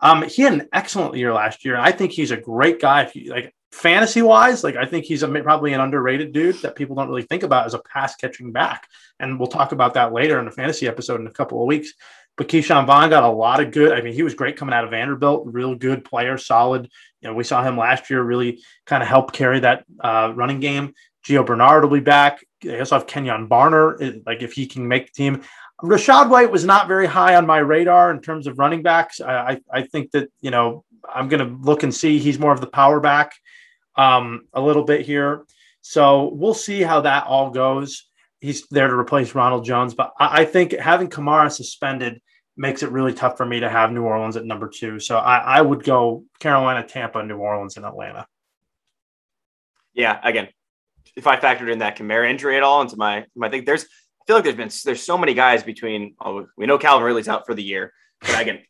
Um, 0.00 0.22
he 0.22 0.42
had 0.42 0.52
an 0.52 0.68
excellent 0.72 1.16
year 1.16 1.32
last 1.32 1.64
year. 1.64 1.76
I 1.76 1.92
think 1.92 2.12
he's 2.12 2.30
a 2.30 2.36
great 2.36 2.80
guy. 2.80 3.02
If 3.02 3.16
you 3.16 3.30
like 3.30 3.54
fantasy 3.72 4.22
wise, 4.22 4.62
like 4.64 4.76
I 4.76 4.86
think 4.86 5.04
he's 5.04 5.22
a, 5.22 5.28
probably 5.28 5.72
an 5.72 5.80
underrated 5.80 6.32
dude 6.32 6.56
that 6.62 6.76
people 6.76 6.96
don't 6.96 7.08
really 7.08 7.22
think 7.22 7.42
about 7.42 7.66
as 7.66 7.74
a 7.74 7.78
pass 7.80 8.14
catching 8.16 8.52
back. 8.52 8.86
And 9.18 9.38
we'll 9.38 9.48
talk 9.48 9.72
about 9.72 9.94
that 9.94 10.12
later 10.12 10.38
in 10.38 10.44
the 10.44 10.50
fantasy 10.50 10.86
episode 10.86 11.20
in 11.20 11.26
a 11.26 11.32
couple 11.32 11.60
of 11.60 11.66
weeks. 11.66 11.92
But 12.36 12.48
Ke'Shawn 12.48 12.86
Vaughn 12.86 13.08
got 13.08 13.22
a 13.22 13.28
lot 13.28 13.60
of 13.60 13.70
good. 13.70 13.92
I 13.92 14.02
mean, 14.02 14.12
he 14.12 14.22
was 14.22 14.34
great 14.34 14.56
coming 14.56 14.74
out 14.74 14.84
of 14.84 14.90
Vanderbilt, 14.90 15.46
real 15.46 15.74
good 15.74 16.04
player, 16.04 16.36
solid. 16.36 16.90
You 17.22 17.28
know, 17.28 17.34
we 17.34 17.44
saw 17.44 17.62
him 17.62 17.78
last 17.78 18.10
year 18.10 18.22
really 18.22 18.62
kind 18.84 19.02
of 19.02 19.08
help 19.08 19.32
carry 19.32 19.60
that 19.60 19.84
uh, 20.00 20.32
running 20.34 20.60
game. 20.60 20.92
Gio 21.26 21.44
Bernard 21.44 21.82
will 21.82 21.90
be 21.90 22.00
back. 22.00 22.44
They 22.60 22.78
also 22.78 22.98
have 22.98 23.06
Kenjon 23.06 23.48
Barner. 23.48 24.22
Like 24.26 24.42
if 24.42 24.52
he 24.52 24.66
can 24.66 24.86
make 24.86 25.06
the 25.06 25.12
team, 25.12 25.42
Rachaad 25.82 26.30
White 26.30 26.50
was 26.50 26.64
not 26.64 26.88
very 26.88 27.06
high 27.06 27.34
on 27.36 27.46
my 27.46 27.58
radar 27.58 28.10
in 28.10 28.20
terms 28.20 28.46
of 28.46 28.58
running 28.58 28.82
backs. 28.82 29.20
I, 29.20 29.60
I, 29.70 29.82
think 29.82 30.10
that, 30.12 30.30
you 30.40 30.50
know, 30.50 30.84
I'm 31.12 31.28
going 31.28 31.46
to 31.46 31.56
look 31.62 31.82
and 31.82 31.94
see. 31.94 32.18
He's 32.18 32.38
more 32.38 32.52
of 32.52 32.60
the 32.60 32.66
power 32.66 32.98
back 32.98 33.32
um, 33.94 34.42
a 34.54 34.60
little 34.60 34.84
bit 34.84 35.04
here. 35.04 35.44
So 35.82 36.30
we'll 36.32 36.54
see 36.54 36.82
how 36.82 37.02
that 37.02 37.26
all 37.26 37.50
goes. 37.50 38.06
He's 38.40 38.66
there 38.68 38.88
to 38.88 38.94
replace 38.94 39.34
Ronald 39.34 39.64
Jones, 39.64 39.94
but 39.94 40.12
I, 40.18 40.42
I 40.42 40.44
think 40.44 40.72
having 40.72 41.08
Kamara 41.08 41.50
suspended 41.50 42.20
makes 42.56 42.82
it 42.82 42.90
really 42.90 43.12
tough 43.12 43.36
for 43.36 43.44
me 43.44 43.60
to 43.60 43.68
have 43.68 43.92
New 43.92 44.02
Orleans 44.02 44.36
at 44.36 44.44
number 44.44 44.68
two. 44.68 44.98
So 44.98 45.18
I, 45.18 45.38
I 45.38 45.60
would 45.60 45.84
go 45.84 46.24
Carolina, 46.40 46.86
Tampa, 46.86 47.22
New 47.22 47.36
Orleans, 47.36 47.76
and 47.76 47.84
Atlanta. 47.84 48.26
Yeah, 49.92 50.18
again, 50.22 50.48
if 51.16 51.26
I 51.26 51.36
factored 51.38 51.70
in 51.70 51.78
that 51.78 51.96
Kamara 51.96 52.28
injury 52.30 52.56
at 52.56 52.62
all 52.62 52.82
into 52.82 52.96
my 52.96 53.24
my 53.34 53.48
thing, 53.48 53.64
there's 53.64 53.86
feel 54.26 54.36
like 54.36 54.44
there's 54.44 54.56
been 54.56 54.70
there's 54.84 55.02
so 55.02 55.16
many 55.18 55.34
guys 55.34 55.62
between. 55.62 56.14
Oh, 56.24 56.46
we 56.56 56.66
know 56.66 56.78
Calvin 56.78 57.04
Ridley's 57.04 57.28
out 57.28 57.46
for 57.46 57.54
the 57.54 57.62
year, 57.62 57.92
but 58.20 58.40
again, 58.40 58.60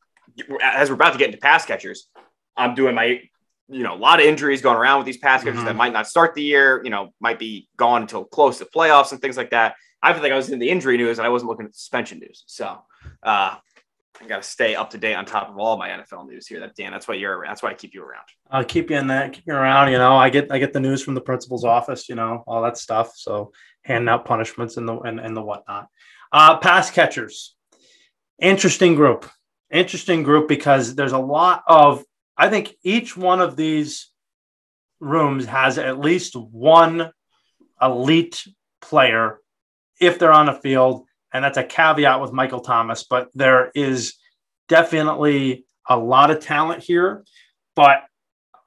as 0.62 0.88
we're 0.88 0.94
about 0.94 1.12
to 1.12 1.18
get 1.18 1.26
into 1.26 1.38
pass 1.38 1.64
catchers, 1.64 2.08
I'm 2.56 2.74
doing 2.74 2.94
my 2.94 3.20
you 3.68 3.82
know 3.82 3.94
a 3.94 3.96
lot 3.96 4.20
of 4.20 4.26
injuries 4.26 4.62
going 4.62 4.76
around 4.76 4.98
with 4.98 5.06
these 5.06 5.16
pass 5.16 5.42
catchers 5.42 5.56
mm-hmm. 5.56 5.66
that 5.66 5.76
might 5.76 5.92
not 5.92 6.06
start 6.06 6.34
the 6.34 6.42
year. 6.42 6.82
You 6.84 6.90
know, 6.90 7.12
might 7.20 7.38
be 7.38 7.68
gone 7.76 8.02
until 8.02 8.24
close 8.24 8.58
to 8.58 8.64
playoffs 8.66 9.12
and 9.12 9.20
things 9.20 9.36
like 9.36 9.50
that. 9.50 9.74
I 10.02 10.12
feel 10.12 10.22
like 10.22 10.32
I 10.32 10.36
was 10.36 10.50
in 10.50 10.58
the 10.58 10.68
injury 10.68 10.96
news 10.96 11.18
and 11.18 11.26
I 11.26 11.30
wasn't 11.30 11.50
looking 11.50 11.66
at 11.66 11.74
suspension 11.74 12.18
news. 12.18 12.44
So 12.46 12.66
uh, 13.22 13.56
I 14.20 14.26
got 14.26 14.42
to 14.42 14.48
stay 14.48 14.74
up 14.74 14.90
to 14.90 14.98
date 14.98 15.14
on 15.14 15.24
top 15.24 15.48
of 15.48 15.58
all 15.58 15.76
my 15.76 15.88
NFL 15.88 16.28
news 16.28 16.46
here. 16.46 16.60
That 16.60 16.74
Dan, 16.74 16.92
that's 16.92 17.08
why 17.08 17.14
you're 17.14 17.36
around. 17.36 17.50
That's 17.50 17.62
why 17.62 17.70
I 17.70 17.74
keep 17.74 17.94
you 17.94 18.02
around. 18.02 18.24
I'll 18.50 18.64
keep 18.64 18.90
you 18.90 18.96
in 18.96 19.08
that, 19.08 19.32
keep 19.32 19.44
you 19.46 19.54
around. 19.54 19.90
You 19.90 19.98
know, 19.98 20.16
I 20.16 20.30
get 20.30 20.50
I 20.50 20.58
get 20.58 20.72
the 20.72 20.80
news 20.80 21.02
from 21.02 21.14
the 21.14 21.20
principal's 21.20 21.64
office. 21.64 22.08
You 22.08 22.14
know, 22.14 22.44
all 22.46 22.62
that 22.62 22.76
stuff. 22.78 23.12
So 23.16 23.52
handing 23.86 24.08
out 24.08 24.24
punishments 24.24 24.76
and 24.76 24.88
the 24.88 24.98
and, 24.98 25.20
and 25.20 25.36
the 25.36 25.42
whatnot. 25.42 25.88
Uh, 26.32 26.58
pass 26.58 26.90
catchers, 26.90 27.54
interesting 28.40 28.94
group. 28.94 29.28
Interesting 29.70 30.22
group 30.22 30.48
because 30.48 30.94
there's 30.94 31.12
a 31.12 31.18
lot 31.18 31.62
of. 31.66 32.04
I 32.36 32.48
think 32.50 32.76
each 32.82 33.16
one 33.16 33.40
of 33.40 33.56
these 33.56 34.10
rooms 35.00 35.46
has 35.46 35.78
at 35.78 35.98
least 35.98 36.36
one 36.36 37.10
elite 37.80 38.46
player 38.80 39.38
if 40.00 40.18
they're 40.18 40.32
on 40.32 40.46
the 40.46 40.52
field 40.52 41.06
and 41.36 41.44
that's 41.44 41.58
a 41.58 41.64
caveat 41.64 42.20
with 42.22 42.32
Michael 42.32 42.60
Thomas, 42.60 43.04
but 43.04 43.28
there 43.34 43.70
is 43.74 44.14
definitely 44.68 45.66
a 45.86 45.96
lot 45.96 46.30
of 46.30 46.40
talent 46.40 46.82
here. 46.82 47.24
But 47.74 48.04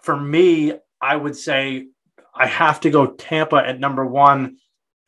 for 0.03 0.15
me, 0.15 0.73
I 1.01 1.15
would 1.15 1.35
say 1.35 1.87
I 2.35 2.45
have 2.45 2.81
to 2.81 2.91
go 2.91 3.07
Tampa 3.07 3.55
at 3.55 3.79
number 3.79 4.05
one. 4.05 4.57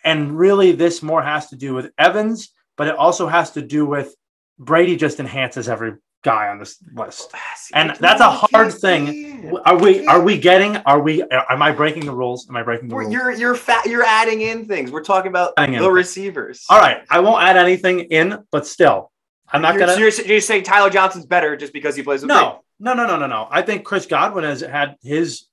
And 0.03 0.37
really, 0.37 0.71
this 0.71 1.01
more 1.01 1.21
has 1.21 1.49
to 1.49 1.55
do 1.55 1.73
with 1.73 1.91
Evans, 1.97 2.49
but 2.77 2.87
it 2.87 2.95
also 2.95 3.27
has 3.27 3.51
to 3.51 3.61
do 3.61 3.85
with 3.85 4.15
Brady 4.57 4.95
just 4.95 5.19
enhances 5.19 5.69
every 5.69 5.93
guy 6.23 6.49
on 6.49 6.59
this 6.59 6.77
list. 6.93 7.31
Ah, 7.33 7.39
and 7.73 7.95
that's 7.99 8.21
a 8.21 8.29
hard 8.29 8.73
thing. 8.73 9.57
Are 9.65 9.77
we 9.77 10.05
are 10.05 10.21
we 10.21 10.37
getting 10.37 10.77
are 10.77 11.01
we 11.01 11.23
uh, 11.23 11.43
am 11.49 11.61
I 11.61 11.71
breaking 11.71 12.05
the 12.05 12.13
rules? 12.13 12.47
Am 12.47 12.55
I 12.55 12.63
breaking 12.63 12.89
the 12.89 12.95
rules? 12.95 13.11
You're 13.11 13.31
you're 13.31 13.55
fat 13.55 13.85
you're 13.85 14.03
adding 14.03 14.41
in 14.41 14.65
things. 14.65 14.91
We're 14.91 15.03
talking 15.03 15.29
about 15.29 15.53
adding 15.57 15.79
the 15.79 15.91
receivers. 15.91 16.65
All 16.69 16.79
right. 16.79 17.03
I 17.09 17.19
won't 17.19 17.43
add 17.43 17.57
anything 17.57 18.01
in, 18.01 18.45
but 18.51 18.67
still. 18.67 19.11
I'm 19.53 19.61
not 19.61 19.75
you're, 19.75 19.87
gonna 19.87 19.99
you're, 19.99 20.11
you're 20.25 20.41
saying 20.41 20.63
Tyler 20.63 20.89
Johnson's 20.89 21.25
better 21.25 21.57
just 21.57 21.73
because 21.73 21.95
he 21.95 22.03
plays 22.03 22.21
with 22.21 22.29
No. 22.29 22.63
No, 22.79 22.93
no, 22.93 23.05
no, 23.05 23.17
no, 23.17 23.27
no. 23.27 23.47
I 23.51 23.61
think 23.61 23.83
Chris 23.83 24.05
Godwin 24.05 24.43
has 24.43 24.61
had 24.61 24.95
his 25.03 25.45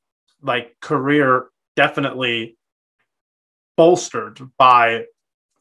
like 0.42 0.76
career 0.80 1.48
definitely 1.76 2.57
bolstered 3.78 4.40
by 4.58 5.04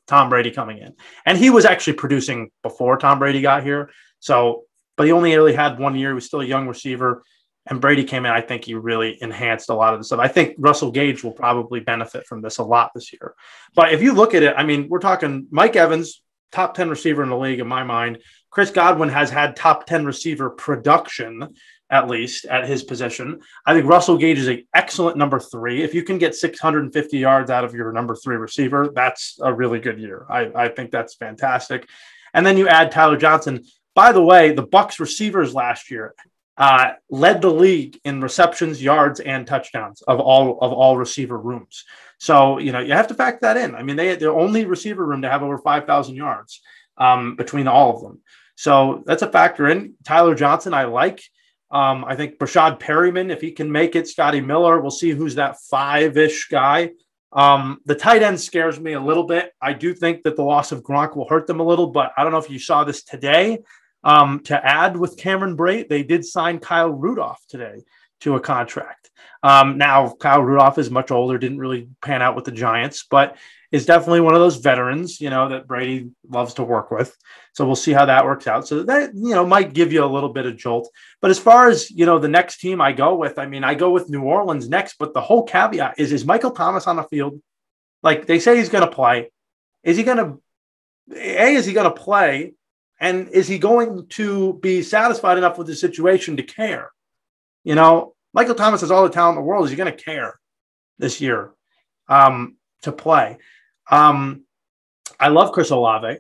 Tom 0.08 0.30
Brady 0.30 0.52
coming 0.52 0.80
in. 0.80 0.96
And 1.26 1.38
he 1.38 1.50
was 1.50 1.64
actually 1.64 1.94
producing 1.94 2.52
before 2.64 2.98
Tom 2.98 3.20
Brady 3.20 3.40
got 3.42 3.64
here. 3.64 3.90
So 4.20 4.66
but 4.98 5.06
he 5.06 5.14
only 5.14 5.34
really 5.34 5.54
had 5.54 5.80
one 5.80 5.96
year. 5.96 6.10
He 6.10 6.16
was 6.16 6.26
still 6.26 6.42
a 6.42 6.46
young 6.46 6.68
receiver. 6.68 7.24
And 7.68 7.80
Brady 7.80 8.04
came 8.04 8.26
in. 8.26 8.32
I 8.32 8.42
think 8.42 8.66
he 8.66 8.74
really 8.74 9.18
enhanced 9.22 9.70
a 9.70 9.74
lot 9.74 9.94
of 9.94 10.00
the 10.00 10.04
stuff. 10.04 10.20
I 10.20 10.28
think 10.28 10.56
Russell 10.58 10.92
Gage 10.92 11.24
will 11.24 11.34
probably 11.34 11.80
benefit 11.80 12.26
from 12.26 12.42
this 12.42 12.58
a 12.58 12.64
lot 12.64 12.92
this 12.96 13.14
year. 13.14 13.36
But 13.76 13.94
if 13.94 14.02
you 14.02 14.14
look 14.14 14.34
at 14.34 14.44
it, 14.44 14.56
I 14.58 14.64
mean, 14.64 14.88
we're 14.90 15.00
talking 15.00 15.48
Mike 15.52 15.76
Evans, 15.76 16.22
top 16.52 16.74
10 16.74 16.90
receiver 16.90 17.24
in 17.24 17.30
the 17.30 17.38
league, 17.38 17.60
in 17.60 17.68
my 17.68 17.84
mind. 17.84 18.20
Chris 18.50 18.72
Godwin 18.72 19.10
has 19.10 19.30
had 19.30 19.56
top 19.56 19.86
10 19.86 20.06
receiver 20.06 20.50
production, 20.50 21.54
at 21.90 22.08
least 22.08 22.46
at 22.46 22.68
his 22.68 22.84
position. 22.84 23.40
I 23.66 23.74
think 23.74 23.88
Russell 23.88 24.18
Gage 24.18 24.40
is 24.40 24.48
an 24.48 24.66
excellent 24.74 25.18
number 25.18 25.40
three. 25.40 25.84
If 25.84 25.94
you 25.94 26.04
can 26.04 26.18
get 26.18 26.36
650 26.36 27.18
yards 27.18 27.50
out 27.50 27.64
of 27.64 27.74
your 27.74 27.92
number 27.92 28.16
three 28.16 28.36
receiver, 28.36 28.90
that's 28.94 29.40
a 29.42 29.54
really 29.54 29.80
good 29.80 30.00
year. 30.00 30.26
I, 30.30 30.52
I 30.56 30.68
think 30.70 30.92
that's 30.92 31.16
fantastic. 31.16 31.88
And 32.34 32.46
then 32.46 32.58
you 32.58 32.68
add 32.68 32.92
Tyler 32.92 33.18
Johnson. 33.18 33.64
By 33.96 34.12
the 34.12 34.24
way, 34.24 34.52
the 34.52 34.68
Bucs 34.68 35.00
receivers 35.00 35.54
last 35.54 35.90
year 35.90 36.14
uh, 36.58 36.94
led 37.10 37.42
the 37.42 37.52
league 37.52 38.00
in 38.04 38.20
receptions, 38.20 38.82
yards, 38.82 39.20
and 39.20 39.46
touchdowns 39.46 40.02
of 40.02 40.20
all 40.20 40.58
of 40.60 40.74
all 40.74 40.98
receiver 40.98 41.38
rooms. 41.38 41.86
So 42.18 42.58
you 42.58 42.72
know 42.72 42.80
you 42.80 42.94
have 42.94 43.08
to 43.08 43.14
factor 43.14 43.40
that 43.42 43.58
in. 43.58 43.76
I 43.76 43.84
mean, 43.84 43.96
they 43.96 44.16
the 44.16 44.32
only 44.32 44.66
receiver 44.66 45.06
room 45.06 45.22
to 45.22 45.30
have 45.30 45.44
over 45.44 45.58
five 45.60 45.86
thousand 45.86 46.16
yards 46.16 46.62
um, 46.98 47.36
between 47.36 47.68
all 47.68 47.96
of 47.96 48.02
them. 48.02 48.22
So 48.56 49.04
that's 49.06 49.22
a 49.22 49.32
factor 49.32 49.68
in. 49.70 49.94
Tyler 50.04 50.34
Johnson, 50.34 50.74
I 50.74 50.86
like. 50.86 51.22
Um, 51.70 52.06
I 52.06 52.16
think 52.16 52.38
Breshad 52.38 52.80
Perriman, 52.80 53.32
if 53.32 53.42
he 53.42 53.52
can 53.52 53.72
make 53.72 53.96
it, 53.96 54.08
Scotty 54.08 54.42
Miller, 54.42 54.80
we'll 54.80 54.92
see 54.92 55.12
who's 55.12 55.36
that 55.36 55.58
five 55.70 56.18
ish 56.18 56.48
guy. 56.48 56.92
Um, 57.34 57.80
the 57.86 57.96
tight 57.96 58.24
end 58.24 58.40
scares 58.40 58.80
me 58.80 58.94
a 58.94 59.02
little 59.02 59.26
bit. 59.26 59.52
I 59.62 59.74
do 59.74 59.94
think 59.94 60.24
that 60.24 60.36
the 60.36 60.44
loss 60.44 60.72
of 60.72 60.82
Gronk 60.82 61.16
will 61.16 61.28
hurt 61.28 61.46
them 61.46 61.60
a 61.60 61.66
little, 61.66 61.88
but 61.88 62.14
I 62.18 62.24
don't 62.24 62.32
know 62.32 62.38
if 62.38 62.50
you 62.50 62.60
saw 62.60 62.84
this 62.84 63.04
today. 63.04 63.60
Um, 64.04 64.40
to 64.46 64.66
add 64.66 64.96
with 64.96 65.18
Cameron 65.18 65.58
Brate, 65.58 65.90
they 65.90 66.04
did 66.04 66.24
sign 66.24 66.60
Kyle 66.60 66.90
Rudolph 66.90 67.44
today 67.50 67.84
to 68.22 68.36
a 68.36 68.40
contract. 68.40 69.12
Um, 69.44 69.78
now, 69.78 70.16
Kyle 70.20 70.42
Rudolph 70.42 70.78
is 70.78 70.90
much 70.90 71.12
older, 71.12 71.38
didn't 71.38 71.60
really 71.60 71.90
pan 72.02 72.22
out 72.22 72.36
with 72.36 72.46
the 72.46 72.52
Giants, 72.52 73.06
but 73.10 73.38
is 73.72 73.86
definitely 73.86 74.22
one 74.22 74.34
of 74.34 74.40
those 74.40 74.58
veterans, 74.58 75.20
you 75.20 75.30
know, 75.30 75.50
that 75.50 75.68
Brady 75.68 76.10
loves 76.30 76.54
to 76.56 76.64
work 76.64 76.90
with. 76.90 77.16
So 77.54 77.66
we'll 77.66 77.76
see 77.76 77.92
how 77.92 78.06
that 78.06 78.24
works 78.24 78.48
out. 78.48 78.68
So 78.68 78.84
that, 78.84 79.14
you 79.14 79.36
know, 79.36 79.46
might 79.46 79.74
give 79.74 79.92
you 79.92 80.04
a 80.04 80.06
little 80.06 80.30
bit 80.30 80.46
of 80.46 80.58
jolt. 80.58 80.90
But 81.22 81.32
as 81.32 81.40
far 81.40 81.68
as, 81.68 81.92
you 81.92 82.06
know, 82.06 82.18
the 82.18 82.30
next 82.30 82.60
team 82.60 82.80
I 82.80 82.94
go 82.94 83.16
with, 83.16 83.38
I 83.38 83.46
mean, 83.46 83.64
I 83.64 83.76
go 83.76 83.90
with 83.90 84.10
New 84.10 84.24
Orleans 84.24 84.70
next, 84.70 84.96
but 84.98 85.14
the 85.14 85.22
whole 85.22 85.44
caveat 85.44 86.00
is, 86.00 86.14
is 86.14 86.26
Michael 86.26 86.52
Thomas 86.52 86.88
on 86.88 86.96
the 86.96 87.04
field? 87.04 87.42
Like 88.04 88.26
they 88.26 88.40
say 88.40 88.58
he's 88.58 88.70
going 88.70 88.88
to 88.88 88.96
play. 88.96 89.32
Is 89.84 89.98
he 89.98 90.04
going 90.04 90.18
to, 90.18 90.42
A, 91.16 91.56
is 91.56 91.66
he 91.66 91.74
going 91.74 91.92
to 91.92 92.02
play? 92.02 92.54
And 93.00 93.30
is 93.30 93.48
he 93.48 93.60
going 93.60 94.08
to 94.10 94.54
be 94.62 94.82
satisfied 94.82 95.38
enough 95.38 95.58
with 95.58 95.68
the 95.68 95.76
situation 95.76 96.38
to 96.38 96.44
care? 96.44 96.90
You 97.64 97.76
know, 97.76 98.16
Michael 98.34 98.56
Thomas 98.56 98.82
has 98.82 98.92
all 98.92 99.04
the 99.04 99.10
talent 99.10 99.38
in 99.38 99.44
the 99.44 99.48
world. 99.48 99.66
Is 99.66 99.72
he 99.72 99.78
going 99.78 99.92
to 99.92 100.04
care 100.04 100.40
this 100.98 101.22
year 101.22 101.52
um, 102.08 102.56
to 102.84 102.92
play? 102.92 103.38
Um, 103.90 104.46
I 105.20 105.30
love 105.30 105.52
Chris 105.52 105.72
Olave. 105.72 106.20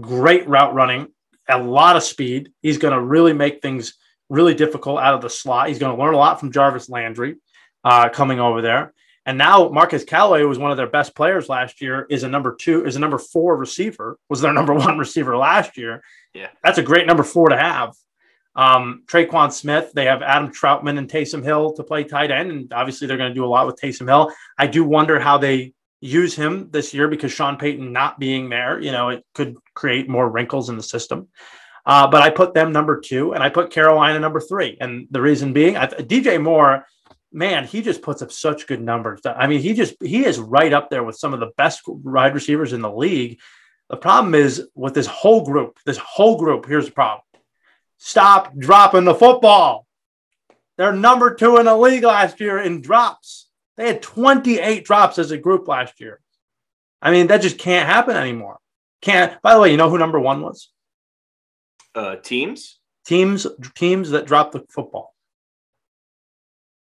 Great 0.00 0.48
route 0.48 0.74
running, 0.74 1.08
a 1.48 1.58
lot 1.58 1.96
of 1.96 2.02
speed. 2.02 2.52
He's 2.62 2.78
going 2.78 2.94
to 2.94 3.00
really 3.00 3.32
make 3.32 3.62
things 3.62 3.94
really 4.28 4.54
difficult 4.54 5.00
out 5.00 5.14
of 5.14 5.22
the 5.22 5.30
slot. 5.30 5.68
He's 5.68 5.78
going 5.78 5.96
to 5.96 6.02
learn 6.02 6.14
a 6.14 6.18
lot 6.18 6.38
from 6.38 6.52
Jarvis 6.52 6.88
Landry 6.88 7.36
uh, 7.84 8.08
coming 8.10 8.40
over 8.40 8.60
there. 8.60 8.92
And 9.26 9.36
now 9.36 9.68
Marquez 9.68 10.04
Callaway 10.04 10.42
was 10.44 10.58
one 10.58 10.70
of 10.70 10.78
their 10.78 10.86
best 10.86 11.14
players 11.14 11.48
last 11.50 11.82
year, 11.82 12.06
is 12.08 12.22
a 12.22 12.28
number 12.28 12.54
two, 12.54 12.86
is 12.86 12.96
a 12.96 12.98
number 12.98 13.18
four 13.18 13.56
receiver, 13.56 14.18
was 14.30 14.40
their 14.40 14.52
number 14.54 14.72
one 14.72 14.98
receiver 14.98 15.36
last 15.36 15.76
year. 15.76 16.02
Yeah. 16.34 16.48
That's 16.62 16.78
a 16.78 16.82
great 16.82 17.06
number 17.06 17.22
four 17.22 17.50
to 17.50 17.56
have. 17.56 17.94
Um, 18.54 19.04
Tre'Quan 19.06 19.52
Smith, 19.52 19.92
they 19.94 20.06
have 20.06 20.22
Adam 20.22 20.50
Trautman 20.50 20.98
and 20.98 21.08
Taysom 21.08 21.44
Hill 21.44 21.74
to 21.74 21.84
play 21.84 22.04
tight 22.04 22.30
end. 22.30 22.50
And 22.50 22.72
obviously 22.72 23.06
they're 23.06 23.18
going 23.18 23.30
to 23.30 23.34
do 23.34 23.44
a 23.44 23.46
lot 23.46 23.66
with 23.66 23.76
Taysom 23.76 24.08
Hill. 24.08 24.32
I 24.56 24.66
do 24.66 24.82
wonder 24.82 25.20
how 25.20 25.38
they 25.38 25.74
use 26.00 26.34
him 26.34 26.70
this 26.70 26.94
year 26.94 27.08
because 27.08 27.32
Sean 27.32 27.56
Payton 27.56 27.92
not 27.92 28.18
being 28.18 28.48
there, 28.48 28.80
you 28.80 28.92
know, 28.92 29.08
it 29.08 29.24
could 29.34 29.56
create 29.74 30.08
more 30.08 30.28
wrinkles 30.30 30.68
in 30.68 30.76
the 30.76 30.82
system. 30.82 31.28
Uh, 31.84 32.06
but 32.06 32.22
I 32.22 32.30
put 32.30 32.54
them 32.54 32.72
number 32.72 33.00
two 33.00 33.32
and 33.32 33.42
I 33.42 33.48
put 33.48 33.70
Carolina 33.70 34.20
number 34.20 34.40
three. 34.40 34.76
And 34.80 35.08
the 35.10 35.20
reason 35.20 35.52
being, 35.52 35.76
I, 35.76 35.86
DJ 35.86 36.40
Moore, 36.40 36.84
man, 37.32 37.64
he 37.64 37.82
just 37.82 38.02
puts 38.02 38.22
up 38.22 38.30
such 38.30 38.66
good 38.66 38.82
numbers. 38.82 39.20
I 39.24 39.46
mean, 39.46 39.60
he 39.60 39.72
just, 39.72 39.94
he 40.02 40.24
is 40.24 40.38
right 40.38 40.72
up 40.72 40.90
there 40.90 41.02
with 41.02 41.16
some 41.16 41.34
of 41.34 41.40
the 41.40 41.50
best 41.56 41.82
wide 41.86 42.34
receivers 42.34 42.72
in 42.72 42.82
the 42.82 42.92
league. 42.92 43.40
The 43.88 43.96
problem 43.96 44.34
is 44.34 44.68
with 44.74 44.94
this 44.94 45.06
whole 45.06 45.44
group, 45.44 45.78
this 45.86 45.96
whole 45.96 46.36
group, 46.36 46.66
here's 46.66 46.86
the 46.86 46.92
problem. 46.92 47.22
Stop 47.96 48.56
dropping 48.56 49.04
the 49.04 49.14
football. 49.14 49.86
They're 50.76 50.92
number 50.92 51.34
two 51.34 51.56
in 51.56 51.66
the 51.66 51.76
league 51.76 52.04
last 52.04 52.38
year 52.38 52.58
in 52.58 52.82
drops. 52.82 53.47
They 53.78 53.86
had 53.86 54.02
28 54.02 54.84
drops 54.84 55.18
as 55.18 55.30
a 55.30 55.38
group 55.38 55.66
last 55.66 56.00
year. 56.00 56.20
I 57.00 57.10
mean, 57.10 57.28
that 57.28 57.40
just 57.40 57.58
can't 57.58 57.88
happen 57.88 58.16
anymore. 58.16 58.58
Can't. 59.00 59.40
By 59.40 59.54
the 59.54 59.60
way, 59.60 59.70
you 59.70 59.78
know 59.78 59.88
who 59.88 59.96
number 59.96 60.20
one 60.20 60.42
was? 60.42 60.70
Uh, 61.94 62.16
teams. 62.16 62.80
Teams. 63.06 63.46
Teams 63.74 64.10
that 64.10 64.26
dropped 64.26 64.52
the 64.52 64.66
football. 64.68 65.14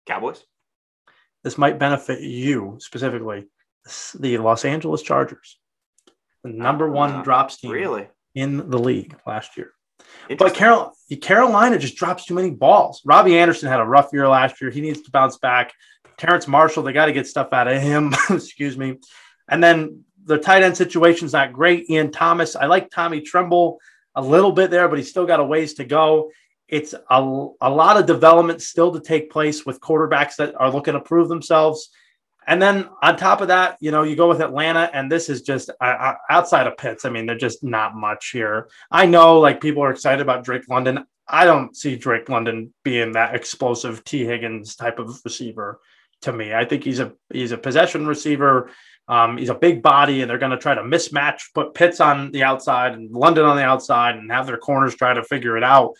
Cowboys. 0.06 0.44
This 1.44 1.56
might 1.56 1.78
benefit 1.78 2.20
you 2.20 2.76
specifically. 2.80 3.46
The 4.18 4.36
Los 4.36 4.66
Angeles 4.66 5.00
Chargers 5.00 5.56
the 6.42 6.50
number 6.50 6.88
one 6.88 7.10
uh, 7.12 7.22
drops 7.22 7.58
team 7.58 7.70
really 7.70 8.08
in 8.34 8.70
the 8.70 8.78
league 8.78 9.16
last 9.26 9.56
year. 9.56 9.72
But 10.38 10.54
Carol, 10.54 10.92
Carolina 11.20 11.78
just 11.78 11.96
drops 11.96 12.24
too 12.24 12.34
many 12.34 12.50
balls. 12.50 13.02
Robby 13.04 13.38
Anderson 13.38 13.68
had 13.68 13.80
a 13.80 13.84
rough 13.84 14.10
year 14.12 14.28
last 14.28 14.60
year. 14.60 14.70
He 14.70 14.80
needs 14.80 15.02
to 15.02 15.10
bounce 15.10 15.36
back. 15.38 15.72
Terrace 16.20 16.46
Marshall, 16.46 16.82
they 16.82 16.92
got 16.92 17.06
to 17.06 17.12
get 17.12 17.26
stuff 17.26 17.52
out 17.52 17.66
of 17.66 17.80
him. 17.80 18.14
Excuse 18.30 18.76
me. 18.76 18.98
And 19.48 19.64
then 19.64 20.04
the 20.24 20.38
tight 20.38 20.62
end 20.62 20.76
situation's 20.76 21.32
not 21.32 21.52
great. 21.52 21.88
Ian 21.88 22.12
Thomas, 22.12 22.54
I 22.54 22.66
like 22.66 22.90
Tommy 22.90 23.22
Tremble 23.22 23.80
a 24.14 24.22
little 24.22 24.52
bit 24.52 24.70
there, 24.70 24.86
but 24.86 24.98
he's 24.98 25.08
still 25.08 25.26
got 25.26 25.40
a 25.40 25.44
ways 25.44 25.74
to 25.74 25.84
go. 25.84 26.30
It's 26.68 26.92
a, 26.94 27.48
a 27.60 27.70
lot 27.70 27.96
of 27.96 28.06
development 28.06 28.60
still 28.60 28.92
to 28.92 29.00
take 29.00 29.30
place 29.30 29.64
with 29.64 29.80
quarterbacks 29.80 30.36
that 30.36 30.54
are 30.60 30.70
looking 30.70 30.92
to 30.92 31.00
prove 31.00 31.28
themselves. 31.28 31.90
And 32.46 32.60
then 32.60 32.88
on 33.02 33.16
top 33.16 33.40
of 33.40 33.48
that, 33.48 33.78
you 33.80 33.90
know, 33.90 34.02
you 34.02 34.14
go 34.14 34.28
with 34.28 34.40
Atlanta, 34.40 34.90
and 34.92 35.10
this 35.10 35.28
is 35.28 35.42
just 35.42 35.70
uh, 35.80 36.14
outside 36.28 36.66
of 36.66 36.76
Pitts. 36.76 37.04
I 37.04 37.10
mean, 37.10 37.24
they're 37.24 37.36
just 37.36 37.64
not 37.64 37.96
much 37.96 38.30
here. 38.30 38.68
I 38.90 39.06
know, 39.06 39.40
like 39.40 39.60
people 39.60 39.82
are 39.82 39.90
excited 39.90 40.20
about 40.20 40.44
Drake 40.44 40.68
London. 40.68 41.04
I 41.26 41.44
don't 41.44 41.74
see 41.76 41.96
Drake 41.96 42.28
London 42.28 42.74
being 42.82 43.12
that 43.12 43.34
explosive 43.34 44.04
Tee 44.04 44.24
Higgins 44.24 44.76
type 44.76 44.98
of 44.98 45.20
receiver. 45.24 45.80
To 46.22 46.32
me, 46.32 46.52
I 46.52 46.64
think 46.64 46.84
he's 46.84 47.00
a 47.00 47.12
he's 47.32 47.52
a 47.52 47.58
possession 47.58 48.06
receiver. 48.06 48.70
Um, 49.08 49.38
he's 49.38 49.48
a 49.48 49.54
big 49.54 49.82
body, 49.82 50.20
and 50.20 50.30
they're 50.30 50.38
going 50.38 50.52
to 50.52 50.58
try 50.58 50.74
to 50.74 50.82
mismatch, 50.82 51.52
put 51.54 51.74
Pitts 51.74 52.00
on 52.00 52.30
the 52.30 52.44
outside 52.44 52.92
and 52.92 53.10
London 53.10 53.44
on 53.44 53.56
the 53.56 53.64
outside, 53.64 54.16
and 54.16 54.30
have 54.30 54.46
their 54.46 54.58
corners 54.58 54.94
try 54.94 55.14
to 55.14 55.24
figure 55.24 55.56
it 55.56 55.64
out. 55.64 55.94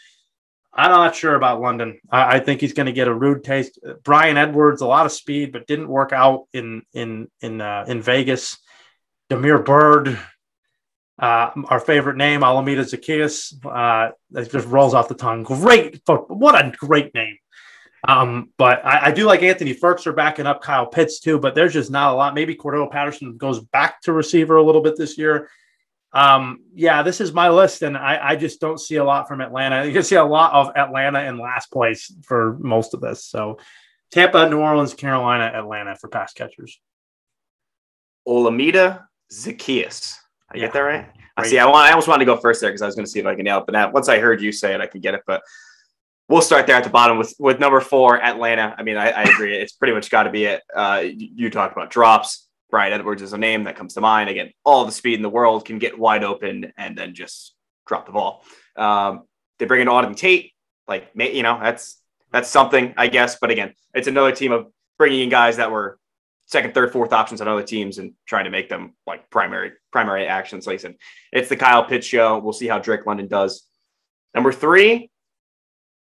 I'm 0.73 0.91
not 0.91 1.17
sure 1.17 1.35
about 1.35 1.61
London. 1.61 1.99
I, 2.11 2.37
I 2.37 2.41
think 2.41 2.61
he's 2.61 2.75
going 2.75 2.87
to 2.87 2.93
get 2.93 3.09
a 3.09 3.15
rude 3.15 3.43
taste. 3.43 3.81
Bryan 4.05 4.37
Edwards, 4.37 4.83
a 4.83 4.87
lot 4.87 5.07
of 5.07 5.13
speed, 5.13 5.53
but 5.53 5.67
didn't 5.67 5.89
work 5.89 6.13
out 6.13 6.47
in 6.53 6.83
in 6.93 7.29
in 7.41 7.61
uh, 7.61 7.85
in 7.89 8.01
Vegas. 8.03 8.59
Damiere 9.29 9.63
Byrd, 9.63 10.19
uh, 11.19 11.51
our 11.69 11.81
favorite 11.81 12.17
name, 12.17 12.43
Alameda 12.43 12.83
Zaccheaus. 12.83 13.55
Uh, 13.65 14.13
it 14.35 14.51
just 14.51 14.69
rolls 14.69 14.95
off 14.95 15.09
the 15.09 15.15
tongue. 15.15 15.43
Great, 15.43 16.01
what 16.07 16.55
a 16.55 16.73
great 16.77 17.15
name. 17.15 17.37
Um, 18.07 18.51
but 18.57 18.85
I, 18.85 19.07
I, 19.07 19.11
do 19.13 19.27
like 19.27 19.43
Anthony 19.43 19.75
Firkser 19.75 20.17
backing 20.17 20.47
up 20.47 20.63
Kyle 20.63 20.87
Pitts 20.87 21.21
too, 21.21 21.39
but 21.39 21.55
there's 21.55 21.75
just 21.75 21.91
not 21.91 22.13
a 22.13 22.17
lot. 22.17 22.35
Maybe 22.35 22.55
Cordarrelle 22.55 22.91
Patterson 22.91 23.37
goes 23.37 23.61
back 23.61 24.01
to 24.03 24.13
receiver 24.13 24.57
a 24.57 24.63
little 24.63 24.81
bit 24.81 24.97
this 24.97 25.19
year. 25.19 25.51
Um, 26.13 26.61
yeah, 26.75 27.03
this 27.03 27.21
is 27.21 27.33
my 27.33 27.51
list, 27.51 27.83
and 27.83 27.97
I, 27.97 28.19
I 28.31 28.37
just 28.37 28.61
don't 28.61 28.81
see 28.81 28.97
a 28.97 29.05
lot 29.05 29.29
from 29.29 29.41
Atlanta. 29.41 29.85
You 29.85 29.93
can 29.93 30.03
see 30.03 30.17
a 30.17 30.25
lot 30.25 30.53
of 30.55 30.75
Atlanta 30.77 31.21
in 31.25 31.39
last 31.39 31.71
place 31.71 32.13
for 32.23 32.57
most 32.59 32.95
of 32.95 33.01
this. 33.01 33.25
So 33.25 33.59
Tampa, 34.11 34.49
New 34.49 34.59
Orleans, 34.59 34.95
Carolina, 34.95 35.45
Atlanta 35.55 35.95
for 35.95 36.09
pass 36.09 36.33
catchers. 36.33 36.81
Olamide 38.27 39.01
Zaccheaus. 39.33 40.17
I 40.53 40.57
yeah. 40.57 40.65
get 40.65 40.73
that 40.73 40.81
right? 40.81 41.09
I 41.37 41.47
see. 41.47 41.59
I 41.59 41.67
want. 41.67 41.87
I 41.87 41.91
almost 41.91 42.09
wanted 42.09 42.25
to 42.25 42.33
go 42.33 42.37
first 42.37 42.61
there 42.61 42.71
because 42.71 42.83
I 42.83 42.87
was 42.87 42.95
going 42.95 43.05
to 43.05 43.11
see 43.11 43.21
if 43.21 43.27
I 43.27 43.35
can 43.35 43.45
nail 43.45 43.59
it. 43.59 43.67
But 43.67 43.73
now, 43.73 43.91
once 43.91 44.09
I 44.09 44.19
heard 44.19 44.43
you 44.43 44.53
say 44.53 44.75
it, 44.75 44.81
I 44.81 44.87
could 44.87 45.03
get 45.03 45.15
it. 45.15 45.23
But 45.27 45.43
we'll 46.31 46.41
start 46.41 46.67
there 46.67 46.77
at 46.77 46.85
the 46.85 46.91
bottom 46.91 47.19
with 47.19 47.35
with 47.39 47.59
number 47.59 47.81
four, 47.81 48.23
Atlanta. 48.23 48.75
I 48.79 48.83
mean, 48.83 48.97
I, 48.97 49.11
I 49.11 49.23
agree. 49.25 49.55
It's 49.57 49.73
pretty 49.73 49.93
much 49.93 50.11
got 50.11 50.23
to 50.23 50.31
be 50.31 50.45
it. 50.45 50.63
Uh, 50.75 51.03
you 51.05 51.51
talked 51.51 51.77
about 51.77 51.91
drops. 51.91 52.47
Bryan 52.71 52.93
Edwards 52.93 53.21
is 53.21 53.33
a 53.33 53.39
name 53.39 53.65
that 53.65 53.77
comes 53.77 53.95
to 53.95 54.01
mind. 54.01 54.31
Again, 54.31 54.53
all 54.65 54.87
the 54.87 54.93
speed 54.93 55.15
in 55.15 55.23
the 55.23 55.29
world 55.29 55.65
can 55.65 55.79
get 55.81 55.99
wide 55.99 56.23
open 56.23 56.73
and 56.79 56.97
then 56.97 57.15
just 57.15 57.55
drop 57.87 58.07
the 58.07 58.13
ball. 58.13 58.45
Um, 58.77 59.25
they 59.59 59.67
bring 59.67 59.81
in 59.83 59.89
Auden 59.89 60.17
Tate, 60.17 60.53
like 60.87 61.11
you 61.15 61.43
know, 61.43 61.59
that's 61.61 62.01
that's 62.33 62.49
something, 62.49 62.95
I 62.97 63.09
guess. 63.09 63.39
But 63.41 63.51
again, 63.51 63.75
it's 63.93 64.07
another 64.07 64.33
team 64.33 64.53
of 64.53 64.69
bringing 64.97 65.21
in 65.21 65.29
guys 65.29 65.57
that 65.57 65.73
were 65.73 65.99
second, 66.47 66.75
third, 66.75 66.93
fourth 66.93 67.13
options 67.13 67.41
on 67.41 67.49
other 67.49 67.63
teams 67.63 67.99
and 67.99 68.13
trying 68.27 68.45
to 68.45 68.51
make 68.51 68.69
them 68.69 68.95
like 69.07 69.29
primary 69.31 69.73
primary 69.93 70.27
actions. 70.27 70.67
Like 70.67 70.75
I 70.75 70.79
said, 70.79 70.95
it's 71.33 71.49
the 71.49 71.57
Kyle 71.57 71.85
Pitts 71.85 72.07
show. 72.07 72.39
We'll 72.39 72.53
see 72.53 72.69
how 72.69 72.79
Drake 72.79 73.05
London 73.05 73.27
does. 73.27 73.67
Number 74.33 74.53
three, 74.53 75.11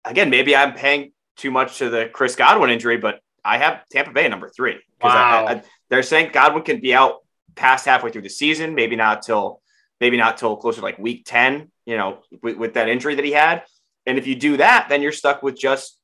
again, 0.09 0.31
maybe 0.31 0.57
I'm 0.57 0.75
paying 0.75 1.13
too 1.37 1.51
much 1.51 1.79
to 1.79 1.91
the 1.91 2.11
Chris 2.13 2.35
Godwin 2.35 2.71
injury, 2.71 2.97
but 2.97 3.21
I 3.45 3.59
have 3.59 3.87
Tampa 3.91 4.13
Bay 4.13 4.29
number 4.29 4.49
three 4.49 4.79
because 4.99 5.15
wow. 5.15 5.47
I, 5.47 5.53
I, 5.53 5.63
they're 5.89 6.03
saying 6.03 6.31
Godwin 6.33 6.65
can 6.65 6.81
be 6.81 6.95
out 6.95 7.19
past 7.55 7.87
halfway 7.87 8.11
through 8.11 8.23
the 8.23 8.29
season, 8.29 8.75
maybe 8.75 8.97
not 8.97 9.23
till 9.23 9.61
maybe 10.01 10.17
not 10.17 10.37
till 10.37 10.57
closer 10.57 10.81
to 10.81 10.85
like 10.85 10.99
week 10.99 11.25
10, 11.27 11.71
you 11.87 11.97
know, 11.97 12.21
with, 12.43 12.57
with 12.57 12.75
that 12.75 12.89
injury 12.89 13.15
that 13.15 13.25
he 13.25 13.33
had. 13.33 13.65
And 14.07 14.17
if 14.17 14.27
you 14.27 14.37
do 14.37 14.57
that, 14.59 14.87
then 14.89 15.03
you're 15.03 15.13
stuck 15.13 15.43
with 15.43 15.59
just 15.59 15.99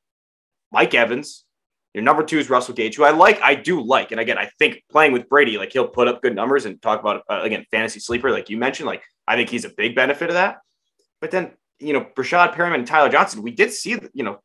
Mike 0.73 0.95
Evans. 0.95 1.45
Your 1.95 2.03
number 2.03 2.25
two 2.25 2.39
is 2.39 2.51
Russell 2.51 2.75
Gage, 2.75 2.97
who 2.97 3.05
I 3.05 3.11
like. 3.11 3.41
I 3.41 3.55
do 3.55 3.81
like. 3.81 4.11
And 4.11 4.21
again, 4.21 4.37
I 4.37 4.51
think 4.59 4.83
playing 4.91 5.13
with 5.13 5.29
Brady, 5.29 5.59
like 5.59 5.73
he'll 5.73 5.87
put 5.87 6.09
up 6.09 6.23
good 6.23 6.35
numbers 6.35 6.67
and 6.67 6.83
talk 6.83 6.99
about, 6.99 7.23
uh, 7.31 7.41
again, 7.43 7.65
fantasy 7.71 8.01
sleeper, 8.01 8.33
like 8.33 8.51
you 8.51 8.57
mentioned. 8.57 8.89
Like 8.89 9.03
I 9.29 9.37
think 9.37 9.49
he's 9.49 9.65
a 9.65 9.71
big 9.71 9.95
benefit 9.95 10.29
of 10.29 10.35
that. 10.35 10.59
But 11.21 11.31
then, 11.31 11.53
you 11.79 11.93
know, 11.93 12.07
Breshad 12.17 12.55
Perriman 12.55 12.77
and 12.77 12.87
Tyler 12.87 13.09
Johnson, 13.09 13.43
we 13.43 13.51
did 13.51 13.73
see, 13.73 13.99
you 14.13 14.25
know, 14.25 14.39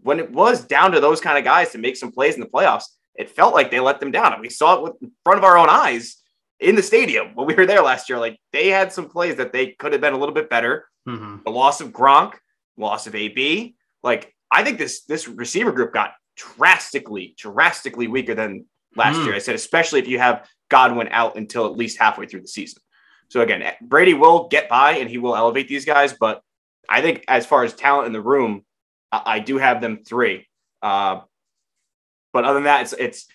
when 0.00 0.20
it 0.20 0.30
was 0.30 0.64
down 0.64 0.92
to 0.92 1.00
those 1.00 1.20
kind 1.20 1.38
of 1.38 1.44
guys 1.44 1.70
to 1.70 1.78
make 1.78 1.96
some 1.96 2.12
plays 2.12 2.34
in 2.34 2.40
the 2.40 2.46
playoffs, 2.46 2.84
it 3.14 3.30
felt 3.30 3.54
like 3.54 3.70
they 3.70 3.80
let 3.80 4.00
them 4.00 4.12
down. 4.12 4.32
And 4.32 4.40
we 4.40 4.48
saw 4.48 4.84
it 4.84 4.94
in 5.02 5.10
front 5.24 5.38
of 5.38 5.44
our 5.44 5.58
own 5.58 5.68
eyes 5.68 6.16
in 6.60 6.76
the 6.76 6.82
stadium 6.82 7.34
when 7.34 7.46
we 7.46 7.54
were 7.54 7.66
there 7.66 7.82
last 7.82 8.08
year. 8.08 8.18
Like 8.18 8.38
they 8.52 8.68
had 8.68 8.92
some 8.92 9.08
plays 9.08 9.36
that 9.36 9.52
they 9.52 9.72
could 9.72 9.92
have 9.92 10.00
been 10.00 10.14
a 10.14 10.18
little 10.18 10.34
bit 10.34 10.48
better. 10.48 10.86
Mm-hmm. 11.08 11.38
The 11.44 11.50
loss 11.50 11.80
of 11.80 11.88
Gronk, 11.88 12.34
loss 12.76 13.06
of 13.06 13.14
AB. 13.14 13.74
Like 14.02 14.34
I 14.50 14.62
think 14.62 14.78
this 14.78 15.04
this 15.04 15.26
receiver 15.26 15.72
group 15.72 15.92
got 15.92 16.12
drastically, 16.36 17.34
drastically 17.36 18.06
weaker 18.06 18.34
than 18.34 18.66
last 18.94 19.16
mm. 19.16 19.26
year. 19.26 19.34
I 19.34 19.38
said, 19.38 19.56
especially 19.56 20.00
if 20.00 20.08
you 20.08 20.18
have 20.18 20.48
Godwin 20.68 21.08
out 21.10 21.36
until 21.36 21.66
at 21.66 21.76
least 21.76 21.98
halfway 21.98 22.26
through 22.26 22.42
the 22.42 22.48
season. 22.48 22.80
So 23.28 23.40
again, 23.40 23.72
Brady 23.82 24.14
will 24.14 24.48
get 24.48 24.68
by 24.68 24.92
and 24.92 25.10
he 25.10 25.18
will 25.18 25.36
elevate 25.36 25.68
these 25.68 25.84
guys, 25.84 26.14
but 26.18 26.42
I 26.88 27.02
think 27.02 27.24
as 27.28 27.46
far 27.46 27.64
as 27.64 27.74
talent 27.74 28.06
in 28.06 28.12
the 28.12 28.20
room, 28.20 28.64
I, 29.12 29.22
I 29.26 29.38
do 29.40 29.58
have 29.58 29.80
them 29.80 30.04
three. 30.04 30.46
Uh, 30.82 31.20
but 32.32 32.44
other 32.44 32.54
than 32.54 32.64
that, 32.64 32.82
it's 32.82 32.92
it's 32.92 33.26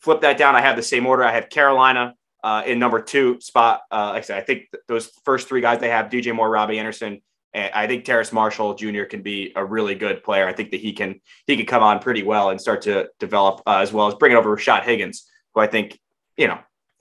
flip 0.00 0.20
that 0.22 0.38
down. 0.38 0.56
I 0.56 0.60
have 0.60 0.76
the 0.76 0.82
same 0.82 1.06
order. 1.06 1.24
I 1.24 1.32
have 1.32 1.48
Carolina 1.48 2.14
uh, 2.42 2.62
in 2.66 2.78
number 2.78 3.00
two 3.00 3.40
spot. 3.40 3.82
Uh, 3.90 4.10
like 4.12 4.18
I 4.18 4.20
said, 4.22 4.38
I 4.38 4.42
think 4.42 4.70
th- 4.70 4.82
those 4.88 5.06
first 5.24 5.48
three 5.48 5.60
guys 5.60 5.80
they 5.80 5.88
have 5.88 6.06
DJ 6.10 6.34
Moore, 6.34 6.50
Robby 6.50 6.78
Anderson. 6.78 7.20
And 7.52 7.72
I 7.74 7.86
think 7.88 8.04
Terrace 8.04 8.32
Marshall 8.32 8.74
Jr. 8.74 9.04
can 9.04 9.22
be 9.22 9.52
a 9.56 9.64
really 9.64 9.96
good 9.96 10.22
player. 10.22 10.46
I 10.46 10.52
think 10.52 10.70
that 10.70 10.80
he 10.80 10.92
can 10.92 11.20
he 11.46 11.56
can 11.56 11.66
come 11.66 11.82
on 11.82 11.98
pretty 11.98 12.22
well 12.22 12.50
and 12.50 12.60
start 12.60 12.82
to 12.82 13.08
develop 13.18 13.62
uh, 13.66 13.78
as 13.78 13.92
well 13.92 14.06
as 14.06 14.14
bringing 14.14 14.38
over 14.38 14.56
Rashad 14.56 14.84
Higgins, 14.84 15.28
who 15.54 15.60
I 15.60 15.66
think 15.66 15.98
you 16.36 16.48
know 16.48 16.58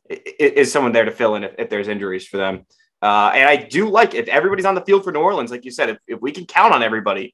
is 0.10 0.72
someone 0.72 0.92
there 0.92 1.06
to 1.06 1.12
fill 1.12 1.36
in 1.36 1.44
if, 1.44 1.54
if 1.60 1.70
there's 1.70 1.88
injuries 1.88 2.28
for 2.28 2.38
them. 2.38 2.66
Uh, 3.02 3.32
and 3.34 3.48
I 3.48 3.56
do 3.56 3.90
like 3.90 4.14
if 4.14 4.28
everybody's 4.28 4.66
on 4.66 4.76
the 4.76 4.82
field 4.82 5.04
for 5.04 5.12
New 5.12 5.20
Orleans, 5.20 5.52
like 5.52 5.66
you 5.66 5.72
said, 5.72 5.90
if, 5.90 5.98
if 6.08 6.22
we 6.22 6.32
can 6.32 6.46
count 6.46 6.74
on 6.74 6.84
everybody, 6.84 7.34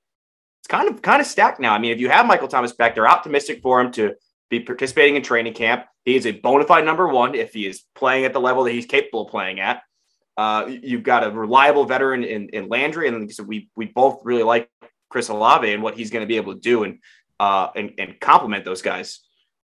it's 0.61 0.67
kind 0.67 0.89
of 0.89 1.01
kind 1.01 1.21
of 1.21 1.27
stacked 1.27 1.59
now. 1.59 1.73
I 1.73 1.79
mean, 1.79 1.91
if 1.91 1.99
you 1.99 2.09
have 2.09 2.25
Michael 2.25 2.47
Thomas 2.47 2.73
back, 2.73 2.95
they're 2.95 3.07
optimistic 3.07 3.61
for 3.61 3.81
him 3.81 3.91
to 3.93 4.13
be 4.49 4.59
participating 4.59 5.15
in 5.15 5.23
training 5.23 5.53
camp. 5.53 5.85
He 6.03 6.15
is 6.15 6.25
a 6.25 6.31
bona 6.31 6.65
fide 6.65 6.85
number 6.85 7.07
one 7.07 7.33
if 7.33 7.53
he 7.53 7.65
is 7.65 7.83
playing 7.95 8.25
at 8.25 8.33
the 8.33 8.39
level 8.39 8.63
that 8.63 8.71
he's 8.71 8.85
capable 8.85 9.25
of 9.25 9.31
playing 9.31 9.59
at. 9.59 9.81
Uh, 10.37 10.65
you've 10.67 11.03
got 11.03 11.23
a 11.23 11.31
reliable 11.31 11.85
veteran 11.85 12.23
in, 12.23 12.49
in 12.49 12.67
Landry, 12.67 13.07
and 13.07 13.31
so 13.31 13.43
we 13.43 13.69
we 13.75 13.85
both 13.85 14.21
really 14.23 14.43
like 14.43 14.69
Chris 15.09 15.29
Olave 15.29 15.71
and 15.71 15.81
what 15.81 15.95
he's 15.95 16.11
going 16.11 16.21
to 16.21 16.27
be 16.27 16.37
able 16.37 16.53
to 16.53 16.59
do 16.59 16.83
and 16.83 16.99
uh, 17.39 17.69
and, 17.75 17.93
and 17.97 18.19
complement 18.19 18.65
those 18.65 18.81
guys. 18.81 19.21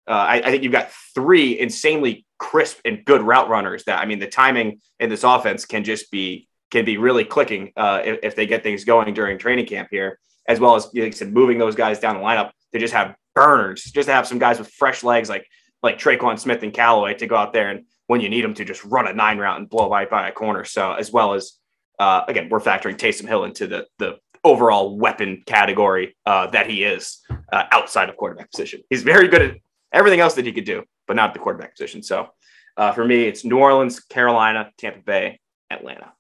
Uh, 0.09 0.13
I, 0.13 0.35
I, 0.37 0.51
think 0.51 0.65
you've 0.65 0.73
got 0.73 0.91
three 1.15 1.59
insanely 1.59 2.25
crisp 2.41 2.81
and 2.85 3.05
good 3.05 3.23
route 3.23 3.49
runners. 3.49 3.85
That 3.85 4.01
I 4.01 4.07
mean, 4.07 4.19
the 4.19 4.27
timing 4.27 4.81
in 4.99 5.09
this 5.09 5.23
offense 5.23 5.65
can 5.65 5.85
just 5.85 6.11
be 6.11 6.49
can 6.73 6.85
be 6.85 6.97
really 6.97 7.25
clicking 7.25 7.73
uh, 7.77 8.01
if, 8.05 8.19
if, 8.23 8.37
they 8.37 8.47
get 8.47 8.63
things 8.63 8.85
going 8.85 9.13
during 9.13 9.39
training 9.39 9.67
camp 9.67 9.89
here 9.91 10.21
as 10.49 10.59
well 10.59 10.75
as 10.75 10.89
like 10.95 11.05
I 11.05 11.11
said, 11.11 11.33
moving 11.33 11.59
those 11.59 11.75
guys 11.75 11.99
down 11.99 12.17
the 12.17 12.23
lineup 12.23 12.51
to 12.73 12.79
just 12.79 12.95
have 12.95 13.15
burners, 13.35 13.85
just 13.85 14.07
to 14.07 14.13
have 14.13 14.27
some 14.27 14.39
guys 14.39 14.59
with 14.59 14.69
fresh 14.69 15.05
legs 15.05 15.29
like 15.29 15.47
like 15.83 15.99
Tre'Quan 15.99 16.39
Smith 16.39 16.63
and 16.63 16.73
Callaway 16.73 17.15
to 17.15 17.27
go 17.27 17.37
out 17.37 17.53
there 17.53 17.71
and 17.71 17.85
when 18.07 18.21
you 18.21 18.29
need 18.29 18.43
them 18.43 18.55
to 18.55 18.65
just 18.65 18.85
run 18.85 19.07
a 19.07 19.13
nine 19.13 19.39
route 19.39 19.59
and 19.59 19.69
blow 19.69 19.89
by 19.89 20.07
by 20.07 20.29
a 20.29 20.33
corner. 20.33 20.65
So 20.65 20.93
as 20.93 21.13
well 21.13 21.35
as 21.35 21.53
uh, 21.99 22.25
again, 22.29 22.49
we're 22.49 22.61
factoring 22.61 22.97
Taysom 22.97 23.29
Hill 23.29 23.45
into 23.45 23.67
the 23.67 23.87
the 23.99 24.19
overall 24.43 24.97
weapon 24.97 25.43
category 25.47 26.17
uh, 26.25 26.47
that 26.49 26.69
he 26.69 26.83
is 26.83 27.21
uh, 27.53 27.65
outside 27.71 28.09
of 28.09 28.17
quarterback 28.17 28.51
position. 28.51 28.81
He's 28.89 29.03
very 29.03 29.29
good 29.29 29.43
at 29.43 29.57
everything 29.93 30.21
else 30.21 30.35
that 30.35 30.47
he 30.47 30.53
could 30.53 30.65
do, 30.65 30.83
but 31.11 31.17
not 31.17 31.33
the 31.35 31.41
quarterback 31.41 31.73
position. 31.75 32.05
So 32.05 32.29
uh, 32.77 32.93
for 32.93 33.05
me, 33.05 33.25
it's 33.25 33.45
New 33.45 33.59
Orleans, 33.59 33.99
Carolina, 33.99 34.71
Tampa 34.79 35.01
Bay, 35.01 35.41
Atlanta. 35.69 36.13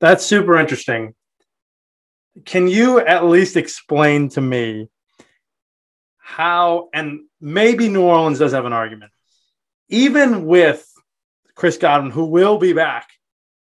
That's 0.00 0.26
super 0.26 0.58
interesting 0.58 1.14
can 2.44 2.68
you 2.68 2.98
at 2.98 3.24
least 3.24 3.56
explain 3.56 4.28
to 4.30 4.40
me 4.40 4.88
how, 6.18 6.88
and 6.94 7.20
maybe 7.40 7.88
New 7.88 8.02
Orleans 8.02 8.38
does 8.38 8.52
have 8.52 8.64
an 8.64 8.72
argument, 8.72 9.12
even 9.88 10.46
with 10.46 10.86
Chris 11.54 11.76
Godwin, 11.76 12.10
who 12.10 12.24
will 12.24 12.58
be 12.58 12.72
back, 12.72 13.08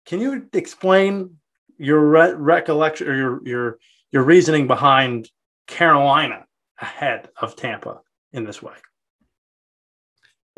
can 0.06 0.20
you 0.20 0.46
explain 0.52 1.36
your 1.78 2.00
re- 2.00 2.34
recollection 2.34 3.08
or 3.08 3.16
your, 3.16 3.48
your, 3.48 3.78
your 4.12 4.22
reasoning 4.22 4.66
behind 4.66 5.30
Carolina 5.66 6.44
ahead 6.80 7.28
of 7.40 7.56
Tampa 7.56 8.00
in 8.32 8.44
this 8.44 8.62
way? 8.62 8.74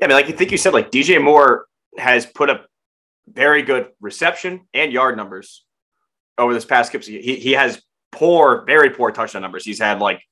Yeah, 0.00 0.06
I 0.06 0.08
mean, 0.08 0.16
like 0.16 0.26
I 0.26 0.32
think 0.32 0.50
you 0.50 0.56
said, 0.56 0.72
like 0.72 0.90
DJ 0.90 1.22
Moore 1.22 1.66
has 1.98 2.24
put 2.24 2.48
up 2.48 2.66
very 3.28 3.62
good 3.62 3.88
reception 4.00 4.62
and 4.72 4.92
yard 4.92 5.16
numbers 5.16 5.64
over 6.38 6.54
this 6.54 6.64
past 6.64 6.90
couple. 6.90 7.06
He 7.06 7.36
he 7.36 7.52
has 7.52 7.82
poor, 8.10 8.64
very 8.64 8.90
poor 8.90 9.10
touchdown 9.10 9.42
numbers. 9.42 9.64
He's 9.64 9.78
had 9.78 10.00
like 10.00 10.22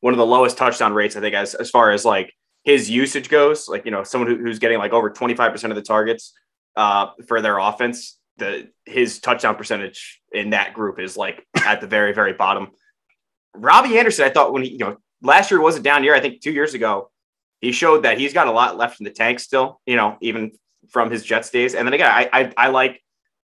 one 0.00 0.14
of 0.14 0.18
the 0.18 0.26
lowest 0.26 0.56
touchdown 0.56 0.94
rates, 0.94 1.14
I 1.14 1.20
think, 1.20 1.34
as 1.34 1.54
as 1.54 1.68
far 1.68 1.90
as 1.90 2.06
like 2.06 2.32
his 2.64 2.88
usage 2.88 3.28
goes. 3.28 3.68
Like 3.68 3.84
you 3.84 3.90
know, 3.90 4.02
someone 4.02 4.30
who, 4.30 4.36
who's 4.38 4.58
getting 4.58 4.78
like 4.78 4.92
over 4.92 5.10
twenty 5.10 5.34
five 5.34 5.52
percent 5.52 5.72
of 5.72 5.76
the 5.76 5.82
targets 5.82 6.32
uh, 6.76 7.08
for 7.26 7.42
their 7.42 7.58
offense. 7.58 8.16
The 8.38 8.70
his 8.86 9.18
touchdown 9.18 9.56
percentage 9.56 10.22
in 10.32 10.50
that 10.50 10.72
group 10.72 10.98
is 10.98 11.18
like 11.18 11.46
at 11.54 11.82
the 11.82 11.86
very 11.86 12.14
very 12.14 12.32
bottom. 12.32 12.68
Robby 13.54 13.98
Anderson, 13.98 14.24
I 14.24 14.30
thought 14.30 14.54
when 14.54 14.62
he 14.62 14.70
you 14.70 14.78
know 14.78 14.96
last 15.20 15.50
year 15.50 15.60
was 15.60 15.76
a 15.76 15.80
down 15.80 16.02
year. 16.02 16.14
I 16.14 16.20
think 16.20 16.40
two 16.40 16.52
years 16.52 16.72
ago 16.72 17.10
he 17.60 17.72
showed 17.72 18.04
that 18.04 18.18
he's 18.18 18.32
got 18.32 18.46
a 18.46 18.52
lot 18.52 18.76
left 18.76 19.00
in 19.00 19.04
the 19.04 19.10
tank 19.10 19.40
still. 19.40 19.80
You 19.86 19.96
know, 19.96 20.16
even 20.20 20.52
from 20.90 21.10
his 21.10 21.24
Jets 21.24 21.50
days. 21.50 21.74
And 21.74 21.86
then 21.86 21.94
again, 21.94 22.10
I 22.10 22.28
I, 22.32 22.52
I 22.56 22.68
like 22.68 23.02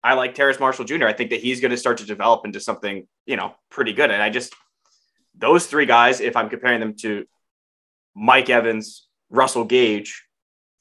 I 0.03 0.13
like 0.13 0.33
Terrace 0.33 0.59
Marshall 0.59 0.85
Jr. 0.85 1.07
I 1.07 1.13
think 1.13 1.31
that 1.31 1.41
he's 1.41 1.59
going 1.59 1.71
to 1.71 1.77
start 1.77 1.97
to 1.97 2.05
develop 2.05 2.45
into 2.45 2.59
something, 2.59 3.07
you 3.25 3.35
know, 3.35 3.53
pretty 3.69 3.93
good. 3.93 4.11
And 4.11 4.21
I 4.21 4.29
just, 4.29 4.55
those 5.37 5.65
three 5.65 5.85
guys, 5.85 6.21
if 6.21 6.37
I'm 6.37 6.49
comparing 6.49 6.79
them 6.79 6.95
to 7.01 7.25
Mike 8.15 8.49
Evans, 8.49 9.07
Russell 9.29 9.65
Gage, 9.65 10.25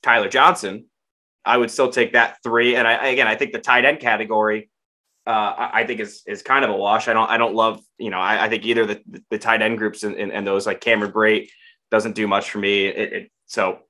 Tyler 0.03 0.29
Johnson, 0.29 0.87
I 1.45 1.57
would 1.57 1.71
still 1.71 1.91
take 1.91 2.13
that 2.13 2.37
three. 2.45 2.77
And 2.77 2.87
I, 2.87 3.09
again, 3.09 3.27
I 3.27 3.35
think 3.35 3.53
the 3.53 3.59
tight 3.59 3.85
end 3.85 3.99
category, 3.99 4.71
uh, 5.27 5.69
I 5.73 5.85
think 5.85 6.01
is 6.01 6.23
is 6.27 6.43
kind 6.43 6.65
of 6.65 6.71
a 6.71 6.77
wash. 6.77 7.07
I 7.07 7.13
don't 7.13 7.29
I 7.29 7.37
don't 7.37 7.55
love 7.55 7.83
you 7.99 8.09
know 8.09 8.19
I, 8.19 8.47
I 8.47 8.49
think 8.49 8.65
either 8.65 8.87
the, 8.87 9.23
the, 9.29 9.39
tight 9.39 9.61
end 9.61 9.77
groups 9.77 10.03
and, 10.03 10.17
and, 10.17 10.33
and, 10.33 10.47
those 10.47 10.67
like 10.67 10.81
Cameron 10.81 11.13
Brate 11.13 11.51
doesn't 11.91 12.15
do 12.15 12.27
much 12.27 12.51
for 12.51 12.59
me. 12.59 12.87
It, 12.87 13.13
it, 13.13 13.31
so 13.47 13.81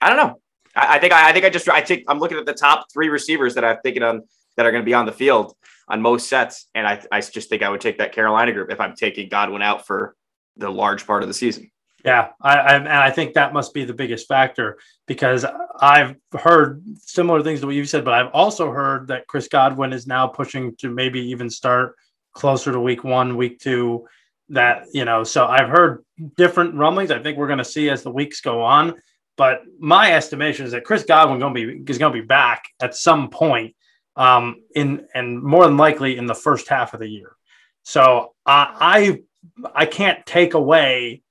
I 0.00 0.08
don't 0.08 0.16
know. 0.16 0.40
I, 0.74 0.96
I 0.96 0.98
think 0.98 1.12
I, 1.12 1.30
I, 1.30 1.32
think 1.32 1.44
I 1.44 1.50
just 1.50 1.68
I 1.68 1.80
think 1.80 2.04
I'm 2.08 2.18
looking 2.18 2.38
at 2.38 2.46
the 2.46 2.54
top 2.54 2.86
three 2.92 3.08
receivers 3.08 3.54
that 3.54 3.64
I'm 3.64 3.78
thinking 3.82 4.02
on 4.02 4.22
that 4.56 4.66
are 4.66 4.70
going 4.70 4.82
to 4.82 4.86
be 4.86 4.94
on 4.94 5.06
the 5.06 5.12
field 5.12 5.54
on 5.88 6.02
most 6.02 6.28
sets, 6.28 6.66
and 6.74 6.86
I 6.86 7.02
I 7.10 7.20
just 7.20 7.48
think 7.48 7.62
I 7.62 7.68
would 7.68 7.80
take 7.80 7.98
that 7.98 8.12
Carolina 8.12 8.52
group 8.52 8.70
if 8.70 8.80
I'm 8.80 8.94
taking 8.94 9.28
Godwin 9.28 9.62
out 9.62 9.86
for 9.86 10.14
the 10.56 10.70
large 10.70 11.06
part 11.06 11.22
of 11.22 11.28
the 11.28 11.34
season. 11.34 11.70
Yeah, 12.04 12.28
I, 12.40 12.56
I, 12.56 12.74
and 12.76 12.88
I 12.88 13.10
think 13.10 13.34
that 13.34 13.52
must 13.52 13.74
be 13.74 13.84
the 13.84 13.92
biggest 13.92 14.28
factor 14.28 14.78
because 15.06 15.44
I've 15.80 16.14
heard 16.32 16.82
similar 16.98 17.42
things 17.42 17.60
to 17.60 17.66
what 17.66 17.74
you 17.74 17.84
said, 17.84 18.04
but 18.04 18.14
I've 18.14 18.32
also 18.32 18.70
heard 18.70 19.08
that 19.08 19.26
Chris 19.26 19.48
Godwin 19.48 19.92
is 19.92 20.06
now 20.06 20.28
pushing 20.28 20.76
to 20.76 20.90
maybe 20.90 21.20
even 21.20 21.50
start 21.50 21.96
closer 22.32 22.70
to 22.70 22.78
week 22.78 23.02
one, 23.02 23.36
week 23.36 23.58
two. 23.58 24.06
That 24.50 24.86
you 24.92 25.04
know, 25.04 25.24
so 25.24 25.46
I've 25.46 25.68
heard 25.68 26.04
different 26.36 26.74
rumblings. 26.74 27.10
I 27.10 27.18
think 27.22 27.36
we're 27.36 27.48
going 27.48 27.58
to 27.58 27.64
see 27.64 27.90
as 27.90 28.02
the 28.02 28.10
weeks 28.10 28.40
go 28.40 28.62
on. 28.62 28.94
But 29.36 29.62
my 29.78 30.12
estimation 30.12 30.66
is 30.66 30.72
that 30.72 30.84
Chris 30.84 31.04
Godwin 31.04 31.38
going 31.38 31.54
to 31.54 31.76
be 31.82 31.90
is 31.90 31.98
going 31.98 32.12
to 32.12 32.20
be 32.20 32.26
back 32.26 32.64
at 32.80 32.94
some 32.94 33.30
point 33.30 33.76
um, 34.16 34.56
in 34.74 35.06
and 35.14 35.42
more 35.42 35.64
than 35.64 35.76
likely 35.76 36.16
in 36.16 36.26
the 36.26 36.34
first 36.34 36.68
half 36.68 36.94
of 36.94 37.00
the 37.00 37.08
year. 37.08 37.36
So 37.84 38.34
I 38.44 39.20
I, 39.64 39.72
I 39.82 39.86
can't 39.86 40.24
take 40.26 40.54
away 40.54 41.22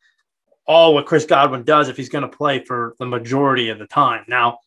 all 0.65 0.93
what 0.93 1.05
Chris 1.05 1.26
Godwin 1.26 1.63
does 1.63 1.89
if 1.89 1.97
he's 1.97 2.09
going 2.09 2.30
to 2.30 2.38
play 2.38 2.63
for 2.63 2.95
the 2.99 3.05
majority 3.05 3.70
of 3.70 3.80
the 3.80 3.88
time. 3.88 4.26
Now, 4.28 4.59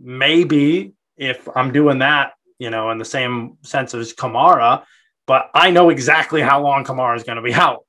maybe 0.00 0.94
if 1.16 1.48
I'm 1.54 1.72
doing 1.72 1.98
that, 1.98 2.32
you 2.58 2.70
know, 2.70 2.90
in 2.90 2.98
the 2.98 3.04
same 3.04 3.58
sense 3.62 3.94
as 3.94 4.12
Kamara, 4.12 4.84
but 5.26 5.50
I 5.54 5.70
know 5.70 5.90
exactly 5.90 6.40
how 6.40 6.62
long 6.62 6.84
Kamara 6.84 7.16
is 7.16 7.24
going 7.24 7.36
to 7.36 7.42
be 7.42 7.54
out. 7.54 7.84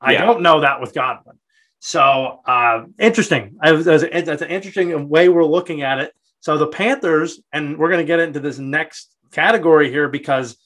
I 0.00 0.12
yeah. 0.12 0.24
don't 0.24 0.42
know 0.42 0.60
that 0.60 0.80
with 0.80 0.94
Godwin. 0.94 1.38
So 1.78 2.40
uh, 2.46 2.84
interesting. 2.98 3.56
That's 3.62 4.42
an 4.42 4.48
interesting 4.48 5.08
way 5.08 5.28
we're 5.28 5.44
looking 5.44 5.82
at 5.82 5.98
it. 5.98 6.12
So 6.40 6.58
the 6.58 6.66
Panthers, 6.66 7.40
and 7.52 7.78
we're 7.78 7.90
going 7.90 8.00
to 8.00 8.06
get 8.06 8.20
into 8.20 8.40
this 8.40 8.58
next 8.58 9.10
category 9.32 9.90
here 9.90 10.08
because, 10.08 10.56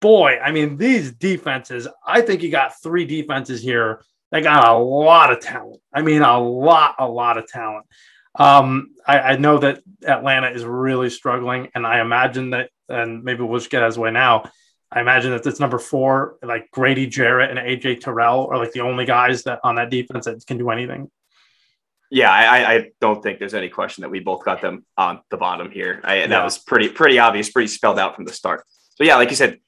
boy, 0.00 0.38
I 0.38 0.50
mean, 0.50 0.76
these 0.76 1.12
defenses, 1.12 1.86
I 2.06 2.20
think 2.20 2.42
you 2.42 2.50
got 2.50 2.80
three 2.82 3.04
defenses 3.04 3.62
here 3.62 4.02
that 4.30 4.42
got 4.42 4.68
a 4.68 4.74
lot 4.74 5.32
of 5.32 5.40
talent. 5.40 5.80
I 5.92 6.02
mean, 6.02 6.22
a 6.22 6.40
lot, 6.40 6.96
a 6.98 7.08
lot 7.08 7.38
of 7.38 7.46
talent. 7.46 7.86
Um, 8.34 8.90
I, 9.06 9.18
I, 9.18 9.36
know 9.36 9.58
that 9.58 9.82
Atlanta 10.06 10.50
is 10.50 10.64
really 10.64 11.10
struggling, 11.10 11.68
and 11.74 11.84
I 11.84 12.00
imagine 12.00 12.50
that, 12.50 12.70
and 12.88 13.24
maybe 13.24 13.42
we'll 13.42 13.58
just 13.58 13.70
get 13.70 13.82
as 13.82 13.98
way 13.98 14.12
now. 14.12 14.44
I 14.92 15.00
imagine 15.00 15.30
that 15.30 15.46
it's 15.46 15.60
number 15.60 15.78
four, 15.78 16.36
like 16.42 16.70
Grady 16.72 17.06
Jarrett 17.06 17.50
and 17.50 17.58
AJ 17.58 18.00
Terrell 18.00 18.48
are 18.50 18.58
like 18.58 18.72
the 18.72 18.80
only 18.80 19.04
guys 19.04 19.44
that 19.44 19.60
on 19.62 19.76
that 19.76 19.90
defense 19.90 20.24
that 20.24 20.44
can 20.46 20.58
do 20.58 20.70
anything. 20.70 21.10
Yeah, 22.10 22.30
I, 22.30 22.74
I 22.74 22.90
don't 23.00 23.22
think 23.22 23.38
there's 23.38 23.54
any 23.54 23.68
question 23.68 24.02
that 24.02 24.10
we 24.10 24.18
both 24.18 24.44
got 24.44 24.60
them 24.60 24.84
on 24.96 25.20
the 25.30 25.36
bottom 25.36 25.70
here. 25.70 26.00
I, 26.02 26.26
that 26.26 26.42
was 26.42 26.58
pretty 26.58 26.88
pretty 26.88 27.20
obvious, 27.20 27.50
pretty 27.50 27.68
spelled 27.68 28.00
out 28.00 28.16
from 28.16 28.24
the 28.24 28.32
start. 28.32 28.64
So 28.96 29.04
yeah, 29.04 29.14
like 29.14 29.30
you 29.30 29.36
said, 29.36 29.60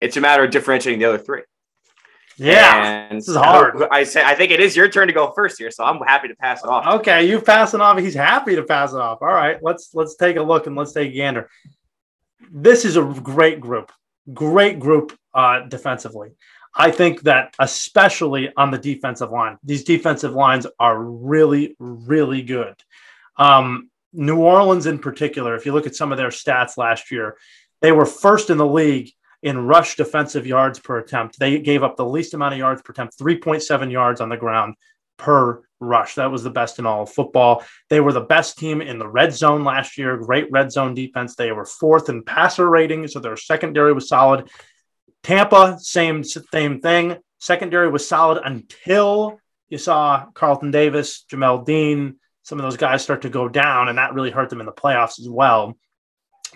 it's 0.00 0.16
a 0.16 0.22
matter 0.22 0.44
of 0.44 0.50
differentiating 0.50 0.98
the 0.98 1.06
other 1.06 1.18
three. 1.18 1.42
Yeah, 2.38 3.08
and 3.10 3.18
this 3.18 3.28
is 3.28 3.36
hard. 3.36 3.82
I 3.90 4.04
say 4.04 4.24
I 4.24 4.34
think 4.34 4.50
it 4.50 4.60
is 4.60 4.74
your 4.74 4.88
turn 4.88 5.08
to 5.08 5.12
go 5.12 5.32
first 5.32 5.58
here, 5.58 5.70
so 5.70 5.84
I'm 5.84 5.98
happy 5.98 6.28
to 6.28 6.34
pass 6.36 6.64
it 6.64 6.70
off. 6.70 7.00
Okay, 7.00 7.28
you 7.28 7.38
pass 7.42 7.74
it 7.74 7.82
off. 7.82 7.98
He's 7.98 8.14
happy 8.14 8.56
to 8.56 8.62
pass 8.62 8.94
it 8.94 8.98
off. 8.98 9.18
All 9.20 9.28
right, 9.28 9.58
let's 9.62 9.90
let's 9.92 10.16
take 10.16 10.36
a 10.36 10.42
look 10.42 10.66
and 10.66 10.74
let's 10.74 10.92
take 10.92 11.12
a 11.12 11.14
gander. 11.14 11.50
This 12.50 12.86
is 12.86 12.96
a 12.96 13.02
great 13.04 13.60
group 13.60 13.92
great 14.32 14.78
group 14.78 15.16
uh, 15.34 15.60
defensively. 15.60 16.30
I 16.76 16.90
think 16.90 17.22
that 17.22 17.54
especially 17.58 18.52
on 18.56 18.70
the 18.70 18.78
defensive 18.78 19.30
line, 19.30 19.58
these 19.62 19.84
defensive 19.84 20.32
lines 20.32 20.66
are 20.78 21.00
really, 21.00 21.76
really 21.78 22.42
good. 22.42 22.74
Um, 23.36 23.90
New 24.12 24.38
Orleans, 24.38 24.86
in 24.86 24.98
particular, 24.98 25.54
if 25.54 25.66
you 25.66 25.72
look 25.72 25.86
at 25.86 25.96
some 25.96 26.12
of 26.12 26.18
their 26.18 26.28
stats 26.28 26.76
last 26.76 27.10
year, 27.10 27.36
they 27.80 27.92
were 27.92 28.06
first 28.06 28.50
in 28.50 28.58
the 28.58 28.66
league 28.66 29.10
in 29.42 29.66
rush 29.66 29.96
defensive 29.96 30.46
yards 30.46 30.78
per 30.78 30.98
attempt. 30.98 31.38
They 31.38 31.58
gave 31.58 31.82
up 31.82 31.96
the 31.96 32.06
least 32.06 32.34
amount 32.34 32.54
of 32.54 32.58
yards 32.58 32.82
per 32.82 32.92
attempt, 32.92 33.18
3.7 33.18 33.92
yards 33.92 34.20
on 34.20 34.28
the 34.28 34.36
ground 34.36 34.74
per 35.16 35.62
rush. 35.80 36.14
That 36.14 36.30
was 36.30 36.42
the 36.42 36.50
best 36.50 36.78
in 36.78 36.86
all 36.86 37.02
of 37.02 37.12
football. 37.12 37.64
They 37.90 38.00
were 38.00 38.12
the 38.12 38.20
best 38.20 38.58
team 38.58 38.80
in 38.80 38.98
the 38.98 39.08
red 39.08 39.32
zone 39.32 39.64
last 39.64 39.98
year. 39.98 40.16
Great 40.16 40.50
red 40.50 40.72
zone 40.72 40.94
defense. 40.94 41.34
They 41.34 41.52
were 41.52 41.64
fourth 41.64 42.08
in 42.08 42.22
passer 42.22 42.68
rating, 42.68 43.06
so 43.08 43.20
their 43.20 43.36
secondary 43.36 43.92
was 43.92 44.08
solid. 44.08 44.48
Tampa, 45.22 45.78
same 45.80 46.22
same 46.24 46.80
thing. 46.80 47.16
Secondary 47.38 47.88
was 47.88 48.06
solid 48.06 48.40
until 48.44 49.38
you 49.68 49.78
saw 49.78 50.26
Carlton 50.34 50.70
Davis, 50.70 51.24
Jamel 51.30 51.64
Dean, 51.64 52.16
some 52.44 52.58
of 52.58 52.62
those 52.62 52.76
guys 52.76 53.02
start 53.02 53.22
to 53.22 53.30
go 53.30 53.48
down, 53.48 53.88
and 53.88 53.98
that 53.98 54.12
really 54.12 54.30
hurt 54.30 54.50
them 54.50 54.60
in 54.60 54.66
the 54.66 54.72
playoffs 54.72 55.18
as 55.18 55.28
well. 55.28 55.74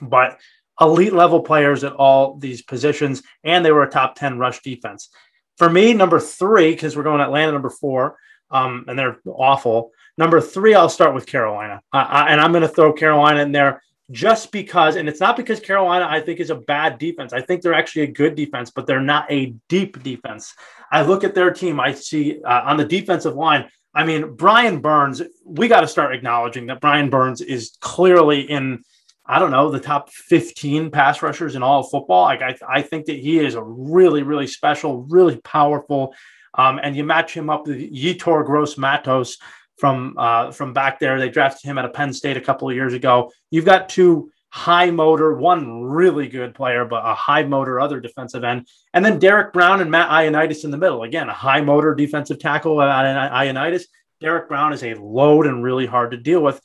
But 0.01 0.39
elite 0.81 1.15
level 1.15 1.41
players 1.41 1.83
at 1.83 1.95
all 1.95 2.37
these 2.37 2.63
positions, 2.63 3.23
and 3.43 3.65
they 3.65 3.73
were 3.73 3.83
a 3.83 3.91
top 3.91 4.15
10 4.15 4.39
rush 4.39 4.61
defense. 4.61 5.09
For 5.57 5.69
me, 5.69 5.95
number 5.95 6.21
three, 6.21 6.73
because 6.73 6.97
we're 6.97 7.03
going 7.03 7.21
Atlanta 7.21 7.53
number 7.53 7.71
four, 7.71 8.19
um, 8.51 8.85
and 8.89 8.99
they're 8.99 9.19
awful. 9.27 9.93
Number 10.17 10.41
three, 10.41 10.75
I'll 10.75 10.89
start 10.89 11.15
with 11.15 11.27
Carolina, 11.27 11.81
uh 11.93 12.27
and 12.29 12.41
I'm 12.41 12.53
going 12.53 12.63
to 12.63 12.69
throw 12.69 12.93
Carolina 12.93 13.41
in 13.41 13.53
there 13.53 13.83
just 14.11 14.53
because, 14.53 14.97
and 14.97 15.09
it's 15.09 15.21
not 15.21 15.37
because 15.37 15.61
Carolina 15.61 16.07
I 16.09 16.21
think 16.21 16.41
is 16.41 16.51
a 16.51 16.55
bad 16.55 16.99
defense. 16.99 17.33
I 17.33 17.43
think 17.43 17.63
they're 17.63 17.75
actually 17.75 18.03
a 18.03 18.13
good 18.13 18.35
defense, 18.35 18.71
but 18.71 18.87
they're 18.87 19.01
not 19.01 19.31
a 19.31 19.55
deep 19.69 20.03
defense. 20.03 20.55
I 20.91 21.03
look 21.03 21.25
at 21.25 21.35
their 21.35 21.53
team, 21.53 21.79
I 21.79 21.93
see 21.93 22.43
uh, 22.43 22.63
on 22.65 22.79
the 22.79 22.85
defensive 22.85 23.35
line. 23.35 23.69
I 23.95 24.05
mean, 24.05 24.35
Brian 24.35 24.81
Burns. 24.81 25.23
We 25.45 25.69
got 25.69 25.81
to 25.81 25.89
start 25.89 26.15
acknowledging 26.15 26.67
that 26.67 26.81
Brian 26.81 27.11
Burns 27.11 27.41
is 27.41 27.77
clearly 27.81 28.41
in. 28.41 28.83
I 29.31 29.39
don't 29.39 29.51
know 29.51 29.71
the 29.71 29.79
top 29.79 30.09
15 30.11 30.91
pass 30.91 31.21
rushers 31.21 31.55
in 31.55 31.63
all 31.63 31.81
of 31.81 31.91
football. 31.91 32.23
Like 32.23 32.41
I, 32.41 32.57
I 32.67 32.81
think 32.81 33.07
that 33.07 33.19
he 33.19 33.39
is 33.39 33.57
a 33.57 33.63
really, 33.63 34.23
really 34.23 34.47
special, 34.47 35.03
really 35.03 35.37
powerful 35.37 36.15
um, 36.59 36.79
and 36.83 36.95
you 36.95 37.05
match 37.05 37.33
him 37.33 37.49
up 37.49 37.67
with 37.67 37.79
Yetur 37.79 38.45
Gross-Matos 38.45 39.39
from 39.79 40.15
uh, 40.19 40.51
from 40.51 40.73
back 40.73 40.99
there. 40.99 41.19
They 41.19 41.31
drafted 41.31 41.71
him 41.71 41.79
at 41.79 41.85
a 41.85 41.89
Penn 41.89 42.13
State 42.13 42.37
a 42.37 42.41
couple 42.43 42.69
of 42.69 42.75
years 42.75 42.93
ago. 42.93 43.31
You've 43.51 43.65
got 43.65 43.89
two 43.89 44.31
high 44.51 44.91
motor, 44.91 45.35
one 45.35 45.83
really 45.83 46.27
good 46.27 46.55
player, 46.55 46.85
but 46.85 47.07
a 47.07 47.15
high 47.15 47.45
motor 47.45 47.81
other 47.81 48.01
defensive 48.01 48.45
end, 48.45 48.67
and 48.93 49.05
then 49.05 49.19
Derrick 49.19 49.53
Brown 49.53 49.81
and 49.81 49.91
Matt 49.91 50.11
Ioannidis 50.11 50.65
in 50.65 50.71
the 50.71 50.79
middle. 50.79 51.05
Again, 51.05 51.29
a 51.29 51.35
high 51.35 51.61
motor 51.61 51.95
defensive 51.95 52.39
tackle 52.39 52.83
at 52.83 52.89
Ioannidis. 53.33 53.85
Derrick 54.21 54.49
Brown 54.49 54.73
is 54.73 54.83
a 54.83 54.95
load 54.95 55.47
and 55.47 55.63
really 55.63 55.87
hard 55.87 56.11
to 56.11 56.17
deal 56.17 56.43
with. 56.43 56.61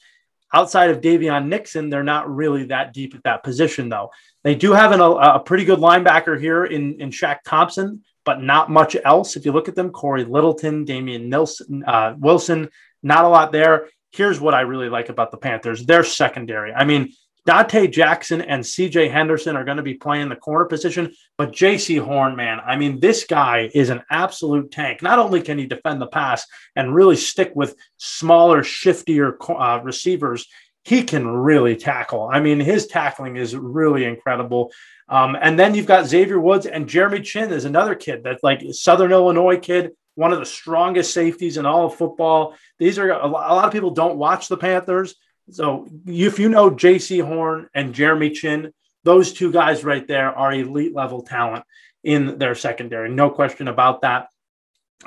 Outside 0.55 0.91
of 0.91 1.01
Daviyon 1.01 1.47
Nixon, 1.47 1.89
they're 1.89 2.03
not 2.03 2.33
really 2.33 2.65
that 2.65 2.93
deep 2.93 3.15
at 3.15 3.23
that 3.23 3.43
position, 3.43 3.89
though. 3.89 4.11
They 4.43 4.55
do 4.55 4.71
have 4.71 4.91
an, 4.91 4.99
a, 4.99 5.11
a 5.11 5.39
pretty 5.39 5.65
good 5.65 5.79
linebacker 5.79 6.39
here 6.39 6.65
in, 6.65 7.01
in 7.01 7.09
Shaq 7.09 7.39
Thompson, 7.45 8.03
but 8.25 8.41
not 8.41 8.69
much 8.69 8.95
else. 9.03 9.35
If 9.35 9.45
you 9.45 9.51
look 9.51 9.67
at 9.67 9.75
them, 9.75 9.91
Cory 9.91 10.25
Littleton, 10.25 10.85
Damian 10.85 11.29
Nilson, 11.29 11.83
uh, 11.85 12.15
Wilson, 12.17 12.69
not 13.01 13.25
a 13.25 13.29
lot 13.29 13.51
there. 13.51 13.89
Here's 14.11 14.39
what 14.39 14.53
I 14.53 14.61
really 14.61 14.89
like 14.89 15.09
about 15.09 15.31
the 15.31 15.37
Panthers 15.37 15.85
their 15.85 16.03
secondary. 16.03 16.71
I 16.71 16.83
mean, 16.85 17.13
Donte 17.47 17.91
Jackson 17.91 18.41
and 18.41 18.63
CJ 18.63 19.11
Henderson 19.11 19.57
are 19.57 19.65
going 19.65 19.77
to 19.77 19.83
be 19.83 19.95
playing 19.95 20.29
the 20.29 20.35
corner 20.35 20.65
position, 20.65 21.13
but 21.37 21.51
Jaycee 21.51 21.99
Horn, 21.99 22.37
man, 22.37 22.61
I 22.65 22.77
mean, 22.77 23.01
this 23.01 23.25
guy 23.25 23.69
is 23.73 23.89
an 23.89 24.01
absolute 24.09 24.71
tank. 24.71 25.01
Not 25.01 25.19
only 25.19 25.41
can 25.41 25.57
he 25.57 25.65
defend 25.65 26.01
the 26.01 26.07
pass 26.07 26.45
and 26.75 26.95
really 26.95 27.17
stick 27.17 27.51
with 27.53 27.75
smaller, 27.97 28.63
shiftier 28.63 29.35
uh, 29.49 29.81
receivers, 29.83 30.47
he 30.85 31.03
can 31.03 31.27
really 31.27 31.75
tackle. 31.75 32.29
I 32.31 32.39
mean, 32.39 32.59
his 32.59 32.87
tackling 32.87 33.35
is 33.35 33.55
really 33.55 34.05
incredible. 34.05 34.71
Um, 35.13 35.37
and 35.39 35.59
then 35.59 35.75
you've 35.75 35.85
got 35.85 36.07
Xavier 36.07 36.39
Woods 36.39 36.65
and 36.65 36.89
Jeremy 36.89 37.21
Chinn 37.21 37.53
is 37.53 37.65
another 37.65 37.93
kid 37.93 38.23
that's 38.23 38.41
like 38.41 38.63
Southern 38.71 39.11
Illinois 39.11 39.59
kid, 39.59 39.91
one 40.15 40.33
of 40.33 40.39
the 40.39 40.45
strongest 40.45 41.13
safeties 41.13 41.57
in 41.57 41.67
all 41.67 41.85
of 41.85 41.93
football. 41.93 42.55
These 42.79 42.97
are 42.97 43.11
a 43.11 43.27
lot 43.27 43.65
of 43.65 43.71
people 43.71 43.91
don't 43.91 44.17
watch 44.17 44.47
the 44.47 44.57
Panthers. 44.57 45.13
So 45.51 45.87
if 46.07 46.39
you 46.39 46.49
know 46.49 46.71
Jaycee 46.71 47.23
Horn 47.23 47.69
and 47.75 47.93
Jeremy 47.93 48.31
Chinn, 48.31 48.73
those 49.03 49.33
two 49.33 49.51
guys 49.51 49.83
right 49.83 50.07
there 50.07 50.35
are 50.35 50.51
elite 50.51 50.95
level 50.95 51.21
talent 51.21 51.63
in 52.03 52.39
their 52.39 52.55
secondary. 52.55 53.11
No 53.11 53.29
question 53.29 53.67
about 53.67 54.01
that. 54.01 54.29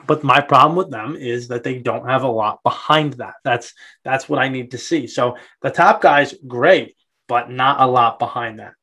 But 0.06 0.22
my 0.22 0.40
problem 0.40 0.76
with 0.76 0.92
them 0.92 1.16
is 1.16 1.48
that 1.48 1.64
they 1.64 1.80
don't 1.80 2.08
have 2.08 2.22
a 2.22 2.28
lot 2.28 2.62
behind 2.62 3.14
that. 3.14 3.34
That's 3.42 3.74
that's 4.04 4.28
what 4.28 4.38
I 4.38 4.50
need 4.50 4.70
to 4.70 4.78
see. 4.78 5.08
So 5.08 5.36
the 5.62 5.70
top 5.70 6.00
guys, 6.00 6.32
great, 6.46 6.94
but 7.26 7.50
not 7.50 7.80
a 7.80 7.88
lot 7.88 8.20
behind 8.20 8.60
that. 8.60 8.74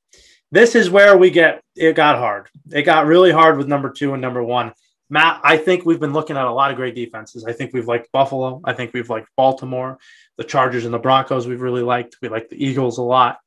This 0.54 0.76
is 0.76 0.88
where 0.88 1.18
we 1.18 1.32
get 1.32 1.64
it 1.76 1.96
got 1.96 2.20
hard. 2.20 2.48
It 2.72 2.84
got 2.84 3.08
really 3.08 3.32
hard 3.32 3.58
with 3.58 3.68
number 3.68 3.90
two 3.90 4.14
and 4.14 4.22
number 4.22 4.44
one. 4.44 4.72
Matt, 5.10 5.42
I 5.44 5.58
think 5.58 5.84
we've 5.84 6.00
been 6.00 6.14
looking 6.14 6.38
at 6.38 6.46
a 6.46 6.54
lot 6.54 6.70
of 6.70 6.78
great 6.78 6.94
defenses. 6.94 7.44
I 7.44 7.54
think 7.54 7.74
we've 7.74 7.88
liked 7.88 8.12
Buffalo. 8.12 8.62
I 8.64 8.74
think 8.74 8.94
we've 8.94 9.10
liked 9.10 9.30
Baltimore, 9.36 9.98
the 10.38 10.44
Chargers 10.44 10.86
and 10.86 10.94
the 10.94 11.00
Broncos. 11.00 11.48
We've 11.48 11.60
really 11.60 11.82
liked. 11.82 12.18
We 12.22 12.30
like 12.30 12.50
the 12.50 12.64
Eagles 12.64 13.00
a 13.00 13.02
lot. 13.02 13.40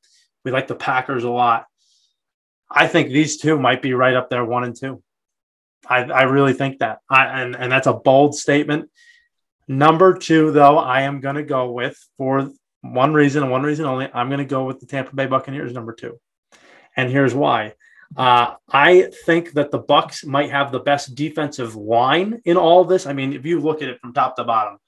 We 0.44 0.50
like 0.50 0.66
the 0.66 0.74
Packers 0.74 1.22
a 1.22 1.30
lot. 1.30 1.66
I 2.68 2.88
think 2.88 3.10
these 3.10 3.36
two 3.36 3.56
might 3.56 3.82
be 3.82 3.94
right 3.94 4.14
up 4.14 4.28
there, 4.28 4.44
one 4.44 4.64
and 4.64 4.74
two. 4.74 5.00
I, 5.88 5.98
I 5.98 6.22
really 6.22 6.54
think 6.54 6.80
that. 6.80 6.98
I, 7.08 7.40
and, 7.40 7.54
and 7.54 7.70
that's 7.70 7.86
a 7.86 7.92
bold 7.92 8.34
statement. 8.34 8.90
Number 9.68 10.18
two, 10.18 10.50
though, 10.50 10.76
I 10.76 11.02
am 11.02 11.20
going 11.20 11.36
to 11.36 11.44
go 11.44 11.70
with 11.70 11.96
for 12.18 12.50
one 12.80 13.14
reason 13.14 13.44
and 13.44 13.52
one 13.52 13.62
reason 13.62 13.84
only. 13.84 14.08
I'm 14.12 14.28
going 14.28 14.38
to 14.38 14.44
go 14.44 14.64
with 14.64 14.80
the 14.80 14.86
Tampa 14.86 15.14
Bay 15.14 15.26
Buccaneers, 15.26 15.72
number 15.72 15.92
two. 15.92 16.18
And 16.96 17.10
here's 17.10 17.34
why. 17.34 17.74
Uh, 18.16 18.54
I 18.70 19.10
think 19.24 19.52
that 19.52 19.70
the 19.70 19.82
Bucs 19.82 20.24
might 20.24 20.50
have 20.50 20.72
the 20.72 20.80
best 20.80 21.14
defensive 21.14 21.74
line 21.74 22.40
in 22.44 22.56
all 22.56 22.84
this. 22.84 23.06
I 23.06 23.12
mean, 23.12 23.32
if 23.32 23.44
you 23.44 23.60
look 23.60 23.82
at 23.82 23.88
it 23.88 24.00
from 24.00 24.12
top 24.12 24.36
to 24.36 24.44
bottom, 24.44 24.78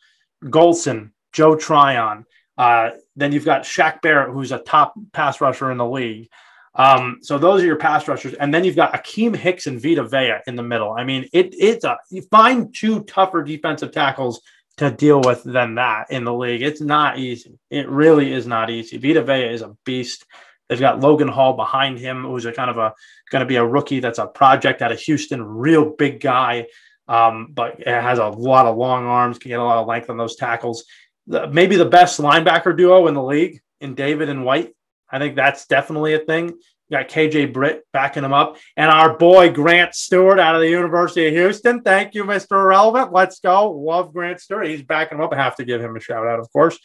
Golson, 0.44 1.11
Joe 1.32 1.56
Tryon, 1.56 2.24
uh, 2.56 2.90
then 3.16 3.32
you've 3.32 3.44
got 3.44 3.62
Shaq 3.62 4.00
Barrett, 4.02 4.32
who's 4.32 4.52
a 4.52 4.59
top 4.59 4.94
pass 5.12 5.40
rusher 5.40 5.70
in 5.70 5.78
the 5.78 5.88
league. 5.88 6.28
Um, 6.74 7.18
so 7.22 7.38
those 7.38 7.62
are 7.62 7.66
your 7.66 7.76
pass 7.76 8.06
rushers, 8.06 8.34
and 8.34 8.54
then 8.54 8.64
you've 8.64 8.76
got 8.76 8.92
Akiem 8.92 9.34
Hicks 9.34 9.66
and 9.66 9.82
Vita 9.82 10.04
Vea 10.04 10.36
in 10.46 10.54
the 10.54 10.62
middle. 10.62 10.92
I 10.92 11.02
mean, 11.02 11.28
it, 11.32 11.54
it's 11.59 11.84
a 11.84 11.98
you 12.11 12.22
find 12.30 12.72
two 12.74 13.02
tougher 13.04 13.42
defensive 13.42 13.90
tackles 13.90 14.40
to 14.76 14.90
deal 14.90 15.20
with 15.20 15.42
than 15.42 15.74
that 15.74 16.11
in 16.11 16.24
the 16.24 16.32
league. 16.32 16.62
It's 16.62 16.80
not 16.80 17.18
easy. 17.18 17.59
It 17.68 17.88
really 17.88 18.32
is 18.32 18.46
not 18.46 18.70
easy. 18.70 18.96
Vita 18.96 19.22
Vea 19.22 19.52
is 19.52 19.62
a 19.62 19.76
beast. 19.84 20.24
They've 20.68 20.80
got 20.80 21.00
Logan 21.00 21.28
Hall 21.28 21.54
behind 21.54 21.98
him, 21.98 22.24
who's 22.24 22.44
a 22.44 22.52
kind 22.52 22.70
of 22.70 22.78
a 22.78 22.94
going 23.30 23.40
to 23.40 23.46
be 23.46 23.56
a 23.56 23.64
rookie 23.64 24.00
that's 24.00 24.18
a 24.18 24.26
project 24.26 24.82
out 24.82 24.92
of 24.92 25.00
Houston, 25.00 25.42
real 25.42 25.90
big 25.90 26.20
guy, 26.20 26.66
um, 27.08 27.48
but 27.52 27.86
has 27.86 28.18
a 28.18 28.28
lot 28.28 28.66
of 28.66 28.76
long 28.76 29.06
arms, 29.06 29.38
can 29.38 29.48
get 29.48 29.60
a 29.60 29.64
lot 29.64 29.78
of 29.78 29.86
length 29.86 30.10
on 30.10 30.16
those 30.16 30.36
tackles. 30.36 30.84
The, 31.26 31.46
maybe 31.48 31.76
the 31.76 31.84
best 31.84 32.20
linebacker 32.20 32.76
duo 32.76 33.06
in 33.06 33.14
the 33.14 33.22
league 33.22 33.60
in 33.80 33.94
David 33.94 34.28
and 34.28 34.44
White. 34.44 34.74
I 35.10 35.18
think 35.18 35.36
that's 35.36 35.66
definitely 35.66 36.14
a 36.14 36.18
thing. 36.18 36.48
You 36.88 36.96
got 36.96 37.08
KJ 37.08 37.52
Britt 37.52 37.84
backing 37.92 38.24
him 38.24 38.32
up. 38.32 38.56
And 38.76 38.90
our 38.90 39.16
boy 39.16 39.50
Grant 39.50 39.94
Stuart 39.94 40.38
out 40.38 40.54
of 40.54 40.62
the 40.62 40.70
University 40.70 41.26
of 41.26 41.34
Houston. 41.34 41.82
Thank 41.82 42.14
you, 42.14 42.24
Mr. 42.24 42.52
Irrelevant. 42.52 43.12
Let's 43.12 43.40
go. 43.40 43.70
Love 43.70 44.12
Grant 44.12 44.40
Stuart. 44.40 44.68
He's 44.68 44.82
backing 44.82 45.18
him 45.18 45.24
up. 45.24 45.32
I 45.32 45.36
have 45.36 45.56
to 45.56 45.64
give 45.64 45.82
him 45.82 45.96
a 45.96 46.00
shout 46.00 46.26
out, 46.26 46.40
of 46.40 46.50
course. 46.50 46.78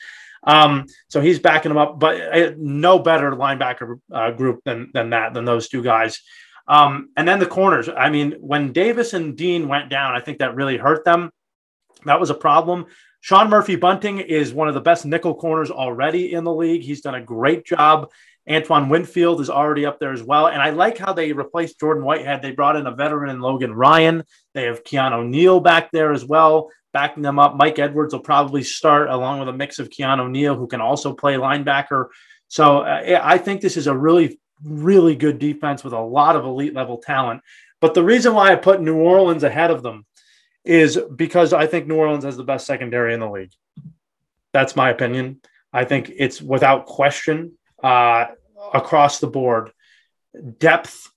Um, 0.45 0.85
so 1.07 1.21
he's 1.21 1.39
backing 1.39 1.71
him 1.71 1.77
up, 1.77 1.99
but 1.99 2.19
uh, 2.19 2.51
no 2.57 2.99
better 2.99 3.31
linebacker 3.31 3.99
uh, 4.11 4.31
group 4.31 4.61
than 4.65 4.91
than 4.93 5.11
that 5.11 5.33
than 5.33 5.45
those 5.45 5.69
two 5.69 5.83
guys. 5.83 6.21
Um, 6.67 7.09
and 7.17 7.27
then 7.27 7.39
the 7.39 7.45
corners. 7.45 7.89
I 7.89 8.09
mean, 8.09 8.33
when 8.39 8.73
Davis 8.73 9.13
and 9.13 9.37
Dean 9.37 9.67
went 9.67 9.89
down, 9.89 10.15
I 10.15 10.19
think 10.19 10.39
that 10.39 10.55
really 10.55 10.77
hurt 10.77 11.05
them. 11.05 11.31
That 12.05 12.19
was 12.19 12.29
a 12.29 12.35
problem. 12.35 12.85
Sean 13.21 13.49
Murphy 13.49 13.77
Bunting 13.77 14.19
is 14.19 14.53
one 14.53 14.67
of 14.67 14.73
the 14.73 14.81
best 14.81 15.05
nickel 15.05 15.35
corners 15.35 15.71
already 15.71 16.33
in 16.33 16.43
the 16.43 16.53
league. 16.53 16.81
He's 16.81 17.01
done 17.01 17.15
a 17.15 17.21
great 17.21 17.65
job. 17.65 18.09
Antoine 18.49 18.89
Winfield 18.89 19.39
is 19.39 19.49
already 19.49 19.85
up 19.85 19.99
there 19.99 20.11
as 20.11 20.21
well. 20.21 20.47
And 20.47 20.61
I 20.61 20.71
like 20.71 20.97
how 20.97 21.13
they 21.13 21.31
replaced 21.31 21.79
Jordan 21.79 22.03
Whitehead. 22.03 22.41
They 22.41 22.51
brought 22.51 22.75
in 22.75 22.85
a 22.85 22.91
veteran 22.91 23.29
in 23.29 23.39
Logan 23.39 23.73
Ryan. 23.73 24.23
They 24.53 24.63
have 24.63 24.83
Keanu 24.83 25.25
Neal 25.25 25.61
back 25.61 25.91
there 25.91 26.11
as 26.11 26.25
well, 26.25 26.69
backing 26.93 27.23
them 27.23 27.39
up. 27.39 27.55
Mike 27.55 27.79
Edwards 27.79 28.13
will 28.13 28.21
probably 28.21 28.63
start 28.63 29.09
along 29.09 29.39
with 29.39 29.49
a 29.49 29.53
mix 29.53 29.79
of 29.79 29.89
Keanu 29.89 30.29
Neal, 30.29 30.55
who 30.55 30.67
can 30.67 30.79
also 30.79 31.13
play 31.13 31.33
linebacker. 31.33 32.07
So 32.47 32.79
uh, 32.79 33.19
I 33.21 33.37
think 33.39 33.61
this 33.61 33.75
is 33.77 33.87
a 33.87 33.97
really, 33.97 34.39
really 34.63 35.15
good 35.15 35.39
defense 35.39 35.83
with 35.83 35.93
a 35.93 35.99
lot 35.99 36.35
of 36.35 36.45
elite 36.45 36.73
level 36.73 36.97
talent. 36.97 37.41
But 37.81 37.95
the 37.95 38.03
reason 38.03 38.33
why 38.33 38.51
I 38.51 38.55
put 38.55 38.81
New 38.81 38.97
Orleans 38.97 39.43
ahead 39.43 39.71
of 39.71 39.83
them 39.83 40.05
is 40.63 40.97
because 41.15 41.51
I 41.51 41.67
think 41.67 41.87
New 41.87 41.95
Orleans 41.95 42.23
has 42.23 42.37
the 42.37 42.43
best 42.43 42.65
secondary 42.65 43.13
in 43.13 43.19
the 43.19 43.29
league. 43.29 43.51
That's 44.53 44.75
my 44.75 44.89
opinion. 44.89 45.41
I 45.73 45.83
think 45.83 46.11
it's 46.15 46.41
without 46.41 46.85
question 46.85 47.57
uh, 47.83 48.27
across 48.73 49.19
the 49.19 49.27
board 49.27 49.71
depth 50.59 51.11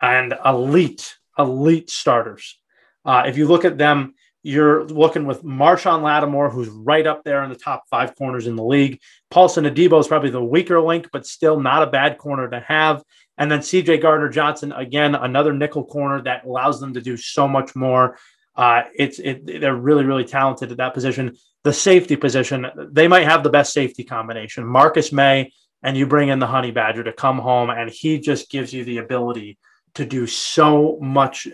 and 0.00 0.34
elite, 0.44 1.16
elite 1.36 1.90
starters. 1.90 2.58
Uh, 3.04 3.24
if 3.26 3.36
you 3.36 3.46
look 3.46 3.64
at 3.64 3.78
them, 3.78 4.14
you're 4.42 4.84
looking 4.84 5.26
with 5.26 5.42
Marshon 5.42 6.02
Lattimore, 6.02 6.50
who's 6.50 6.68
right 6.68 7.06
up 7.06 7.24
there 7.24 7.42
in 7.42 7.50
the 7.50 7.56
top 7.56 7.84
five 7.90 8.14
corners 8.14 8.46
in 8.46 8.56
the 8.56 8.64
league. 8.64 9.00
Paulson 9.30 9.64
Adebo 9.64 10.00
is 10.00 10.08
probably 10.08 10.30
the 10.30 10.42
weaker 10.42 10.80
link, 10.80 11.08
but 11.12 11.26
still 11.26 11.60
not 11.60 11.82
a 11.82 11.90
bad 11.90 12.18
corner 12.18 12.48
to 12.48 12.60
have. 12.60 13.02
And 13.36 13.50
then 13.50 13.60
CJ 13.60 14.00
Gardner 14.00 14.28
Johnson, 14.28 14.72
again, 14.72 15.14
another 15.14 15.52
nickel 15.52 15.84
corner 15.84 16.22
that 16.22 16.44
allows 16.44 16.80
them 16.80 16.94
to 16.94 17.00
do 17.00 17.16
so 17.16 17.48
much 17.48 17.74
more. 17.74 18.16
Uh, 18.56 18.82
it's 18.96 19.18
it, 19.20 19.60
they're 19.60 19.76
really 19.76 20.04
really 20.04 20.24
talented 20.24 20.70
at 20.72 20.78
that 20.78 20.94
position. 20.94 21.36
The 21.62 21.72
safety 21.72 22.16
position, 22.16 22.66
they 22.90 23.06
might 23.06 23.24
have 23.24 23.42
the 23.42 23.50
best 23.50 23.72
safety 23.72 24.02
combination. 24.02 24.64
Marcus 24.64 25.12
Maye 25.12 25.52
and 25.82 25.96
you 25.96 26.06
bring 26.06 26.28
in 26.28 26.38
the 26.38 26.46
Honey 26.46 26.70
Badger 26.70 27.04
to 27.04 27.12
come 27.12 27.38
home, 27.38 27.70
and 27.70 27.88
he 27.88 28.18
just 28.18 28.50
gives 28.50 28.72
you 28.72 28.84
the 28.84 28.98
ability 28.98 29.58
to 29.94 30.04
do 30.04 30.26
so 30.26 30.98
much 31.00 31.46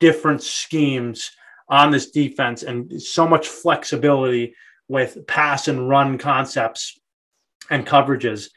different 0.00 0.42
schemes 0.42 1.30
on 1.72 1.90
this 1.90 2.10
defense 2.10 2.62
and 2.62 3.02
so 3.02 3.26
much 3.26 3.48
flexibility 3.48 4.54
with 4.88 5.26
pass 5.26 5.68
and 5.68 5.88
run 5.88 6.18
concepts 6.18 7.00
and 7.70 7.86
coverages 7.86 8.50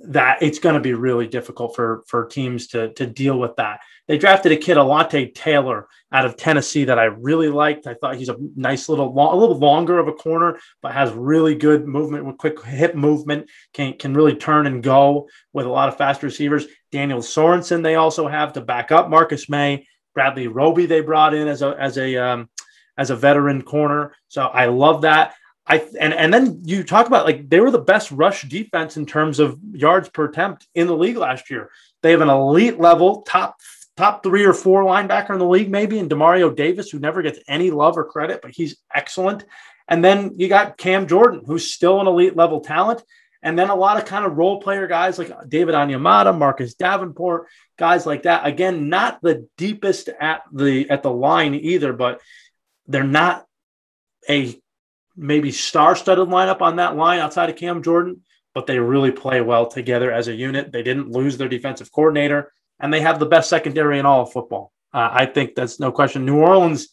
that 0.00 0.42
it's 0.42 0.58
going 0.58 0.74
to 0.74 0.80
be 0.80 0.92
really 0.92 1.26
difficult 1.26 1.74
for 1.74 2.04
for 2.06 2.26
teams 2.26 2.68
to 2.68 2.92
to 2.92 3.06
deal 3.06 3.38
with 3.38 3.56
that. 3.56 3.80
They 4.06 4.18
drafted 4.18 4.52
a 4.52 4.56
kid, 4.56 4.76
Alontae 4.76 5.34
Taylor, 5.34 5.88
out 6.12 6.26
of 6.26 6.36
Tennessee 6.36 6.84
that 6.84 6.98
I 6.98 7.04
really 7.04 7.48
liked. 7.48 7.86
I 7.86 7.94
thought 7.94 8.16
he's 8.16 8.28
a 8.28 8.36
nice 8.54 8.88
little, 8.88 9.12
long, 9.12 9.34
a 9.34 9.38
little 9.38 9.58
longer 9.58 9.98
of 9.98 10.08
a 10.08 10.12
corner, 10.12 10.58
but 10.82 10.92
has 10.92 11.10
really 11.12 11.54
good 11.54 11.86
movement 11.86 12.24
with 12.26 12.36
quick 12.36 12.62
hip 12.62 12.94
movement. 12.94 13.48
Can 13.72 13.94
can 13.94 14.12
really 14.12 14.34
turn 14.34 14.66
and 14.66 14.82
go 14.82 15.26
with 15.54 15.64
a 15.64 15.70
lot 15.70 15.88
of 15.88 15.96
fast 15.96 16.22
receivers. 16.22 16.66
Daniel 16.92 17.20
Sorensen 17.20 17.82
they 17.82 17.94
also 17.94 18.28
have 18.28 18.52
to 18.52 18.60
back 18.60 18.92
up 18.92 19.08
Marcus 19.08 19.48
Maye. 19.48 19.86
Bradley 20.14 20.48
Roby 20.48 20.86
they 20.86 21.00
brought 21.00 21.32
in 21.32 21.48
as 21.48 21.62
a 21.62 21.76
as 21.78 21.96
a 21.96 22.16
um, 22.16 22.48
as 22.98 23.10
a 23.10 23.16
veteran 23.16 23.62
corner. 23.62 24.12
So 24.28 24.42
I 24.42 24.66
love 24.66 25.02
that. 25.02 25.34
I 25.66 25.86
and 26.00 26.12
and 26.12 26.32
then 26.32 26.62
you 26.64 26.82
talk 26.82 27.06
about 27.06 27.24
like 27.24 27.48
they 27.48 27.60
were 27.60 27.70
the 27.70 27.78
best 27.78 28.10
rush 28.10 28.42
defense 28.42 28.96
in 28.96 29.06
terms 29.06 29.38
of 29.38 29.58
yards 29.72 30.08
per 30.08 30.24
attempt 30.24 30.66
in 30.74 30.86
the 30.86 30.96
league 30.96 31.16
last 31.16 31.50
year. 31.50 31.70
They 32.02 32.10
have 32.10 32.20
an 32.20 32.28
elite 32.28 32.80
level 32.80 33.22
top 33.22 33.56
top 33.96 34.22
three 34.22 34.44
or 34.44 34.54
four 34.54 34.84
linebacker 34.84 35.30
in 35.30 35.38
the 35.38 35.46
league, 35.46 35.70
maybe, 35.70 35.98
and 35.98 36.08
Demario 36.08 36.54
Davis, 36.54 36.88
who 36.88 36.98
never 37.00 37.20
gets 37.20 37.40
any 37.48 37.70
love 37.70 37.98
or 37.98 38.04
credit, 38.04 38.40
but 38.40 38.52
he's 38.52 38.76
excellent. 38.94 39.44
And 39.88 40.04
then 40.04 40.32
you 40.36 40.48
got 40.48 40.78
Cam 40.78 41.06
Jordan, 41.08 41.42
who's 41.44 41.72
still 41.72 42.00
an 42.00 42.06
elite 42.06 42.36
level 42.36 42.60
talent. 42.60 43.02
And 43.42 43.58
then 43.58 43.70
a 43.70 43.74
lot 43.74 43.98
of 43.98 44.04
kind 44.04 44.24
of 44.24 44.36
role 44.36 44.60
player 44.60 44.86
guys 44.86 45.18
like 45.18 45.32
David 45.48 45.74
Onyemata, 45.74 46.36
Marcus 46.36 46.74
Davenport, 46.74 47.46
guys 47.76 48.04
like 48.04 48.24
that. 48.24 48.46
Again, 48.46 48.88
not 48.88 49.20
the 49.22 49.48
deepest 49.56 50.08
at 50.08 50.42
the 50.52 50.90
at 50.90 51.02
the 51.02 51.12
line 51.12 51.54
either, 51.54 51.92
but 51.92 52.20
they're 52.88 53.04
not 53.04 53.46
a 54.28 54.58
maybe 55.16 55.52
star-studded 55.52 56.28
lineup 56.28 56.60
on 56.62 56.76
that 56.76 56.96
line 56.96 57.20
outside 57.20 57.50
of 57.50 57.56
Cam 57.56 57.82
Jordan, 57.82 58.22
but 58.54 58.66
they 58.66 58.78
really 58.78 59.10
play 59.12 59.40
well 59.40 59.66
together 59.66 60.10
as 60.10 60.28
a 60.28 60.34
unit. 60.34 60.72
They 60.72 60.82
didn't 60.82 61.10
lose 61.10 61.36
their 61.36 61.48
defensive 61.48 61.92
coordinator, 61.92 62.52
and 62.80 62.92
they 62.92 63.00
have 63.00 63.18
the 63.18 63.26
best 63.26 63.48
secondary 63.48 63.98
in 63.98 64.06
all 64.06 64.22
of 64.22 64.32
football. 64.32 64.72
Uh, 64.92 65.08
I 65.12 65.26
think 65.26 65.54
that's 65.54 65.78
no 65.78 65.92
question. 65.92 66.24
New 66.24 66.38
Orleans, 66.38 66.88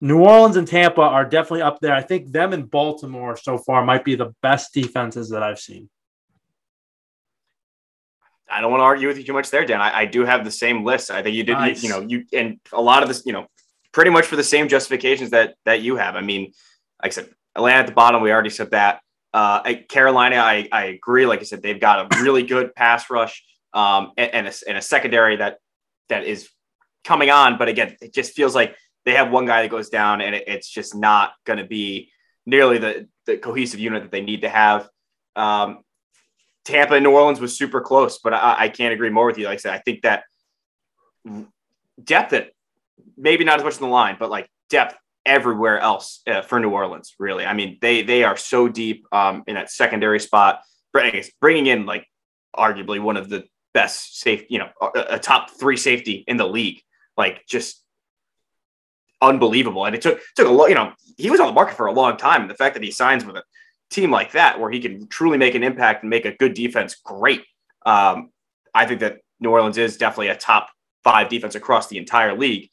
New 0.00 0.20
Orleans 0.20 0.56
and 0.56 0.66
Tampa 0.66 1.02
are 1.02 1.24
definitely 1.24 1.62
up 1.62 1.80
there. 1.80 1.94
I 1.94 2.02
think 2.02 2.32
them 2.32 2.52
and 2.52 2.70
Baltimore 2.70 3.36
so 3.36 3.58
far 3.58 3.84
might 3.84 4.04
be 4.04 4.14
the 4.14 4.34
best 4.42 4.72
defenses 4.72 5.28
that 5.30 5.42
I've 5.42 5.60
seen. 5.60 5.90
I 8.50 8.60
don't 8.60 8.70
want 8.70 8.80
to 8.80 8.84
argue 8.84 9.06
with 9.06 9.18
you 9.18 9.24
too 9.24 9.32
much 9.32 9.50
there, 9.50 9.64
Dan. 9.64 9.80
I, 9.80 10.00
I 10.00 10.04
do 10.06 10.24
have 10.24 10.44
the 10.44 10.50
same 10.50 10.84
list. 10.84 11.10
I 11.10 11.22
think 11.22 11.36
you 11.36 11.44
did, 11.44 11.52
nice. 11.52 11.82
you, 11.82 11.88
you 11.88 11.94
know, 11.94 12.06
you 12.08 12.24
and 12.32 12.58
a 12.72 12.80
lot 12.80 13.02
of 13.02 13.08
this, 13.08 13.22
you 13.24 13.32
know, 13.32 13.46
pretty 13.92 14.10
much 14.10 14.26
for 14.26 14.36
the 14.36 14.44
same 14.44 14.68
justifications 14.68 15.30
that 15.30 15.54
that 15.64 15.82
you 15.82 15.96
have. 15.96 16.16
I 16.16 16.20
mean, 16.20 16.52
like 17.02 17.12
I 17.12 17.14
said, 17.14 17.30
Atlanta 17.56 17.80
at 17.80 17.86
the 17.86 17.92
bottom, 17.92 18.22
we 18.22 18.32
already 18.32 18.50
said 18.50 18.70
that. 18.70 19.00
Uh, 19.32 19.62
Carolina, 19.88 20.36
I, 20.36 20.68
I 20.72 20.84
agree. 20.86 21.26
Like 21.26 21.40
I 21.40 21.44
said, 21.44 21.62
they've 21.62 21.80
got 21.80 22.12
a 22.12 22.22
really 22.22 22.42
good 22.42 22.74
pass 22.74 23.10
rush 23.10 23.44
um, 23.72 24.12
and, 24.16 24.34
and, 24.34 24.46
a, 24.48 24.52
and 24.68 24.76
a 24.76 24.82
secondary 24.82 25.36
that 25.36 25.58
that 26.08 26.24
is 26.24 26.48
coming 27.04 27.30
on. 27.30 27.58
But 27.58 27.68
again, 27.68 27.96
it 28.00 28.12
just 28.12 28.32
feels 28.32 28.54
like 28.54 28.76
they 29.04 29.12
have 29.14 29.30
one 29.30 29.46
guy 29.46 29.62
that 29.62 29.70
goes 29.70 29.88
down, 29.88 30.20
and 30.20 30.34
it, 30.34 30.44
it's 30.46 30.68
just 30.68 30.94
not 30.94 31.32
going 31.44 31.58
to 31.58 31.64
be 31.64 32.10
nearly 32.46 32.78
the, 32.78 33.08
the 33.26 33.36
cohesive 33.36 33.80
unit 33.80 34.02
that 34.02 34.12
they 34.12 34.22
need 34.22 34.42
to 34.42 34.48
have. 34.48 34.88
Um, 35.36 35.80
Tampa 36.64 36.94
and 36.94 37.04
New 37.04 37.12
Orleans 37.12 37.40
was 37.40 37.56
super 37.56 37.80
close, 37.80 38.18
but 38.18 38.34
I, 38.34 38.56
I, 38.58 38.68
can't 38.68 38.92
agree 38.92 39.10
more 39.10 39.26
with 39.26 39.38
you. 39.38 39.46
Like 39.46 39.54
I 39.54 39.58
said, 39.58 39.74
I 39.74 39.78
think 39.78 40.02
that 40.02 40.24
depth 42.02 42.32
at 42.32 42.50
maybe 43.20 43.44
not 43.44 43.58
as 43.58 43.64
much 43.64 43.74
in 43.76 43.82
the 43.82 43.88
line, 43.88 44.16
but 44.18 44.30
like 44.30 44.48
depth 44.68 44.96
everywhere 45.26 45.78
else 45.78 46.22
uh, 46.26 46.42
for 46.42 46.58
New 46.58 46.70
Orleans. 46.70 47.14
Really, 47.18 47.44
I 47.44 47.52
mean 47.52 47.78
they 47.80 48.02
they 48.02 48.24
are 48.24 48.36
so 48.36 48.68
deep 48.68 49.06
um, 49.12 49.44
in 49.46 49.54
that 49.54 49.70
secondary 49.70 50.20
spot. 50.20 50.62
Bringing 51.40 51.66
in 51.66 51.86
like 51.86 52.06
arguably 52.56 53.00
one 53.00 53.16
of 53.16 53.28
the 53.28 53.44
best 53.72 54.18
safe, 54.18 54.44
you 54.48 54.58
know, 54.58 54.68
a, 54.80 55.14
a 55.14 55.18
top 55.18 55.50
three 55.50 55.76
safety 55.76 56.24
in 56.26 56.36
the 56.36 56.46
league, 56.46 56.80
like 57.16 57.46
just 57.46 57.82
unbelievable. 59.20 59.84
And 59.84 59.94
it 59.94 60.02
took 60.02 60.20
took 60.36 60.48
a 60.48 60.50
lot. 60.50 60.68
You 60.68 60.74
know, 60.74 60.92
he 61.16 61.30
was 61.30 61.40
on 61.40 61.46
the 61.46 61.52
market 61.52 61.76
for 61.76 61.86
a 61.86 61.92
long 61.92 62.16
time. 62.16 62.42
And 62.42 62.50
the 62.50 62.54
fact 62.54 62.74
that 62.74 62.82
he 62.82 62.90
signs 62.90 63.24
with 63.24 63.36
a 63.36 63.44
team 63.90 64.10
like 64.10 64.32
that, 64.32 64.58
where 64.58 64.70
he 64.70 64.80
can 64.80 65.06
truly 65.08 65.38
make 65.38 65.54
an 65.54 65.62
impact 65.62 66.02
and 66.02 66.10
make 66.10 66.24
a 66.24 66.36
good 66.36 66.54
defense, 66.54 66.96
great. 66.96 67.44
Um, 67.86 68.30
I 68.74 68.86
think 68.86 69.00
that 69.00 69.18
New 69.40 69.50
Orleans 69.50 69.78
is 69.78 69.96
definitely 69.96 70.28
a 70.28 70.36
top 70.36 70.70
five 71.02 71.28
defense 71.28 71.54
across 71.54 71.88
the 71.88 71.98
entire 71.98 72.36
league 72.36 72.70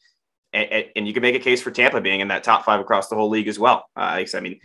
and, 0.58 0.86
and, 0.96 1.08
you 1.08 1.14
can 1.14 1.22
make 1.22 1.36
a 1.36 1.40
case 1.40 1.62
for 1.62 1.72
Tampa 1.72 2.02
being 2.02 2.20
in 2.20 2.30
that 2.30 2.44
top 2.44 2.66
five 2.66 2.80
across 2.80 3.10
the 3.10 3.16
whole 3.16 3.30
league 3.30 3.48
as 3.48 3.60
well. 3.60 3.86
Uh, 3.96 4.24
I 4.34 4.40
mean, 4.40 4.60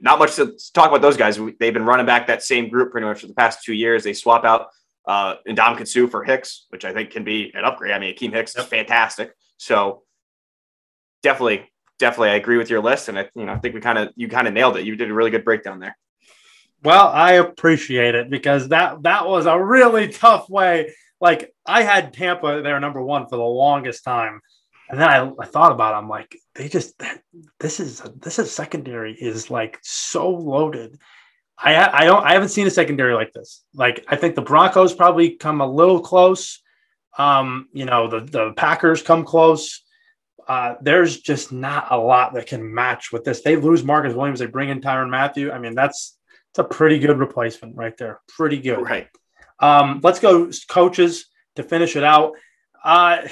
not 0.00 0.18
much 0.18 0.36
to 0.36 0.56
talk 0.74 0.88
about 0.88 1.02
those 1.02 1.16
guys. 1.16 1.38
They've 1.58 1.72
been 1.72 1.84
running 1.84 2.06
back 2.06 2.26
that 2.26 2.42
same 2.42 2.68
group 2.68 2.92
pretty 2.92 3.06
much 3.06 3.20
for 3.20 3.26
the 3.26 3.34
past 3.34 3.64
two 3.64 3.74
years. 3.74 4.04
They 4.04 4.12
swap 4.12 4.44
out 4.44 4.68
uh, 5.06 5.36
Ndamukong 5.48 5.88
Suh 5.88 6.06
for 6.06 6.24
Hicks, 6.24 6.66
which 6.68 6.84
I 6.84 6.92
think 6.92 7.10
can 7.10 7.24
be 7.24 7.50
an 7.54 7.64
upgrade. 7.64 7.92
I 7.92 7.98
mean, 7.98 8.14
Akiem 8.14 8.32
Hicks 8.32 8.56
is 8.56 8.64
fantastic. 8.66 9.32
So 9.56 10.02
definitely, 11.22 11.70
definitely, 11.98 12.30
I 12.30 12.34
agree 12.34 12.58
with 12.58 12.70
your 12.70 12.82
list, 12.82 13.08
and 13.08 13.18
I, 13.18 13.28
you 13.34 13.46
know, 13.46 13.52
I 13.52 13.58
think 13.58 13.74
we 13.74 13.80
kind 13.80 13.98
of 13.98 14.10
you 14.16 14.28
kind 14.28 14.46
of 14.46 14.54
nailed 14.54 14.76
it. 14.76 14.84
You 14.84 14.96
did 14.96 15.10
a 15.10 15.14
really 15.14 15.30
good 15.30 15.44
breakdown 15.44 15.80
there. 15.80 15.96
Well, 16.84 17.08
I 17.08 17.32
appreciate 17.32 18.14
it 18.14 18.30
because 18.30 18.68
that 18.68 19.02
that 19.02 19.26
was 19.26 19.46
a 19.46 19.62
really 19.62 20.08
tough 20.12 20.48
way. 20.48 20.94
Like 21.20 21.52
I 21.66 21.82
had 21.82 22.12
Tampa 22.12 22.62
there 22.62 22.78
number 22.78 23.02
one 23.02 23.26
for 23.26 23.36
the 23.36 23.42
longest 23.42 24.04
time, 24.04 24.40
and 24.88 24.98
then 24.98 25.08
I, 25.08 25.30
I 25.38 25.46
thought 25.46 25.72
about 25.72 25.94
it. 25.94 25.98
I'm 25.98 26.08
like, 26.08 26.38
they 26.54 26.68
just 26.68 27.00
this 27.60 27.80
is 27.80 28.02
this 28.16 28.38
is 28.38 28.50
secondary 28.50 29.14
is 29.14 29.50
like 29.50 29.78
so 29.82 30.30
loaded. 30.30 30.98
I 31.58 32.02
I 32.02 32.04
don't 32.04 32.24
I 32.24 32.32
haven't 32.32 32.48
seen 32.50 32.66
a 32.66 32.70
secondary 32.70 33.14
like 33.14 33.32
this. 33.32 33.64
Like 33.74 34.04
I 34.08 34.16
think 34.16 34.34
the 34.34 34.42
Broncos 34.42 34.94
probably 34.94 35.30
come 35.30 35.60
a 35.60 35.70
little 35.70 36.00
close. 36.00 36.62
Um, 37.18 37.68
you 37.72 37.84
know, 37.84 38.08
the 38.08 38.20
the 38.20 38.52
Packers 38.52 39.02
come 39.02 39.24
close. 39.24 39.82
Uh, 40.46 40.76
there's 40.80 41.20
just 41.20 41.52
not 41.52 41.88
a 41.90 41.98
lot 41.98 42.32
that 42.32 42.46
can 42.46 42.74
match 42.74 43.12
with 43.12 43.22
this. 43.22 43.42
They 43.42 43.56
lose 43.56 43.84
Marcus 43.84 44.14
Williams, 44.14 44.38
they 44.38 44.46
bring 44.46 44.70
in 44.70 44.80
Tyrann 44.80 45.10
Mathieu. 45.10 45.52
I 45.52 45.58
mean, 45.58 45.74
that's 45.74 46.16
it's 46.50 46.58
a 46.58 46.64
pretty 46.64 46.98
good 46.98 47.18
replacement 47.18 47.76
right 47.76 47.96
there. 47.98 48.20
Pretty 48.28 48.58
good. 48.58 48.80
Right. 48.80 49.08
Um, 49.60 50.00
let's 50.02 50.20
go 50.20 50.50
coaches 50.68 51.26
to 51.56 51.62
finish 51.62 51.96
it 51.96 52.04
out. 52.04 52.32
Uh, 52.82 53.28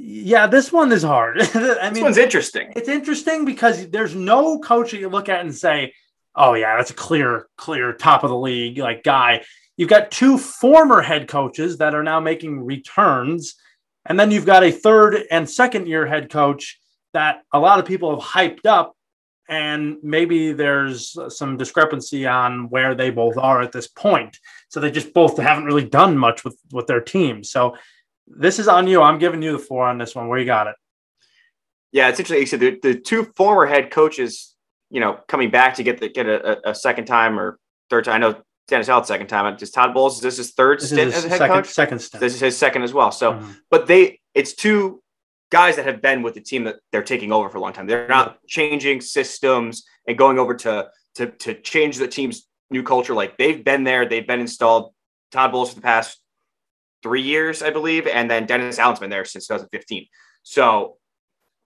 yeah, 0.00 0.46
this 0.46 0.72
one 0.72 0.92
is 0.92 1.02
hard. 1.02 1.42
I 1.54 1.84
mean, 1.84 1.94
this 1.94 2.02
one's 2.02 2.18
interesting. 2.18 2.72
It's 2.76 2.88
interesting 2.88 3.44
because 3.44 3.90
there's 3.90 4.14
no 4.14 4.60
coach 4.60 4.92
that 4.92 5.00
you 5.00 5.08
look 5.08 5.28
at 5.28 5.40
and 5.40 5.52
say, 5.52 5.92
"Oh 6.36 6.54
yeah, 6.54 6.76
that's 6.76 6.92
a 6.92 6.94
clear, 6.94 7.48
clear 7.56 7.92
top 7.92 8.22
of 8.22 8.30
the 8.30 8.38
league 8.38 8.78
like 8.78 9.02
guy." 9.02 9.44
You've 9.76 9.88
got 9.88 10.12
two 10.12 10.38
former 10.38 11.00
head 11.02 11.26
coaches 11.26 11.78
that 11.78 11.96
are 11.96 12.04
now 12.04 12.20
making 12.20 12.64
returns, 12.64 13.56
and 14.06 14.18
then 14.18 14.30
you've 14.30 14.46
got 14.46 14.62
a 14.62 14.70
third 14.70 15.24
and 15.32 15.50
second 15.50 15.88
year 15.88 16.06
head 16.06 16.30
coach 16.30 16.78
that 17.12 17.42
a 17.52 17.58
lot 17.58 17.80
of 17.80 17.84
people 17.84 18.20
have 18.20 18.28
hyped 18.28 18.66
up, 18.66 18.96
and 19.48 19.96
maybe 20.04 20.52
there's 20.52 21.16
some 21.36 21.56
discrepancy 21.56 22.24
on 22.24 22.68
where 22.70 22.94
they 22.94 23.10
both 23.10 23.36
are 23.36 23.62
at 23.62 23.72
this 23.72 23.88
point. 23.88 24.38
So 24.68 24.78
they 24.78 24.92
just 24.92 25.12
both 25.12 25.36
haven't 25.38 25.64
really 25.64 25.88
done 25.88 26.16
much 26.16 26.44
with 26.44 26.56
with 26.70 26.86
their 26.86 27.00
team. 27.00 27.42
So 27.42 27.74
this 28.36 28.58
is 28.58 28.68
on 28.68 28.86
you. 28.86 29.02
I'm 29.02 29.18
giving 29.18 29.42
you 29.42 29.52
the 29.52 29.58
four 29.58 29.86
on 29.86 29.98
this 29.98 30.14
one. 30.14 30.28
Where 30.28 30.38
you 30.38 30.46
got 30.46 30.66
it? 30.66 30.74
Yeah, 31.92 32.08
it's 32.08 32.18
interesting. 32.18 32.40
You 32.40 32.46
said 32.46 32.60
the, 32.60 32.78
the 32.82 33.00
two 33.00 33.32
former 33.36 33.66
head 33.66 33.90
coaches, 33.90 34.54
you 34.90 35.00
know, 35.00 35.18
coming 35.28 35.50
back 35.50 35.74
to 35.74 35.82
get 35.82 35.98
the 35.98 36.08
get 36.08 36.26
a, 36.26 36.70
a 36.70 36.74
second 36.74 37.06
time 37.06 37.38
or 37.38 37.58
third 37.90 38.04
time. 38.04 38.14
I 38.14 38.18
know 38.18 38.42
Dennis 38.68 38.88
Allen's 38.88 39.08
second 39.08 39.28
time. 39.28 39.56
Just 39.56 39.74
Todd 39.74 39.94
Bowles. 39.94 40.16
Is 40.16 40.22
this 40.22 40.36
his 40.36 40.52
third 40.52 40.80
this 40.80 40.90
stint 40.90 41.14
as 41.14 41.24
a 41.24 41.28
head 41.28 41.38
second, 41.38 41.56
coach? 41.56 41.68
Second 41.68 41.98
stint. 42.00 42.20
This 42.20 42.34
is 42.34 42.40
his 42.40 42.56
second 42.56 42.82
as 42.82 42.92
well. 42.92 43.10
So, 43.10 43.32
mm-hmm. 43.32 43.52
but 43.70 43.86
they, 43.86 44.20
it's 44.34 44.52
two 44.52 45.02
guys 45.50 45.76
that 45.76 45.86
have 45.86 46.02
been 46.02 46.22
with 46.22 46.34
the 46.34 46.42
team 46.42 46.64
that 46.64 46.76
they're 46.92 47.02
taking 47.02 47.32
over 47.32 47.48
for 47.48 47.56
a 47.56 47.60
long 47.60 47.72
time. 47.72 47.86
They're 47.86 48.08
not 48.08 48.38
changing 48.46 49.00
systems 49.00 49.84
and 50.06 50.18
going 50.18 50.38
over 50.38 50.54
to 50.54 50.88
to 51.14 51.26
to 51.26 51.54
change 51.54 51.96
the 51.96 52.08
team's 52.08 52.46
new 52.70 52.82
culture. 52.82 53.14
Like 53.14 53.38
they've 53.38 53.64
been 53.64 53.84
there. 53.84 54.06
They've 54.06 54.26
been 54.26 54.40
installed. 54.40 54.92
Todd 55.30 55.52
Bowles 55.52 55.70
for 55.70 55.76
the 55.76 55.82
past 55.82 56.18
three 57.02 57.22
years, 57.22 57.62
I 57.62 57.70
believe, 57.70 58.06
and 58.06 58.30
then 58.30 58.46
Dennis 58.46 58.78
Allen's 58.78 59.00
been 59.00 59.10
there 59.10 59.24
since 59.24 59.46
2015. 59.46 60.06
So 60.42 60.96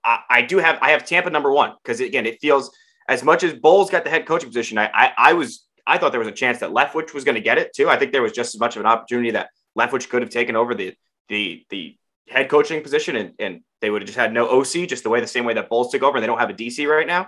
I, 0.03 0.19
I 0.29 0.41
do 0.41 0.57
have 0.57 0.79
I 0.81 0.91
have 0.91 1.05
Tampa 1.05 1.29
number 1.29 1.51
one 1.51 1.73
because 1.83 1.99
again, 1.99 2.25
it 2.25 2.39
feels 2.41 2.71
as 3.07 3.23
much 3.23 3.43
as 3.43 3.53
Bowles 3.53 3.89
got 3.89 4.03
the 4.03 4.09
head 4.09 4.25
coaching 4.25 4.49
position. 4.49 4.77
I, 4.77 4.89
I, 4.93 5.11
I 5.17 5.33
was 5.33 5.65
I 5.85 5.97
thought 5.97 6.11
there 6.11 6.19
was 6.19 6.29
a 6.29 6.33
chance 6.33 6.59
that 6.59 6.71
Leftwich 6.71 7.13
was 7.13 7.23
going 7.23 7.35
to 7.35 7.41
get 7.41 7.57
it 7.57 7.73
too. 7.75 7.89
I 7.89 7.97
think 7.97 8.11
there 8.11 8.21
was 8.21 8.31
just 8.31 8.55
as 8.55 8.59
much 8.59 8.75
of 8.75 8.81
an 8.81 8.85
opportunity 8.85 9.31
that 9.31 9.49
Leftwich 9.77 10.09
could 10.09 10.21
have 10.21 10.31
taken 10.31 10.55
over 10.55 10.73
the 10.75 10.95
the 11.29 11.65
the 11.69 11.97
head 12.29 12.49
coaching 12.49 12.81
position 12.81 13.15
and, 13.15 13.33
and 13.39 13.61
they 13.81 13.89
would 13.89 14.01
have 14.01 14.07
just 14.07 14.17
had 14.17 14.33
no 14.33 14.47
OC, 14.47 14.87
just 14.87 15.03
the 15.03 15.09
way 15.09 15.19
the 15.19 15.27
same 15.27 15.45
way 15.45 15.53
that 15.53 15.69
Bowles 15.69 15.91
took 15.91 16.03
over 16.03 16.17
and 16.17 16.23
they 16.23 16.27
don't 16.27 16.39
have 16.39 16.49
a 16.49 16.53
DC 16.53 16.87
right 16.87 17.07
now. 17.07 17.27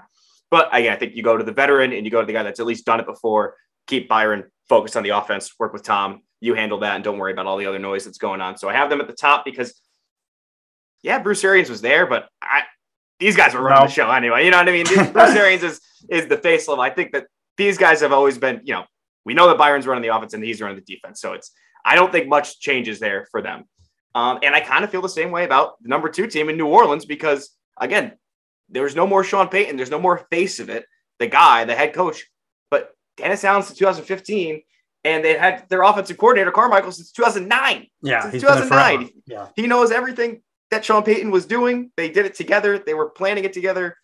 But 0.49 0.69
again, 0.73 0.93
I 0.93 0.95
think 0.95 1.15
you 1.15 1.23
go 1.23 1.35
to 1.35 1.43
the 1.43 1.51
veteran 1.51 1.91
and 1.91 2.05
you 2.05 2.11
go 2.11 2.21
to 2.21 2.27
the 2.27 2.33
guy 2.33 2.43
that's 2.43 2.59
at 2.59 2.65
least 2.65 2.85
done 2.85 2.99
it 2.99 3.05
before, 3.05 3.55
keep 3.87 4.07
Byron 4.07 4.45
focused 4.67 4.97
on 4.97 5.03
the 5.03 5.09
offense, 5.09 5.53
work 5.59 5.73
with 5.73 5.83
Tom, 5.83 6.21
you 6.41 6.53
handle 6.53 6.79
that 6.79 6.95
and 6.95 7.03
don't 7.03 7.17
worry 7.17 7.31
about 7.31 7.45
all 7.45 7.57
the 7.57 7.65
other 7.65 7.79
noise 7.79 8.05
that's 8.05 8.17
going 8.17 8.41
on. 8.41 8.57
So 8.57 8.69
I 8.69 8.73
have 8.73 8.89
them 8.89 9.01
at 9.01 9.07
the 9.07 9.13
top 9.13 9.45
because, 9.45 9.79
yeah, 11.01 11.19
Bruce 11.19 11.43
Arians 11.43 11.69
was 11.69 11.81
there, 11.81 12.05
but 12.05 12.27
I, 12.41 12.63
these 13.19 13.35
guys 13.35 13.53
were 13.53 13.61
running 13.61 13.83
no. 13.83 13.87
the 13.87 13.93
show 13.93 14.11
anyway. 14.11 14.45
You 14.45 14.51
know 14.51 14.57
what 14.57 14.69
I 14.69 14.71
mean? 14.71 14.85
Bruce 14.85 15.35
Arians 15.35 15.63
is 15.63 15.81
is 16.09 16.27
the 16.27 16.37
face 16.37 16.67
level. 16.67 16.83
I 16.83 16.89
think 16.89 17.13
that 17.13 17.27
these 17.57 17.77
guys 17.77 18.01
have 18.01 18.11
always 18.11 18.37
been, 18.37 18.61
you 18.63 18.73
know, 18.73 18.83
we 19.23 19.33
know 19.33 19.47
that 19.47 19.57
Byron's 19.57 19.87
running 19.87 20.03
the 20.03 20.15
offense 20.15 20.33
and 20.33 20.43
he's 20.43 20.61
running 20.61 20.77
the 20.77 20.93
defense. 20.95 21.21
So 21.21 21.33
it's 21.33 21.51
I 21.83 21.95
don't 21.95 22.11
think 22.11 22.27
much 22.27 22.59
changes 22.59 22.99
there 22.99 23.27
for 23.31 23.41
them. 23.41 23.65
Um, 24.13 24.39
and 24.43 24.55
I 24.55 24.61
kind 24.61 24.83
of 24.83 24.89
feel 24.89 25.01
the 25.01 25.09
same 25.09 25.31
way 25.31 25.43
about 25.45 25.81
the 25.81 25.89
number 25.89 26.09
two 26.09 26.27
team 26.27 26.49
in 26.49 26.57
New 26.57 26.67
Orleans 26.67 27.05
because 27.05 27.51
again, 27.77 28.13
there's 28.69 28.95
no 28.95 29.05
more 29.05 29.23
Sean 29.23 29.47
Payton, 29.47 29.77
there's 29.77 29.91
no 29.91 29.99
more 29.99 30.25
face 30.31 30.59
of 30.59 30.69
it, 30.69 30.85
the 31.19 31.27
guy, 31.27 31.65
the 31.65 31.75
head 31.75 31.93
coach. 31.93 32.25
Dennis 33.17 33.43
Allen 33.43 33.63
since 33.63 33.77
2015 33.77 34.61
and 35.05 35.23
they 35.23 35.37
had 35.37 35.69
their 35.69 35.83
offensive 35.83 36.17
coordinator 36.17 36.51
Carmichael 36.51 36.91
since 36.91 37.11
2009. 37.11 37.87
Yeah, 38.01 38.29
since 38.31 38.41
2009. 38.41 39.09
Yeah, 39.27 39.47
he 39.55 39.67
knows 39.67 39.91
everything 39.91 40.41
that 40.71 40.83
Sean 40.83 41.03
Payton 41.03 41.31
was 41.31 41.45
doing. 41.45 41.91
They 41.95 42.09
did 42.09 42.25
it 42.25 42.35
together. 42.35 42.79
They 42.79 42.95
were 42.95 43.09
planning 43.09 43.45
it 43.45 43.53
together. 43.53 43.97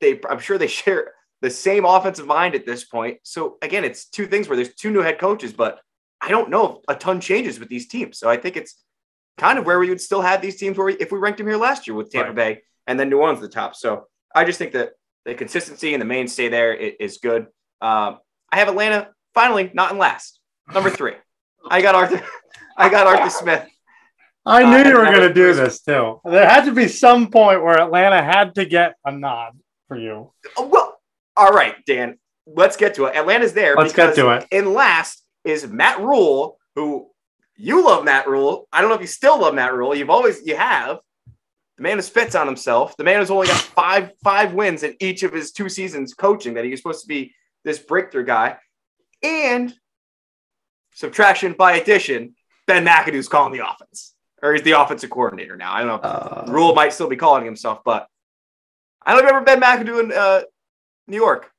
They, 0.00 0.20
I'm 0.28 0.40
sure 0.40 0.58
they 0.58 0.66
share 0.82 1.12
the 1.40 1.50
same 1.50 1.84
offensive 1.84 2.26
mind 2.26 2.56
at 2.56 2.66
this 2.66 2.84
point. 2.84 3.18
So 3.22 3.56
again, 3.62 3.84
it's 3.84 4.06
two 4.06 4.26
things 4.26 4.48
where 4.48 4.56
there's 4.56 4.74
two 4.74 4.90
new 4.90 5.00
head 5.00 5.18
coaches, 5.18 5.52
but 5.52 5.80
I 6.20 6.28
don't 6.30 6.50
know 6.50 6.82
if 6.88 6.96
a 6.96 6.98
ton 6.98 7.20
changes 7.20 7.60
with 7.60 7.68
these 7.68 7.86
teams. 7.86 8.18
So 8.18 8.28
I 8.28 8.36
think 8.36 8.56
it's 8.56 8.82
kind 9.38 9.58
of 9.58 9.64
where 9.64 9.78
we 9.78 9.88
would 9.88 10.00
still 10.00 10.20
have 10.20 10.42
these 10.42 10.56
teams 10.56 10.76
where 10.76 10.86
we, 10.86 10.94
if 10.94 11.12
we 11.12 11.18
ranked 11.18 11.38
them 11.38 11.46
here 11.46 11.56
last 11.56 11.86
year 11.86 11.94
with 11.94 12.10
Tampa 12.10 12.30
right. 12.30 12.34
Bay 12.34 12.62
and 12.88 12.98
then 12.98 13.08
New 13.08 13.18
Orleans 13.18 13.38
at 13.38 13.42
the 13.42 13.54
top. 13.54 13.76
So 13.76 14.08
I 14.34 14.44
just 14.44 14.58
think 14.58 14.72
that 14.72 14.90
the 15.24 15.34
consistency 15.34 15.94
and 15.94 16.00
the 16.00 16.06
mainstay 16.06 16.48
there 16.48 16.74
is 16.74 17.18
good. 17.18 17.46
Um, 17.80 18.18
I 18.52 18.58
have 18.58 18.68
Atlanta 18.68 19.10
finally 19.34 19.70
not 19.74 19.92
in 19.92 19.98
last. 19.98 20.40
Number 20.72 20.90
three, 20.90 21.14
I 21.70 21.82
got 21.82 21.94
Arthur. 21.94 22.22
I 22.76 22.88
got 22.88 23.06
Arthur 23.06 23.30
Smith. 23.30 23.68
I 24.46 24.62
knew 24.62 24.78
uh, 24.78 24.88
you 24.88 24.96
were 24.96 25.04
going 25.04 25.28
to 25.28 25.34
do 25.34 25.52
this 25.52 25.80
too. 25.80 26.20
There 26.24 26.48
had 26.48 26.64
to 26.64 26.72
be 26.72 26.88
some 26.88 27.30
point 27.30 27.62
where 27.62 27.80
Atlanta 27.80 28.22
had 28.22 28.54
to 28.54 28.64
get 28.64 28.94
a 29.04 29.12
nod 29.12 29.52
for 29.88 29.98
you. 29.98 30.32
Oh, 30.56 30.66
well, 30.66 30.98
all 31.36 31.52
right, 31.52 31.74
Dan. 31.86 32.18
Let's 32.46 32.76
get 32.76 32.94
to 32.94 33.06
it. 33.06 33.16
Atlanta's 33.16 33.52
there. 33.52 33.76
Let's 33.76 33.92
get 33.92 34.14
to 34.14 34.30
it. 34.30 34.46
In 34.50 34.72
last 34.72 35.22
is 35.44 35.66
Matt 35.66 36.00
Rhule, 36.00 36.58
who 36.74 37.08
you 37.56 37.84
love 37.84 38.04
Matt 38.04 38.26
Rhule. 38.26 38.68
I 38.72 38.80
don't 38.80 38.88
know 38.88 38.96
if 38.96 39.02
you 39.02 39.06
still 39.06 39.38
love 39.40 39.54
Matt 39.54 39.74
Rhule. 39.74 39.94
You've 39.94 40.10
always 40.10 40.46
you 40.46 40.56
have. 40.56 40.98
The 41.76 41.82
man 41.82 41.98
has 41.98 42.06
spits 42.06 42.34
on 42.34 42.46
himself. 42.46 42.96
The 42.96 43.04
man 43.04 43.18
has 43.18 43.30
only 43.30 43.48
got 43.48 43.60
five 43.60 44.12
five 44.24 44.54
wins 44.54 44.82
in 44.82 44.96
each 44.98 45.22
of 45.22 45.32
his 45.32 45.52
two 45.52 45.68
seasons 45.68 46.14
coaching. 46.14 46.54
That 46.54 46.64
he 46.64 46.70
was 46.70 46.80
supposed 46.80 47.02
to 47.02 47.08
be 47.08 47.34
this 47.68 47.78
breakthrough 47.78 48.24
guy, 48.24 48.56
and 49.22 49.72
subtraction 50.94 51.52
by 51.52 51.76
addition, 51.76 52.34
Ben 52.66 52.84
McAdoo's 52.84 53.28
calling 53.28 53.52
the 53.52 53.68
offense, 53.68 54.14
or 54.42 54.54
he's 54.54 54.62
the 54.62 54.72
offensive 54.72 55.10
coordinator 55.10 55.56
now. 55.56 55.72
I 55.72 55.78
don't 55.84 55.88
know. 55.88 56.08
Uh, 56.08 56.44
Rhule 56.48 56.74
might 56.74 56.92
still 56.92 57.08
be 57.08 57.16
calling 57.16 57.44
himself, 57.44 57.80
but 57.84 58.08
I 59.04 59.12
don't 59.14 59.24
remember 59.24 59.44
Ben 59.44 59.60
McAdoo 59.60 60.02
in 60.02 60.12
uh, 60.12 60.42
New 61.06 61.16
York. 61.16 61.50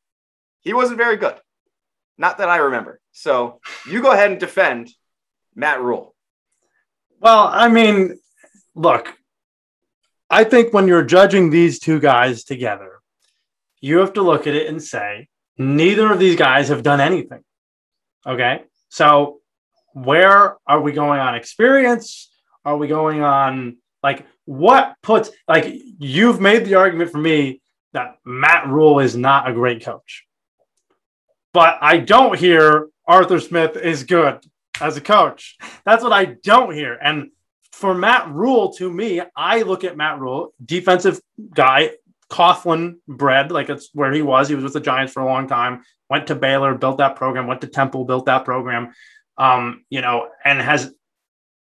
He 0.62 0.74
wasn't 0.74 0.98
very 0.98 1.18
good. 1.18 1.36
Not 2.18 2.40
that 2.40 2.50
I 2.50 2.58
remember. 2.58 3.00
So 3.12 3.62
you 3.90 4.02
go 4.02 4.12
ahead 4.12 4.32
and 4.32 4.40
defend 4.40 4.90
Matt 5.56 5.82
Rhule. 5.82 6.16
Well, 7.22 7.48
I 7.48 7.70
mean, 7.70 8.20
look, 8.76 9.14
I 10.30 10.44
think 10.44 10.74
when 10.74 10.88
you're 10.88 11.04
judging 11.04 11.50
these 11.50 11.80
two 11.80 12.00
guys 12.00 12.44
together, 12.44 13.00
you 13.82 14.00
have 14.00 14.14
to 14.14 14.22
look 14.22 14.48
at 14.48 14.56
it 14.56 14.68
and 14.68 14.84
say, 14.84 15.28
neither 15.60 16.12
of 16.12 16.18
these 16.18 16.36
guys 16.36 16.70
have 16.70 16.82
done 16.82 17.00
anything. 17.00 17.44
Okay. 18.26 18.64
So 18.90 19.42
where 19.94 20.58
are 20.66 20.82
we 20.82 20.92
going 20.92 21.20
on 21.20 21.36
experience? 21.36 22.32
Are 22.66 22.78
we 22.78 22.88
going 22.88 23.22
on 23.22 23.78
like 24.02 24.26
what 24.46 24.96
puts 25.04 25.30
like 25.48 25.72
you've 26.00 26.42
made 26.42 26.66
the 26.66 26.76
argument 26.76 27.12
for 27.12 27.20
me 27.20 27.62
that 27.94 28.18
Matt 28.26 28.68
Rhule 28.68 29.00
is 29.00 29.16
not 29.16 29.50
a 29.50 29.54
great 29.54 29.84
coach. 29.84 30.26
But 31.54 31.78
I 31.82 31.98
don't 31.98 32.38
hear 32.38 32.88
Arthur 33.08 33.40
Smith 33.40 33.76
is 33.76 34.04
good 34.04 34.46
as 34.80 34.98
a 34.98 35.02
coach. 35.02 35.58
That's 35.86 36.04
what 36.04 36.14
I 36.14 36.26
don't 36.26 36.74
hear. 36.74 36.94
And 36.94 37.32
for 37.72 37.96
Matt 37.96 38.30
Rhule, 38.30 38.74
to 38.74 38.92
me, 38.92 39.22
I 39.36 39.64
look 39.64 39.84
at 39.84 39.98
Matt 39.98 40.20
Rhule, 40.20 40.54
defensive 40.64 41.20
guy, 41.54 41.92
Coughlin 42.30 42.98
bred, 43.08 43.52
like 43.52 43.70
it's 43.70 43.90
where 43.94 44.14
he 44.14 44.22
was. 44.22 44.48
He 44.48 44.56
was 44.56 44.64
with 44.64 44.74
the 44.74 44.80
Giants 44.80 45.14
for 45.14 45.22
a 45.22 45.26
long 45.26 45.48
time, 45.48 45.84
went 46.10 46.28
to 46.28 46.36
Baylor, 46.36 46.76
built 46.76 47.00
that 47.00 47.16
program, 47.16 47.48
went 47.48 47.62
to 47.62 47.68
Temple, 47.68 48.06
built 48.06 48.26
that 48.26 48.46
program, 48.46 48.94
um, 49.38 49.84
you 49.90 50.02
know, 50.02 50.30
and 50.46 50.62
has 50.62 50.94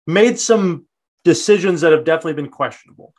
made 0.08 0.40
some 0.40 0.86
decisions 1.24 1.82
that 1.82 1.92
have 1.92 2.06
definitely 2.06 2.34
been 2.34 2.50
questionable. 2.50 3.14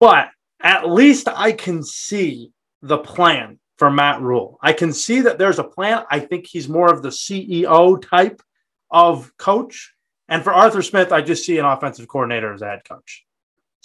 But 0.00 0.28
at 0.62 0.88
least 0.88 1.28
I 1.28 1.52
can 1.52 1.82
see 1.82 2.50
the 2.82 2.98
plan 2.98 3.58
for 3.78 3.90
Matt 3.90 4.20
Rhule. 4.22 4.58
I 4.62 4.72
can 4.72 4.92
see 4.92 5.22
that 5.22 5.38
there's 5.38 5.58
a 5.58 5.64
plan. 5.64 6.04
I 6.10 6.20
think 6.20 6.46
he's 6.46 6.68
more 6.68 6.92
of 6.92 7.02
the 7.02 7.10
CEO 7.10 8.00
type 8.00 8.40
of 8.90 9.36
coach. 9.36 9.92
And 10.28 10.42
for 10.42 10.52
Arthur 10.52 10.82
Smith, 10.82 11.12
I 11.12 11.20
just 11.20 11.44
see 11.44 11.58
an 11.58 11.66
offensive 11.66 12.08
coordinator 12.08 12.52
as 12.52 12.62
a 12.62 12.66
head 12.66 12.82
coach. 12.88 13.25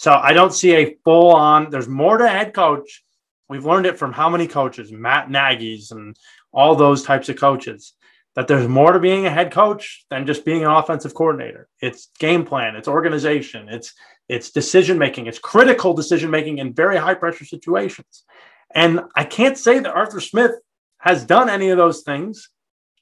So 0.01 0.11
I 0.11 0.33
don't 0.33 0.51
see 0.51 0.73
a 0.73 0.97
full 1.03 1.29
on, 1.29 1.69
there's 1.69 1.87
more 1.87 2.17
to 2.17 2.27
head 2.27 2.55
coach. 2.55 3.03
We've 3.47 3.67
learned 3.67 3.85
it 3.85 3.99
from 3.99 4.11
how 4.11 4.29
many 4.29 4.47
coaches, 4.47 4.91
Matt 4.91 5.29
Nagy's 5.29 5.91
and 5.91 6.17
all 6.51 6.73
those 6.73 7.03
types 7.03 7.29
of 7.29 7.35
coaches, 7.37 7.93
that 8.35 8.47
there's 8.47 8.67
more 8.67 8.93
to 8.93 8.99
being 8.99 9.27
a 9.27 9.29
head 9.29 9.51
coach 9.51 10.03
than 10.09 10.25
just 10.25 10.43
being 10.43 10.63
an 10.63 10.71
offensive 10.71 11.13
coordinator. 11.13 11.69
It's 11.81 12.09
game 12.17 12.45
plan, 12.45 12.75
it's 12.75 12.87
organization, 12.87 13.69
it's 13.69 13.93
it's 14.27 14.49
decision 14.49 14.97
making, 14.97 15.27
it's 15.27 15.37
critical 15.37 15.93
decision 15.93 16.31
making 16.31 16.57
in 16.57 16.73
very 16.73 16.97
high 16.97 17.13
pressure 17.13 17.45
situations. 17.45 18.23
And 18.73 19.01
I 19.15 19.23
can't 19.23 19.55
say 19.55 19.77
that 19.77 19.93
Arthur 19.93 20.19
Smith 20.19 20.53
has 20.97 21.23
done 21.23 21.47
any 21.47 21.69
of 21.69 21.77
those 21.77 22.01
things. 22.01 22.49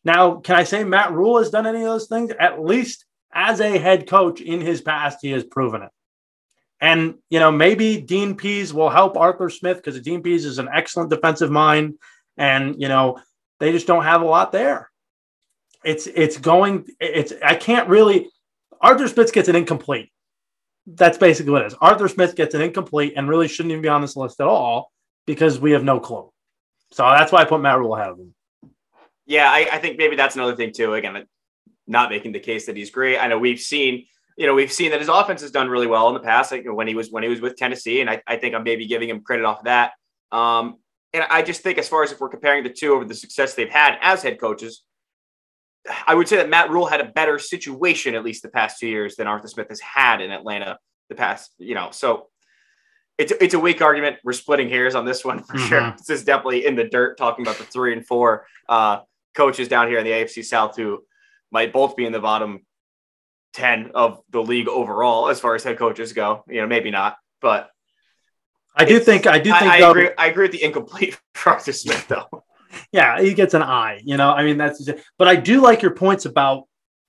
Now, 0.04 0.42
can 0.42 0.58
I 0.58 0.66
say 0.66 0.84
Matt 0.84 1.14
Rhule 1.14 1.38
has 1.38 1.50
done 1.50 1.66
any 1.66 1.80
of 1.80 1.88
those 1.88 2.10
things? 2.10 2.34
At 2.38 2.62
least 2.62 3.06
as 3.34 3.62
a 3.62 3.78
head 3.78 4.06
coach 4.06 4.42
in 4.42 4.60
his 4.60 4.82
past, 4.82 5.20
he 5.22 5.32
has 5.32 5.46
proven 5.46 5.84
it. 5.84 5.92
And, 6.82 7.16
you 7.30 7.40
know, 7.40 7.52
maybe 7.52 8.00
Dean 8.00 8.36
Pees 8.36 8.74
will 8.74 8.90
help 8.90 9.18
Arthur 9.18 9.50
Smith 9.50 9.78
because 9.78 10.00
Dean 10.02 10.24
Pees 10.24 10.46
is 10.46 10.60
an 10.60 10.70
excellent 10.74 11.10
defensive 11.10 11.52
mind. 11.52 11.96
And, 12.38 12.82
you 12.82 12.88
know, 12.88 13.20
they 13.60 13.72
just 13.74 13.88
don't 13.88 14.06
have 14.06 14.22
a 14.22 14.26
lot 14.26 14.52
there. 14.52 14.90
It's, 15.84 16.08
it's 16.08 16.38
going, 16.38 16.88
it's, 17.00 17.34
I 17.44 17.56
can't 17.56 17.90
really, 17.90 18.30
Arthur 18.82 19.08
Smith 19.10 19.34
gets 19.34 19.50
an 19.50 19.56
incomplete. 19.58 20.12
That's 20.88 21.18
basically 21.18 21.52
what 21.52 21.64
it 21.64 21.68
is. 21.68 21.76
Arthur 21.82 22.08
Smith 22.08 22.36
gets 22.36 22.56
an 22.56 22.62
incomplete 22.62 23.14
and 23.16 23.28
really 23.28 23.48
shouldn't 23.48 23.72
even 23.72 23.82
be 23.82 23.90
on 23.90 24.02
this 24.02 24.16
list 24.16 24.40
at 24.40 24.48
all 24.48 24.92
because 25.26 25.60
we 25.60 25.72
have 25.72 25.84
no 25.84 26.00
clue. 26.00 26.32
So 26.92 27.04
that's 27.04 27.32
why 27.32 27.42
I 27.42 27.46
put 27.46 27.62
Matt 27.62 27.78
Rhule 27.78 27.96
ahead 27.96 28.10
of 28.10 28.20
him. 28.20 28.34
Yeah, 29.26 29.52
I, 29.52 29.70
I 29.74 29.78
think 29.78 29.98
maybe 29.98 30.16
that's 30.16 30.36
another 30.36 30.56
thing 30.56 30.72
too. 30.74 30.94
Again, 30.96 31.26
not 31.86 32.10
making 32.10 32.32
the 32.32 32.40
case 32.40 32.66
that 32.66 32.78
he's 32.78 32.90
great. 32.90 33.20
I 33.20 33.28
know 33.28 33.38
we've 33.38 33.60
seen, 33.60 34.06
you 34.40 34.48
know, 34.48 34.54
we've 34.54 34.72
seen 34.72 34.92
that 34.92 35.02
his 35.02 35.10
offense 35.10 35.42
has 35.42 35.52
done 35.52 35.68
really 35.68 35.86
well 35.86 36.08
in 36.08 36.14
the 36.14 36.22
past, 36.22 36.54
like 36.54 36.64
when 36.66 36.88
he 36.88 36.96
was 36.96 37.12
when 37.12 37.24
he 37.24 37.30
was 37.30 37.42
with 37.42 37.58
Tennessee, 37.58 38.00
and 38.00 38.10
I, 38.10 38.22
I 38.26 38.38
think 38.38 38.56
I'm 38.56 38.64
maybe 38.64 38.88
giving 38.88 39.10
him 39.10 39.22
credit 39.22 39.44
off 39.44 39.60
of 39.60 39.66
that. 39.66 39.92
Um, 40.32 40.78
and 41.14 41.26
I 41.30 41.42
just 41.42 41.62
think, 41.62 41.78
as 41.78 41.90
far 41.90 42.04
as 42.04 42.14
if 42.14 42.22
we're 42.22 42.30
comparing 42.30 42.64
the 42.64 42.70
two 42.70 42.94
over 42.94 43.04
the 43.04 43.14
success 43.14 43.54
they've 43.54 43.70
had 43.70 43.98
as 44.02 44.24
head 44.24 44.40
coaches, 44.40 44.84
I 46.08 46.16
would 46.16 46.30
say 46.30 46.38
that 46.38 46.48
Matt 46.48 46.70
Rhule 46.70 46.86
had 46.86 47.02
a 47.02 47.06
better 47.06 47.38
situation 47.38 48.16
at 48.16 48.24
least 48.24 48.42
the 48.42 48.48
past 48.48 48.80
two 48.80 48.88
years 48.88 49.18
than 49.18 49.28
Arthur 49.28 49.50
Smith 49.50 49.68
has 49.68 49.82
had 49.82 50.22
in 50.22 50.32
Atlanta 50.32 50.80
the 51.10 51.16
past, 51.16 51.52
you 51.58 51.76
know. 51.76 51.90
So 51.92 52.28
it's 53.18 53.34
it's 53.42 53.56
a 53.56 53.60
weak 53.60 53.82
argument. 53.82 54.20
We're 54.24 54.32
splitting 54.32 54.70
hairs 54.70 54.96
on 54.96 55.04
this 55.04 55.26
one 55.26 55.44
for 55.44 55.58
mm-hmm. 55.58 55.68
sure. 55.68 55.96
This 55.98 56.10
is 56.10 56.24
definitely 56.24 56.66
in 56.66 56.78
the 56.78 56.86
dirt 56.86 57.18
talking 57.18 57.46
about 57.46 57.58
the 57.58 57.66
three 57.66 57.92
and 57.92 58.08
four 58.08 58.46
uh, 58.70 59.02
coaches 59.36 59.68
down 59.68 59.90
here 59.90 59.98
in 59.98 60.06
the 60.06 60.12
AFC 60.12 60.46
South 60.46 60.78
who 60.78 61.04
might 61.52 61.74
both 61.74 61.98
be 61.98 62.06
in 62.06 62.14
the 62.14 62.22
bottom 62.22 62.62
ten 63.54 63.92
of 63.94 64.22
the 64.30 64.42
league 64.42 64.68
overall 64.68 65.30
as 65.30 65.40
far 65.40 65.56
as 65.56 65.64
head 65.64 65.78
coaches 65.78 66.14
go. 66.14 66.44
You 66.48 66.62
know, 66.62 66.68
maybe 66.68 66.92
not, 66.92 67.18
but 67.42 67.70
I 68.76 68.86
do 68.86 69.00
think 69.00 69.28
I 69.28 69.40
do 69.40 69.52
think 69.52 69.64
I, 69.64 69.82
I 69.84 69.90
agree. 69.90 70.10
I 70.18 70.28
agree 70.28 70.44
with 70.46 70.52
the 70.52 70.64
incomplete 70.64 71.20
Arthur 71.46 71.74
Smith 71.74 72.08
though. 72.08 72.44
yeah, 72.92 73.22
he 73.22 73.34
gets 73.34 73.54
an 73.54 73.64
eye. 73.64 74.02
You 74.04 74.18
know, 74.18 74.32
I 74.32 74.44
mean 74.44 74.58
that's. 74.58 74.88
But 75.18 75.28
I 75.28 75.36
do 75.36 75.62
like 75.62 75.82
your 75.82 75.92
points 75.92 76.26
about 76.26 76.64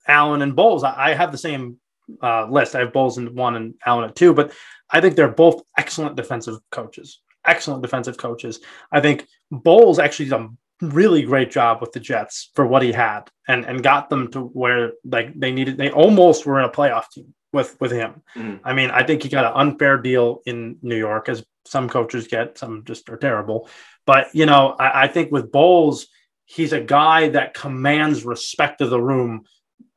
Allen 0.07 0.41
and 0.41 0.55
Bowles. 0.55 0.83
I, 0.83 1.11
I 1.11 1.13
have 1.13 1.31
the 1.31 1.37
same 1.37 1.77
uh, 2.21 2.47
list. 2.49 2.75
I 2.75 2.79
have 2.79 2.93
Bowles 2.93 3.17
in 3.17 3.35
one 3.35 3.55
and 3.55 3.75
Allen 3.85 4.09
at 4.09 4.15
two, 4.15 4.33
but 4.33 4.51
I 4.89 5.01
think 5.01 5.15
they're 5.15 5.29
both 5.29 5.61
excellent 5.77 6.15
defensive 6.15 6.57
coaches. 6.71 7.21
Excellent 7.45 7.81
defensive 7.81 8.17
coaches. 8.17 8.59
I 8.91 9.01
think 9.01 9.27
Bowles 9.49 9.99
actually 9.99 10.29
a 10.29 10.55
really 10.81 11.21
great 11.21 11.51
job 11.51 11.79
with 11.81 11.91
the 11.91 11.99
Jets 11.99 12.51
for 12.55 12.65
what 12.65 12.81
he 12.81 12.91
had 12.91 13.29
and 13.47 13.65
and 13.65 13.83
got 13.83 14.09
them 14.09 14.31
to 14.31 14.41
where 14.41 14.93
like 15.05 15.39
they 15.39 15.51
needed 15.51 15.77
they 15.77 15.91
almost 15.91 16.45
were 16.45 16.59
in 16.59 16.65
a 16.65 16.69
playoff 16.69 17.09
team 17.11 17.33
with 17.53 17.79
with 17.79 17.91
him. 17.91 18.21
Mm. 18.35 18.59
I 18.63 18.73
mean, 18.73 18.91
I 18.91 19.03
think 19.03 19.23
he 19.23 19.29
got 19.29 19.45
an 19.45 19.53
unfair 19.55 19.97
deal 19.97 20.41
in 20.45 20.77
New 20.81 20.97
York 20.97 21.29
as 21.29 21.45
some 21.65 21.87
coaches 21.87 22.27
get, 22.27 22.57
some 22.57 22.83
just 22.85 23.09
are 23.09 23.17
terrible. 23.17 23.69
But 24.05 24.33
you 24.33 24.45
know, 24.45 24.75
I, 24.79 25.03
I 25.03 25.07
think 25.07 25.31
with 25.31 25.51
Bowles, 25.51 26.07
he's 26.45 26.73
a 26.73 26.81
guy 26.81 27.29
that 27.29 27.53
commands 27.53 28.25
respect 28.25 28.81
of 28.81 28.89
the 28.89 29.01
room 29.01 29.45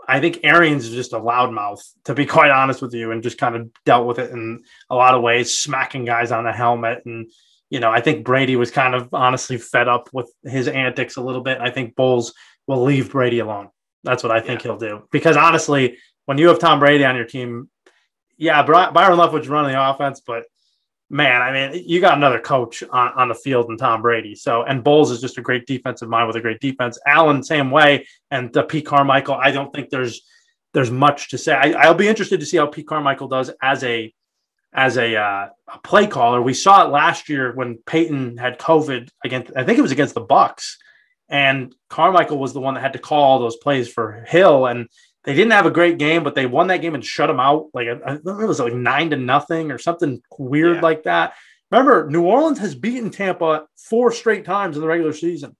I 0.07 0.20
think 0.20 0.41
Arians 0.43 0.87
is 0.87 0.95
just 0.95 1.12
a 1.12 1.18
loudmouth, 1.18 1.82
to 2.05 2.14
be 2.14 2.26
quite 2.26 2.51
honest 2.51 2.82
with 2.82 2.95
you, 2.95 3.11
and 3.11 3.22
just 3.22 3.39
kind 3.39 3.57
of 3.57 3.70
dealt 3.85 4.07
with 4.07 4.18
it 4.18 4.30
in 4.30 4.64
a 4.91 4.95
lot 4.95 5.14
of 5.14 5.22
ways, 5.22 5.57
smacking 5.57 6.05
guys 6.05 6.30
on 6.30 6.45
the 6.45 6.53
helmet. 6.53 7.03
And, 7.07 7.30
you 7.74 7.80
know, 7.80 7.90
I 7.90 8.00
think 8.00 8.24
Brady 8.24 8.54
was 8.54 8.70
kind 8.70 8.94
of 8.94 9.12
honestly 9.12 9.58
fed 9.58 9.88
up 9.88 10.08
with 10.12 10.32
his 10.44 10.68
antics 10.68 11.16
a 11.16 11.20
little 11.20 11.40
bit. 11.40 11.58
I 11.60 11.70
think 11.70 11.96
Bowles 11.96 12.32
will 12.68 12.84
leave 12.84 13.10
Brady 13.10 13.40
alone. 13.40 13.68
That's 14.04 14.22
what 14.22 14.30
I 14.30 14.40
think 14.40 14.60
yeah. 14.60 14.70
he'll 14.70 14.78
do. 14.78 15.08
Because 15.10 15.36
honestly, 15.36 15.98
when 16.26 16.38
you 16.38 16.46
have 16.46 16.60
Tom 16.60 16.78
Brady 16.78 17.04
on 17.04 17.16
your 17.16 17.24
team, 17.24 17.68
yeah, 18.38 18.62
Byron 18.62 19.18
Leftwich 19.18 19.48
running 19.48 19.72
the 19.72 19.90
offense, 19.90 20.22
but 20.24 20.44
man, 21.10 21.42
I 21.42 21.50
mean, 21.50 21.82
you 21.84 22.00
got 22.00 22.16
another 22.16 22.38
coach 22.38 22.84
on, 22.84 23.12
on 23.16 23.28
the 23.28 23.34
field 23.34 23.68
than 23.68 23.76
Tom 23.76 24.02
Brady. 24.02 24.36
So, 24.36 24.62
and 24.62 24.84
Bowles 24.84 25.10
is 25.10 25.20
just 25.20 25.38
a 25.38 25.42
great 25.42 25.66
defensive 25.66 26.08
mind 26.08 26.28
with 26.28 26.36
a 26.36 26.40
great 26.40 26.60
defense. 26.60 26.96
Allen, 27.08 27.42
same 27.42 27.72
way. 27.72 28.06
And 28.30 28.52
the 28.52 28.62
Pete 28.62 28.86
Carmichael, 28.86 29.34
I 29.34 29.50
don't 29.50 29.74
think 29.74 29.90
there's 29.90 30.24
there's 30.74 30.92
much 30.92 31.30
to 31.30 31.38
say. 31.38 31.54
I, 31.54 31.88
will 31.88 31.96
be 31.96 32.06
interested 32.06 32.38
to 32.38 32.46
see 32.46 32.56
how 32.56 32.66
Pete 32.66 32.86
Carmichael 32.86 33.26
does 33.26 33.50
as 33.60 33.82
a 33.82 34.14
as 34.74 34.96
a, 34.96 35.16
uh, 35.16 35.48
a 35.72 35.78
play 35.82 36.06
caller. 36.06 36.42
We 36.42 36.54
saw 36.54 36.84
it 36.84 36.90
last 36.90 37.28
year 37.28 37.52
when 37.54 37.78
Payton 37.86 38.36
had 38.36 38.58
COVID 38.58 39.08
against. 39.24 39.52
I 39.56 39.64
think 39.64 39.78
it 39.78 39.82
was 39.82 39.92
against 39.92 40.14
the 40.14 40.24
Bucs, 40.24 40.76
and 41.28 41.74
Carmichael 41.88 42.38
was 42.38 42.52
the 42.52 42.60
one 42.60 42.74
that 42.74 42.80
had 42.80 42.94
to 42.94 42.98
call 42.98 43.22
all 43.22 43.38
those 43.38 43.56
plays 43.56 43.88
for 43.88 44.24
Hill 44.26 44.66
and 44.66 44.88
they 45.24 45.34
didn't 45.34 45.52
have 45.52 45.66
a 45.66 45.70
great 45.70 45.98
game, 45.98 46.22
but 46.22 46.34
they 46.34 46.46
won 46.46 46.66
that 46.66 46.82
game 46.82 46.94
and 46.94 47.04
shut 47.04 47.28
them 47.28 47.40
out. 47.40 47.68
Like 47.72 47.86
it 47.86 48.24
was 48.24 48.60
like 48.60 48.74
nine 48.74 49.10
to 49.10 49.16
nothing 49.16 49.70
or 49.70 49.78
something 49.78 50.22
weird 50.38 50.76
yeah. 50.76 50.82
like 50.82 51.02
that. 51.04 51.34
Remember, 51.70 52.08
New 52.08 52.24
Orleans 52.24 52.58
has 52.58 52.74
beaten 52.74 53.10
Tampa 53.10 53.66
four 53.76 54.12
straight 54.12 54.44
times 54.44 54.76
in 54.76 54.82
the 54.82 54.86
regular 54.86 55.14
season. 55.14 55.56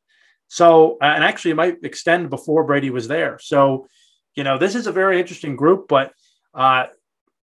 So, 0.49 0.99
uh, 1.03 1.07
and 1.07 1.25
actually, 1.25 1.53
it 1.53 1.57
might 1.57 1.79
extend 1.83 2.29
before 2.29 2.65
Brady 2.65 2.91
was 2.91 3.09
there. 3.09 3.39
So, 3.41 3.89
you 4.35 4.45
know, 4.45 4.59
this 4.59 4.75
is 4.75 4.87
a 4.87 4.93
very 4.93 5.19
interesting 5.19 5.57
group. 5.57 5.89
But 5.89 6.13
uh, 6.53 6.87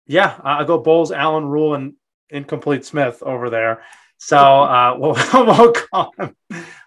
yeah, 0.08 0.40
I'll 0.44 0.66
go 0.66 0.78
Bowles, 0.78 1.12
Allen, 1.12 1.46
Rhule, 1.46 1.76
and 1.76 1.94
Incomplete 2.30 2.86
Smith 2.86 3.22
over 3.24 3.50
there. 3.50 3.84
So 4.18 4.38
uh, 4.38 4.96
we'll, 5.00 5.18
we'll 5.34 5.74
call 5.74 6.14
him 6.18 6.36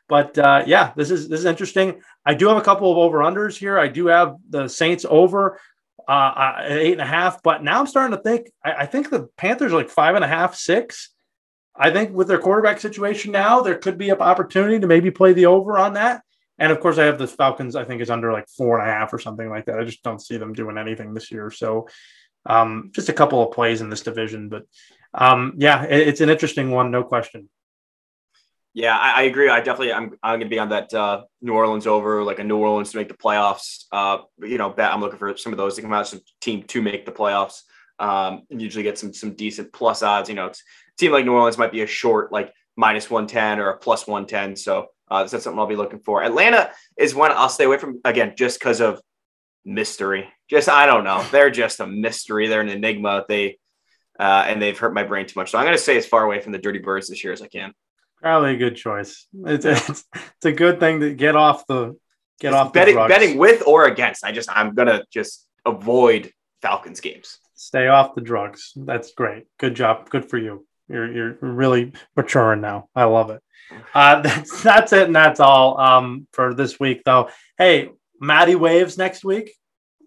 but 0.08 0.36
uh, 0.38 0.64
yeah, 0.66 0.92
this 0.96 1.10
is 1.10 1.28
this 1.28 1.40
is 1.40 1.46
interesting. 1.46 2.00
I 2.24 2.34
do 2.34 2.48
have 2.48 2.56
a 2.56 2.62
couple 2.62 2.90
of 2.90 2.98
over 2.98 3.18
unders 3.18 3.56
here. 3.56 3.78
I 3.78 3.88
do 3.88 4.06
have 4.06 4.36
the 4.48 4.68
Saints 4.68 5.06
over 5.08 5.58
uh, 6.06 6.10
uh, 6.10 6.56
eight 6.68 6.92
and 6.92 7.00
a 7.00 7.06
half, 7.06 7.42
but 7.42 7.62
now 7.62 7.80
I'm 7.80 7.86
starting 7.86 8.16
to 8.16 8.22
think. 8.22 8.50
I, 8.64 8.72
I 8.72 8.86
think 8.86 9.10
the 9.10 9.28
Panthers 9.36 9.72
are 9.72 9.76
like 9.76 9.90
five 9.90 10.14
and 10.14 10.24
a 10.24 10.28
half, 10.28 10.54
six. 10.54 11.10
I 11.74 11.90
think 11.90 12.12
with 12.12 12.28
their 12.28 12.38
quarterback 12.38 12.80
situation 12.80 13.32
now, 13.32 13.60
there 13.60 13.76
could 13.76 13.98
be 13.98 14.10
an 14.10 14.20
opportunity 14.20 14.78
to 14.78 14.86
maybe 14.86 15.10
play 15.10 15.32
the 15.32 15.46
over 15.46 15.78
on 15.78 15.94
that. 15.94 16.22
And 16.58 16.70
of 16.70 16.78
course, 16.78 16.98
I 16.98 17.04
have 17.04 17.18
the 17.18 17.26
Falcons. 17.26 17.74
I 17.74 17.84
think 17.84 18.00
is 18.00 18.10
under 18.10 18.32
like 18.32 18.48
four 18.48 18.78
and 18.78 18.88
a 18.88 18.92
half 18.92 19.12
or 19.12 19.18
something 19.18 19.48
like 19.48 19.64
that. 19.66 19.80
I 19.80 19.84
just 19.84 20.02
don't 20.02 20.22
see 20.22 20.36
them 20.36 20.52
doing 20.52 20.78
anything 20.78 21.14
this 21.14 21.32
year. 21.32 21.50
So, 21.50 21.88
um, 22.46 22.90
just 22.94 23.08
a 23.08 23.12
couple 23.12 23.42
of 23.42 23.54
plays 23.54 23.80
in 23.80 23.90
this 23.90 24.02
division, 24.02 24.48
but 24.48 24.66
um, 25.12 25.54
yeah, 25.56 25.84
it, 25.84 26.08
it's 26.08 26.20
an 26.20 26.30
interesting 26.30 26.70
one, 26.70 26.90
no 26.90 27.02
question. 27.02 27.48
Yeah, 28.74 28.98
I, 28.98 29.20
I, 29.20 29.22
agree. 29.22 29.48
I 29.48 29.60
definitely, 29.60 29.92
I'm, 29.92 30.18
I'm 30.20 30.40
going 30.40 30.50
to 30.50 30.54
be 30.54 30.58
on 30.58 30.70
that 30.70 30.92
uh, 30.92 31.22
New 31.40 31.54
Orleans 31.54 31.86
over, 31.86 32.24
like 32.24 32.40
a 32.40 32.44
New 32.44 32.56
Orleans 32.56 32.90
to 32.90 32.96
make 32.96 33.06
the 33.06 33.14
playoffs. 33.14 33.84
Uh, 33.92 34.18
you 34.40 34.58
know, 34.58 34.68
bet 34.68 34.92
I'm 34.92 35.00
looking 35.00 35.18
for 35.18 35.36
some 35.36 35.52
of 35.52 35.58
those 35.58 35.76
to 35.76 35.82
come 35.82 35.92
out, 35.92 36.08
some 36.08 36.20
team 36.40 36.64
to 36.64 36.82
make 36.82 37.06
the 37.06 37.12
playoffs. 37.12 37.60
Um, 38.00 38.42
usually 38.48 38.82
get 38.82 38.98
some 38.98 39.14
some 39.14 39.34
decent 39.34 39.72
plus 39.72 40.02
odds. 40.02 40.28
You 40.28 40.34
know, 40.34 40.46
it's, 40.46 40.60
a 40.60 40.96
team 40.98 41.12
like 41.12 41.24
New 41.24 41.34
Orleans 41.34 41.56
might 41.56 41.70
be 41.70 41.82
a 41.82 41.86
short, 41.86 42.32
like 42.32 42.52
minus 42.76 43.08
110 43.08 43.60
or 43.60 43.70
a 43.70 43.78
plus 43.78 44.08
110. 44.08 44.56
So 44.56 44.88
uh, 45.08 45.24
that's 45.24 45.44
something 45.44 45.58
I'll 45.58 45.66
be 45.66 45.76
looking 45.76 46.00
for. 46.00 46.24
Atlanta 46.24 46.72
is 46.96 47.14
one 47.14 47.30
I'll 47.30 47.48
stay 47.48 47.64
away 47.64 47.78
from 47.78 48.00
again, 48.04 48.34
just 48.36 48.58
because 48.58 48.80
of 48.80 49.00
mystery. 49.64 50.28
Just 50.48 50.68
I 50.68 50.86
don't 50.86 51.04
know. 51.04 51.24
They're 51.30 51.50
just 51.50 51.80
a 51.80 51.86
mystery. 51.86 52.48
They're 52.48 52.60
an 52.60 52.68
enigma. 52.68 53.24
They 53.28 53.58
uh, 54.18 54.44
and 54.46 54.60
they've 54.60 54.78
hurt 54.78 54.94
my 54.94 55.02
brain 55.02 55.26
too 55.26 55.38
much. 55.38 55.50
So 55.50 55.58
I'm 55.58 55.64
going 55.64 55.76
to 55.76 55.82
stay 55.82 55.96
as 55.96 56.06
far 56.06 56.24
away 56.24 56.40
from 56.40 56.52
the 56.52 56.58
Dirty 56.58 56.78
Birds 56.78 57.08
this 57.08 57.24
year 57.24 57.32
as 57.32 57.42
I 57.42 57.48
can. 57.48 57.72
Probably 58.20 58.54
a 58.54 58.56
good 58.56 58.76
choice. 58.76 59.26
It's 59.46 59.64
it's, 59.64 60.04
it's 60.14 60.44
a 60.44 60.52
good 60.52 60.80
thing 60.80 61.00
to 61.00 61.14
get 61.14 61.36
off 61.36 61.66
the 61.66 61.96
get 62.40 62.48
it's 62.48 62.56
off 62.56 62.72
betting 62.72 62.96
betting 62.96 63.38
with 63.38 63.66
or 63.66 63.86
against. 63.86 64.24
I 64.24 64.32
just 64.32 64.48
I'm 64.50 64.74
gonna 64.74 65.04
just 65.10 65.46
avoid 65.66 66.32
Falcons 66.62 67.00
games. 67.00 67.38
Stay 67.54 67.88
off 67.88 68.14
the 68.14 68.20
drugs. 68.20 68.72
That's 68.76 69.12
great. 69.12 69.44
Good 69.58 69.74
job. 69.74 70.08
Good 70.08 70.30
for 70.30 70.38
you. 70.38 70.66
You're 70.88 71.12
you're 71.12 71.38
really 71.40 71.92
maturing 72.16 72.60
now. 72.60 72.88
I 72.94 73.04
love 73.04 73.30
it. 73.30 73.42
Uh, 73.94 74.20
that's 74.22 74.62
that's 74.62 74.92
it, 74.92 75.02
and 75.02 75.16
that's 75.16 75.40
all 75.40 75.78
um, 75.78 76.26
for 76.32 76.54
this 76.54 76.80
week, 76.80 77.02
though. 77.04 77.28
Hey, 77.58 77.90
Maddie 78.20 78.54
Waves 78.54 78.98
next 78.98 79.24
week. 79.24 79.52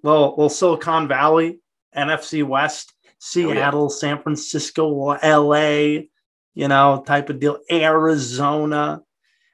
Little 0.03 0.29
little 0.31 0.49
Silicon 0.49 1.07
Valley, 1.07 1.59
NFC 1.95 2.43
West, 2.43 2.93
Seattle, 3.19 3.83
oh, 3.83 3.89
yeah. 3.89 3.95
San 3.95 4.21
Francisco, 4.21 4.87
LA, 5.23 6.03
you 6.53 6.67
know, 6.67 7.03
type 7.05 7.29
of 7.29 7.39
deal. 7.39 7.59
Arizona, 7.71 9.01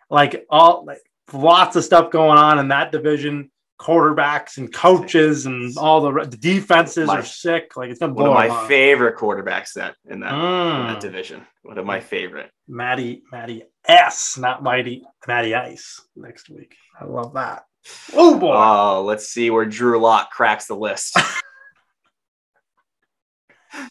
like 0.10 0.46
all 0.50 0.86
like 0.86 1.02
lots 1.32 1.76
of 1.76 1.84
stuff 1.84 2.12
going 2.12 2.38
on 2.38 2.60
in 2.60 2.70
that 2.70 2.92
division. 2.92 3.50
Quarterbacks 3.80 4.58
and 4.58 4.72
coaches 4.72 5.46
and 5.46 5.76
all 5.78 6.00
the, 6.00 6.26
the 6.26 6.38
defenses 6.38 7.08
my, 7.08 7.20
are 7.20 7.24
sick. 7.24 7.76
Like 7.76 7.90
it's 7.90 8.00
gonna 8.00 8.14
one 8.14 8.28
of 8.28 8.34
my 8.34 8.68
favorite 8.68 9.18
quarterbacks 9.18 9.74
that 9.74 9.96
in 10.06 10.22
that, 10.22 10.32
mm. 10.32 10.80
in 10.80 10.88
that 10.88 10.98
mm. 10.98 11.02
division. 11.02 11.46
One 11.64 11.78
of 11.78 11.86
my 11.86 12.00
favorite. 12.00 12.50
Matty 12.68 13.24
Matty 13.32 13.64
S, 13.86 14.38
not 14.38 14.64
Mighty 14.64 15.04
Matty 15.28 15.54
Ice 15.56 16.02
next 16.16 16.50
week. 16.50 16.76
I 16.98 17.06
love 17.06 17.34
that. 17.34 17.66
Oh 18.14 18.38
boy. 18.38 18.54
Oh, 18.56 19.04
let's 19.04 19.28
see 19.28 19.50
where 19.50 19.66
Drew 19.66 20.00
Lock 20.00 20.32
cracks 20.32 20.68
the 20.68 20.76
list. 20.76 21.18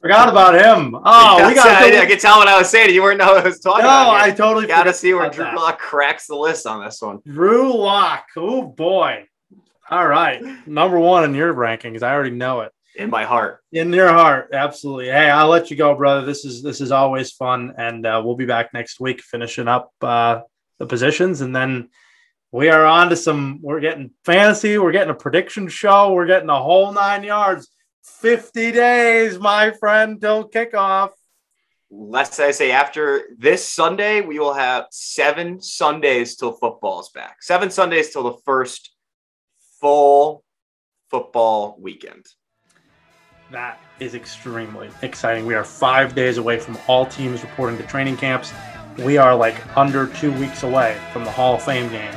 Forgot 0.01 0.29
about 0.29 0.55
him. 0.55 0.95
Oh, 0.95 1.49
we 1.49 1.55
got. 1.55 1.67
I, 1.67 2.03
I 2.03 2.07
could 2.07 2.21
tell 2.21 2.39
what 2.39 2.47
I 2.47 2.57
was 2.57 2.71
saying. 2.71 2.95
You 2.95 3.03
weren't 3.03 3.19
know 3.19 3.35
what 3.35 3.45
I 3.45 3.49
was 3.49 3.59
talking 3.59 3.83
no, 3.83 3.89
about. 3.89 4.19
No, 4.19 4.25
I 4.25 4.31
totally 4.31 4.67
got 4.67 4.85
to 4.85 4.95
see 4.95 5.13
where 5.13 5.29
Drew 5.29 5.45
that. 5.45 5.57
Lock 5.57 5.79
cracks 5.79 6.29
the 6.29 6.37
list 6.37 6.67
on 6.67 6.85
this 6.85 7.03
one. 7.03 7.21
Drew 7.27 7.77
Lock. 7.77 8.27
Oh 8.37 8.63
boy. 8.63 9.27
All 9.91 10.07
right, 10.07 10.67
number 10.67 10.99
one 10.99 11.25
in 11.25 11.35
your 11.35 11.53
rankings. 11.53 12.03
I 12.03 12.15
already 12.15 12.31
know 12.31 12.61
it. 12.61 12.73
In 12.95 13.11
my 13.11 13.25
heart. 13.25 13.61
In 13.73 13.93
your 13.93 14.09
heart, 14.09 14.51
absolutely. 14.53 15.07
Hey, 15.07 15.31
I'll 15.31 15.49
let 15.49 15.71
you 15.71 15.77
go, 15.77 15.95
brother. 15.95 16.25
This 16.25 16.45
is 16.45 16.63
this 16.63 16.81
is 16.81 16.93
always 16.93 17.33
fun, 17.33 17.75
and 17.77 18.07
uh, 18.07 18.23
we'll 18.25 18.37
be 18.37 18.47
back 18.47 18.73
next 18.73 19.01
week 19.01 19.21
finishing 19.21 19.67
up 19.67 19.91
uh, 20.01 20.41
the 20.79 20.87
positions, 20.87 21.41
and 21.41 21.55
then 21.55 21.89
we 22.53 22.69
are 22.69 22.85
on 22.85 23.09
to 23.09 23.17
some. 23.17 23.59
We're 23.63 23.81
getting 23.81 24.11
fantasy. 24.25 24.77
We're 24.77 24.93
getting 24.93 25.11
a 25.11 25.15
prediction 25.15 25.69
show. 25.69 26.13
We're 26.13 26.27
getting 26.27 26.51
a 26.51 26.63
whole 26.63 26.93
nine 26.93 27.25
yards. 27.25 27.69
50 28.05 28.73
days, 28.73 29.39
my 29.39 29.71
friend, 29.71 30.21
till 30.21 30.49
kickoff. 30.49 31.11
Let's 31.91 32.39
I 32.39 32.51
say 32.51 32.71
after 32.71 33.23
this 33.39 33.67
Sunday, 33.67 34.21
we 34.21 34.39
will 34.39 34.55
have 34.55 34.87
seven 34.91 35.61
Sundays 35.61 36.37
till 36.37 36.53
football 36.53 37.01
is 37.01 37.11
back. 37.15 37.43
Seven 37.43 37.71
Sundays 37.71 38.11
till 38.11 38.23
the 38.23 38.39
first 38.45 38.95
full 39.81 40.45
football 41.11 41.77
weekend. 41.81 42.27
That 43.51 43.79
is 43.99 44.15
extremely 44.15 44.91
exciting. 45.03 45.45
We 45.45 45.55
are 45.55 45.65
five 45.65 46.15
days 46.15 46.39
away 46.39 46.59
from 46.59 46.79
all 46.87 47.05
teams 47.07 47.43
reporting 47.43 47.79
to 47.79 47.87
training 47.87 48.17
camps. 48.17 48.53
We 48.99 49.17
are 49.19 49.35
like 49.35 49.77
under 49.77 50.07
two 50.07 50.33
weeks 50.33 50.63
away 50.63 50.99
from 51.13 51.25
the 51.25 51.31
Hall 51.31 51.55
of 51.55 51.63
Fame 51.63 51.91
game 51.91 52.15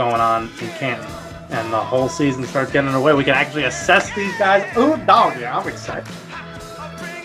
going 0.00 0.18
on 0.18 0.44
in 0.62 0.68
Canton 0.78 1.06
and 1.50 1.70
the 1.70 1.78
whole 1.78 2.08
season 2.08 2.42
starts 2.46 2.72
getting 2.72 2.88
underway, 2.88 3.12
we 3.12 3.22
can 3.22 3.34
actually 3.34 3.64
assess 3.64 4.10
these 4.14 4.34
guys. 4.38 4.66
Oh, 4.74 4.96
dog, 5.04 5.38
yeah, 5.38 5.58
I'm 5.58 5.68
excited. 5.68 6.10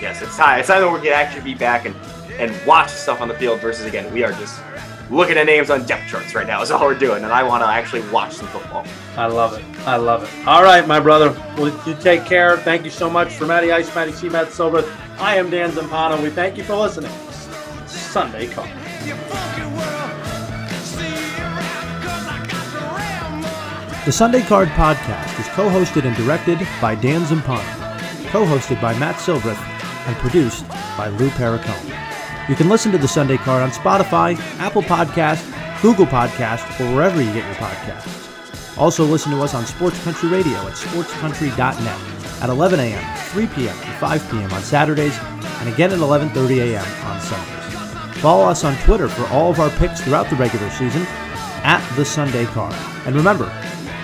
Yes, 0.02 0.22
it's 0.22 0.36
time. 0.36 0.60
It's 0.60 0.68
time 0.68 0.82
that 0.82 0.92
we 0.92 1.00
can 1.00 1.14
actually 1.14 1.44
be 1.44 1.54
back 1.54 1.86
and, 1.86 1.96
and 2.38 2.54
watch 2.68 2.90
stuff 2.90 3.22
on 3.22 3.30
the 3.30 3.34
field 3.36 3.62
versus, 3.62 3.86
again, 3.86 4.12
we 4.14 4.26
are 4.26 4.34
just 4.34 4.62
looking 5.10 5.38
at 5.38 5.46
names 5.46 5.70
on 5.70 5.86
depth 5.86 6.10
charts 6.10 6.36
right 6.36 6.48
now 6.48 6.62
is 6.62 6.70
all 6.70 6.86
we're 6.86 7.00
doing, 7.00 7.24
and 7.24 7.32
I 7.32 7.44
want 7.44 7.64
to 7.64 7.68
actually 7.68 8.02
watch 8.10 8.34
some 8.34 8.48
football. 8.48 8.86
I 9.16 9.28
love 9.28 9.58
it. 9.58 9.64
I 9.88 9.96
love 9.96 10.24
it. 10.24 10.48
All 10.48 10.64
right, 10.64 10.86
my 10.86 11.00
brother. 11.00 11.32
Well, 11.58 11.68
you 11.88 11.96
take 12.02 12.26
care. 12.26 12.58
Thank 12.58 12.84
you 12.84 12.92
so 12.92 13.10
much 13.10 13.30
for 13.36 13.46
Matty 13.46 13.72
Ice, 13.72 13.96
Matty 13.96 14.12
C, 14.12 14.28
Matt 14.28 14.52
Silver. 14.52 14.84
I 15.18 15.38
am 15.38 15.50
Dan 15.50 15.72
Zampano. 15.72 16.22
We 16.22 16.30
thank 16.30 16.58
you 16.58 16.66
for 16.66 16.76
listening. 16.76 17.12
Sunday 17.88 18.48
Call. 18.48 18.68
The 24.06 24.12
Sunday 24.12 24.44
Card 24.44 24.68
Podcast 24.70 25.40
is 25.40 25.48
co 25.48 25.68
hosted 25.68 26.06
and 26.06 26.16
directed 26.16 26.60
by 26.80 26.94
Dan 26.94 27.22
Zampano, 27.22 28.30
co 28.30 28.46
hosted 28.46 28.80
by 28.80 28.96
Matt 29.00 29.16
Silvrith, 29.16 29.58
and 30.06 30.16
produced 30.18 30.64
by 30.96 31.08
Lou 31.08 31.28
Perricone. 31.30 32.48
You 32.48 32.54
can 32.54 32.70
listen 32.70 32.92
to 32.92 33.00
The 33.00 33.08
Sunday 33.08 33.38
Card 33.38 33.64
on 33.64 33.72
Spotify, 33.72 34.38
Apple 34.60 34.84
Podcast, 34.84 35.42
Google 35.82 36.06
Podcast, 36.06 36.80
or 36.80 36.94
wherever 36.94 37.20
you 37.20 37.34
get 37.34 37.46
your 37.46 37.56
podcasts. 37.56 38.78
Also, 38.78 39.04
listen 39.06 39.32
to 39.32 39.42
us 39.42 39.56
on 39.56 39.66
Sports 39.66 40.00
Country 40.04 40.30
Radio 40.30 40.56
at 40.56 40.74
sportscountry.net 40.74 42.44
at 42.44 42.50
11 42.52 42.80
a.m., 42.80 43.18
3 43.30 43.48
p.m., 43.48 43.76
and 43.76 43.96
5 43.96 44.30
p.m. 44.30 44.54
on 44.54 44.62
Saturdays, 44.62 45.18
and 45.62 45.68
again 45.68 45.92
at 45.92 45.98
11:30 45.98 46.76
a.m. 46.76 47.08
on 47.08 47.20
Sundays. 47.22 48.22
Follow 48.22 48.46
us 48.46 48.64
on 48.64 48.78
Twitter 48.84 49.10
for 49.10 49.26
all 49.34 49.50
of 49.50 49.60
our 49.60 49.72
picks 49.80 50.02
throughout 50.02 50.30
the 50.30 50.36
regular 50.36 50.70
season 50.70 51.08
at 51.64 51.82
The 51.96 52.06
Sunday 52.06 52.46
Card. 52.46 52.76
And 53.08 53.16
remember, 53.16 53.52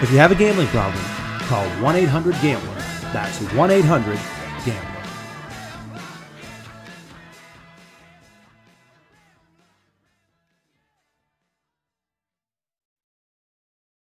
if 0.02 0.12
you 0.12 0.18
have 0.18 0.32
a 0.32 0.36
gambling 0.36 0.68
problem, 0.68 1.04
call 1.48 1.66
1 1.82 1.96
800 1.96 2.34
Gambler. 2.42 2.76
That's 3.14 3.40
1 3.54 3.72
800 3.72 4.20
Gambler. 4.66 4.91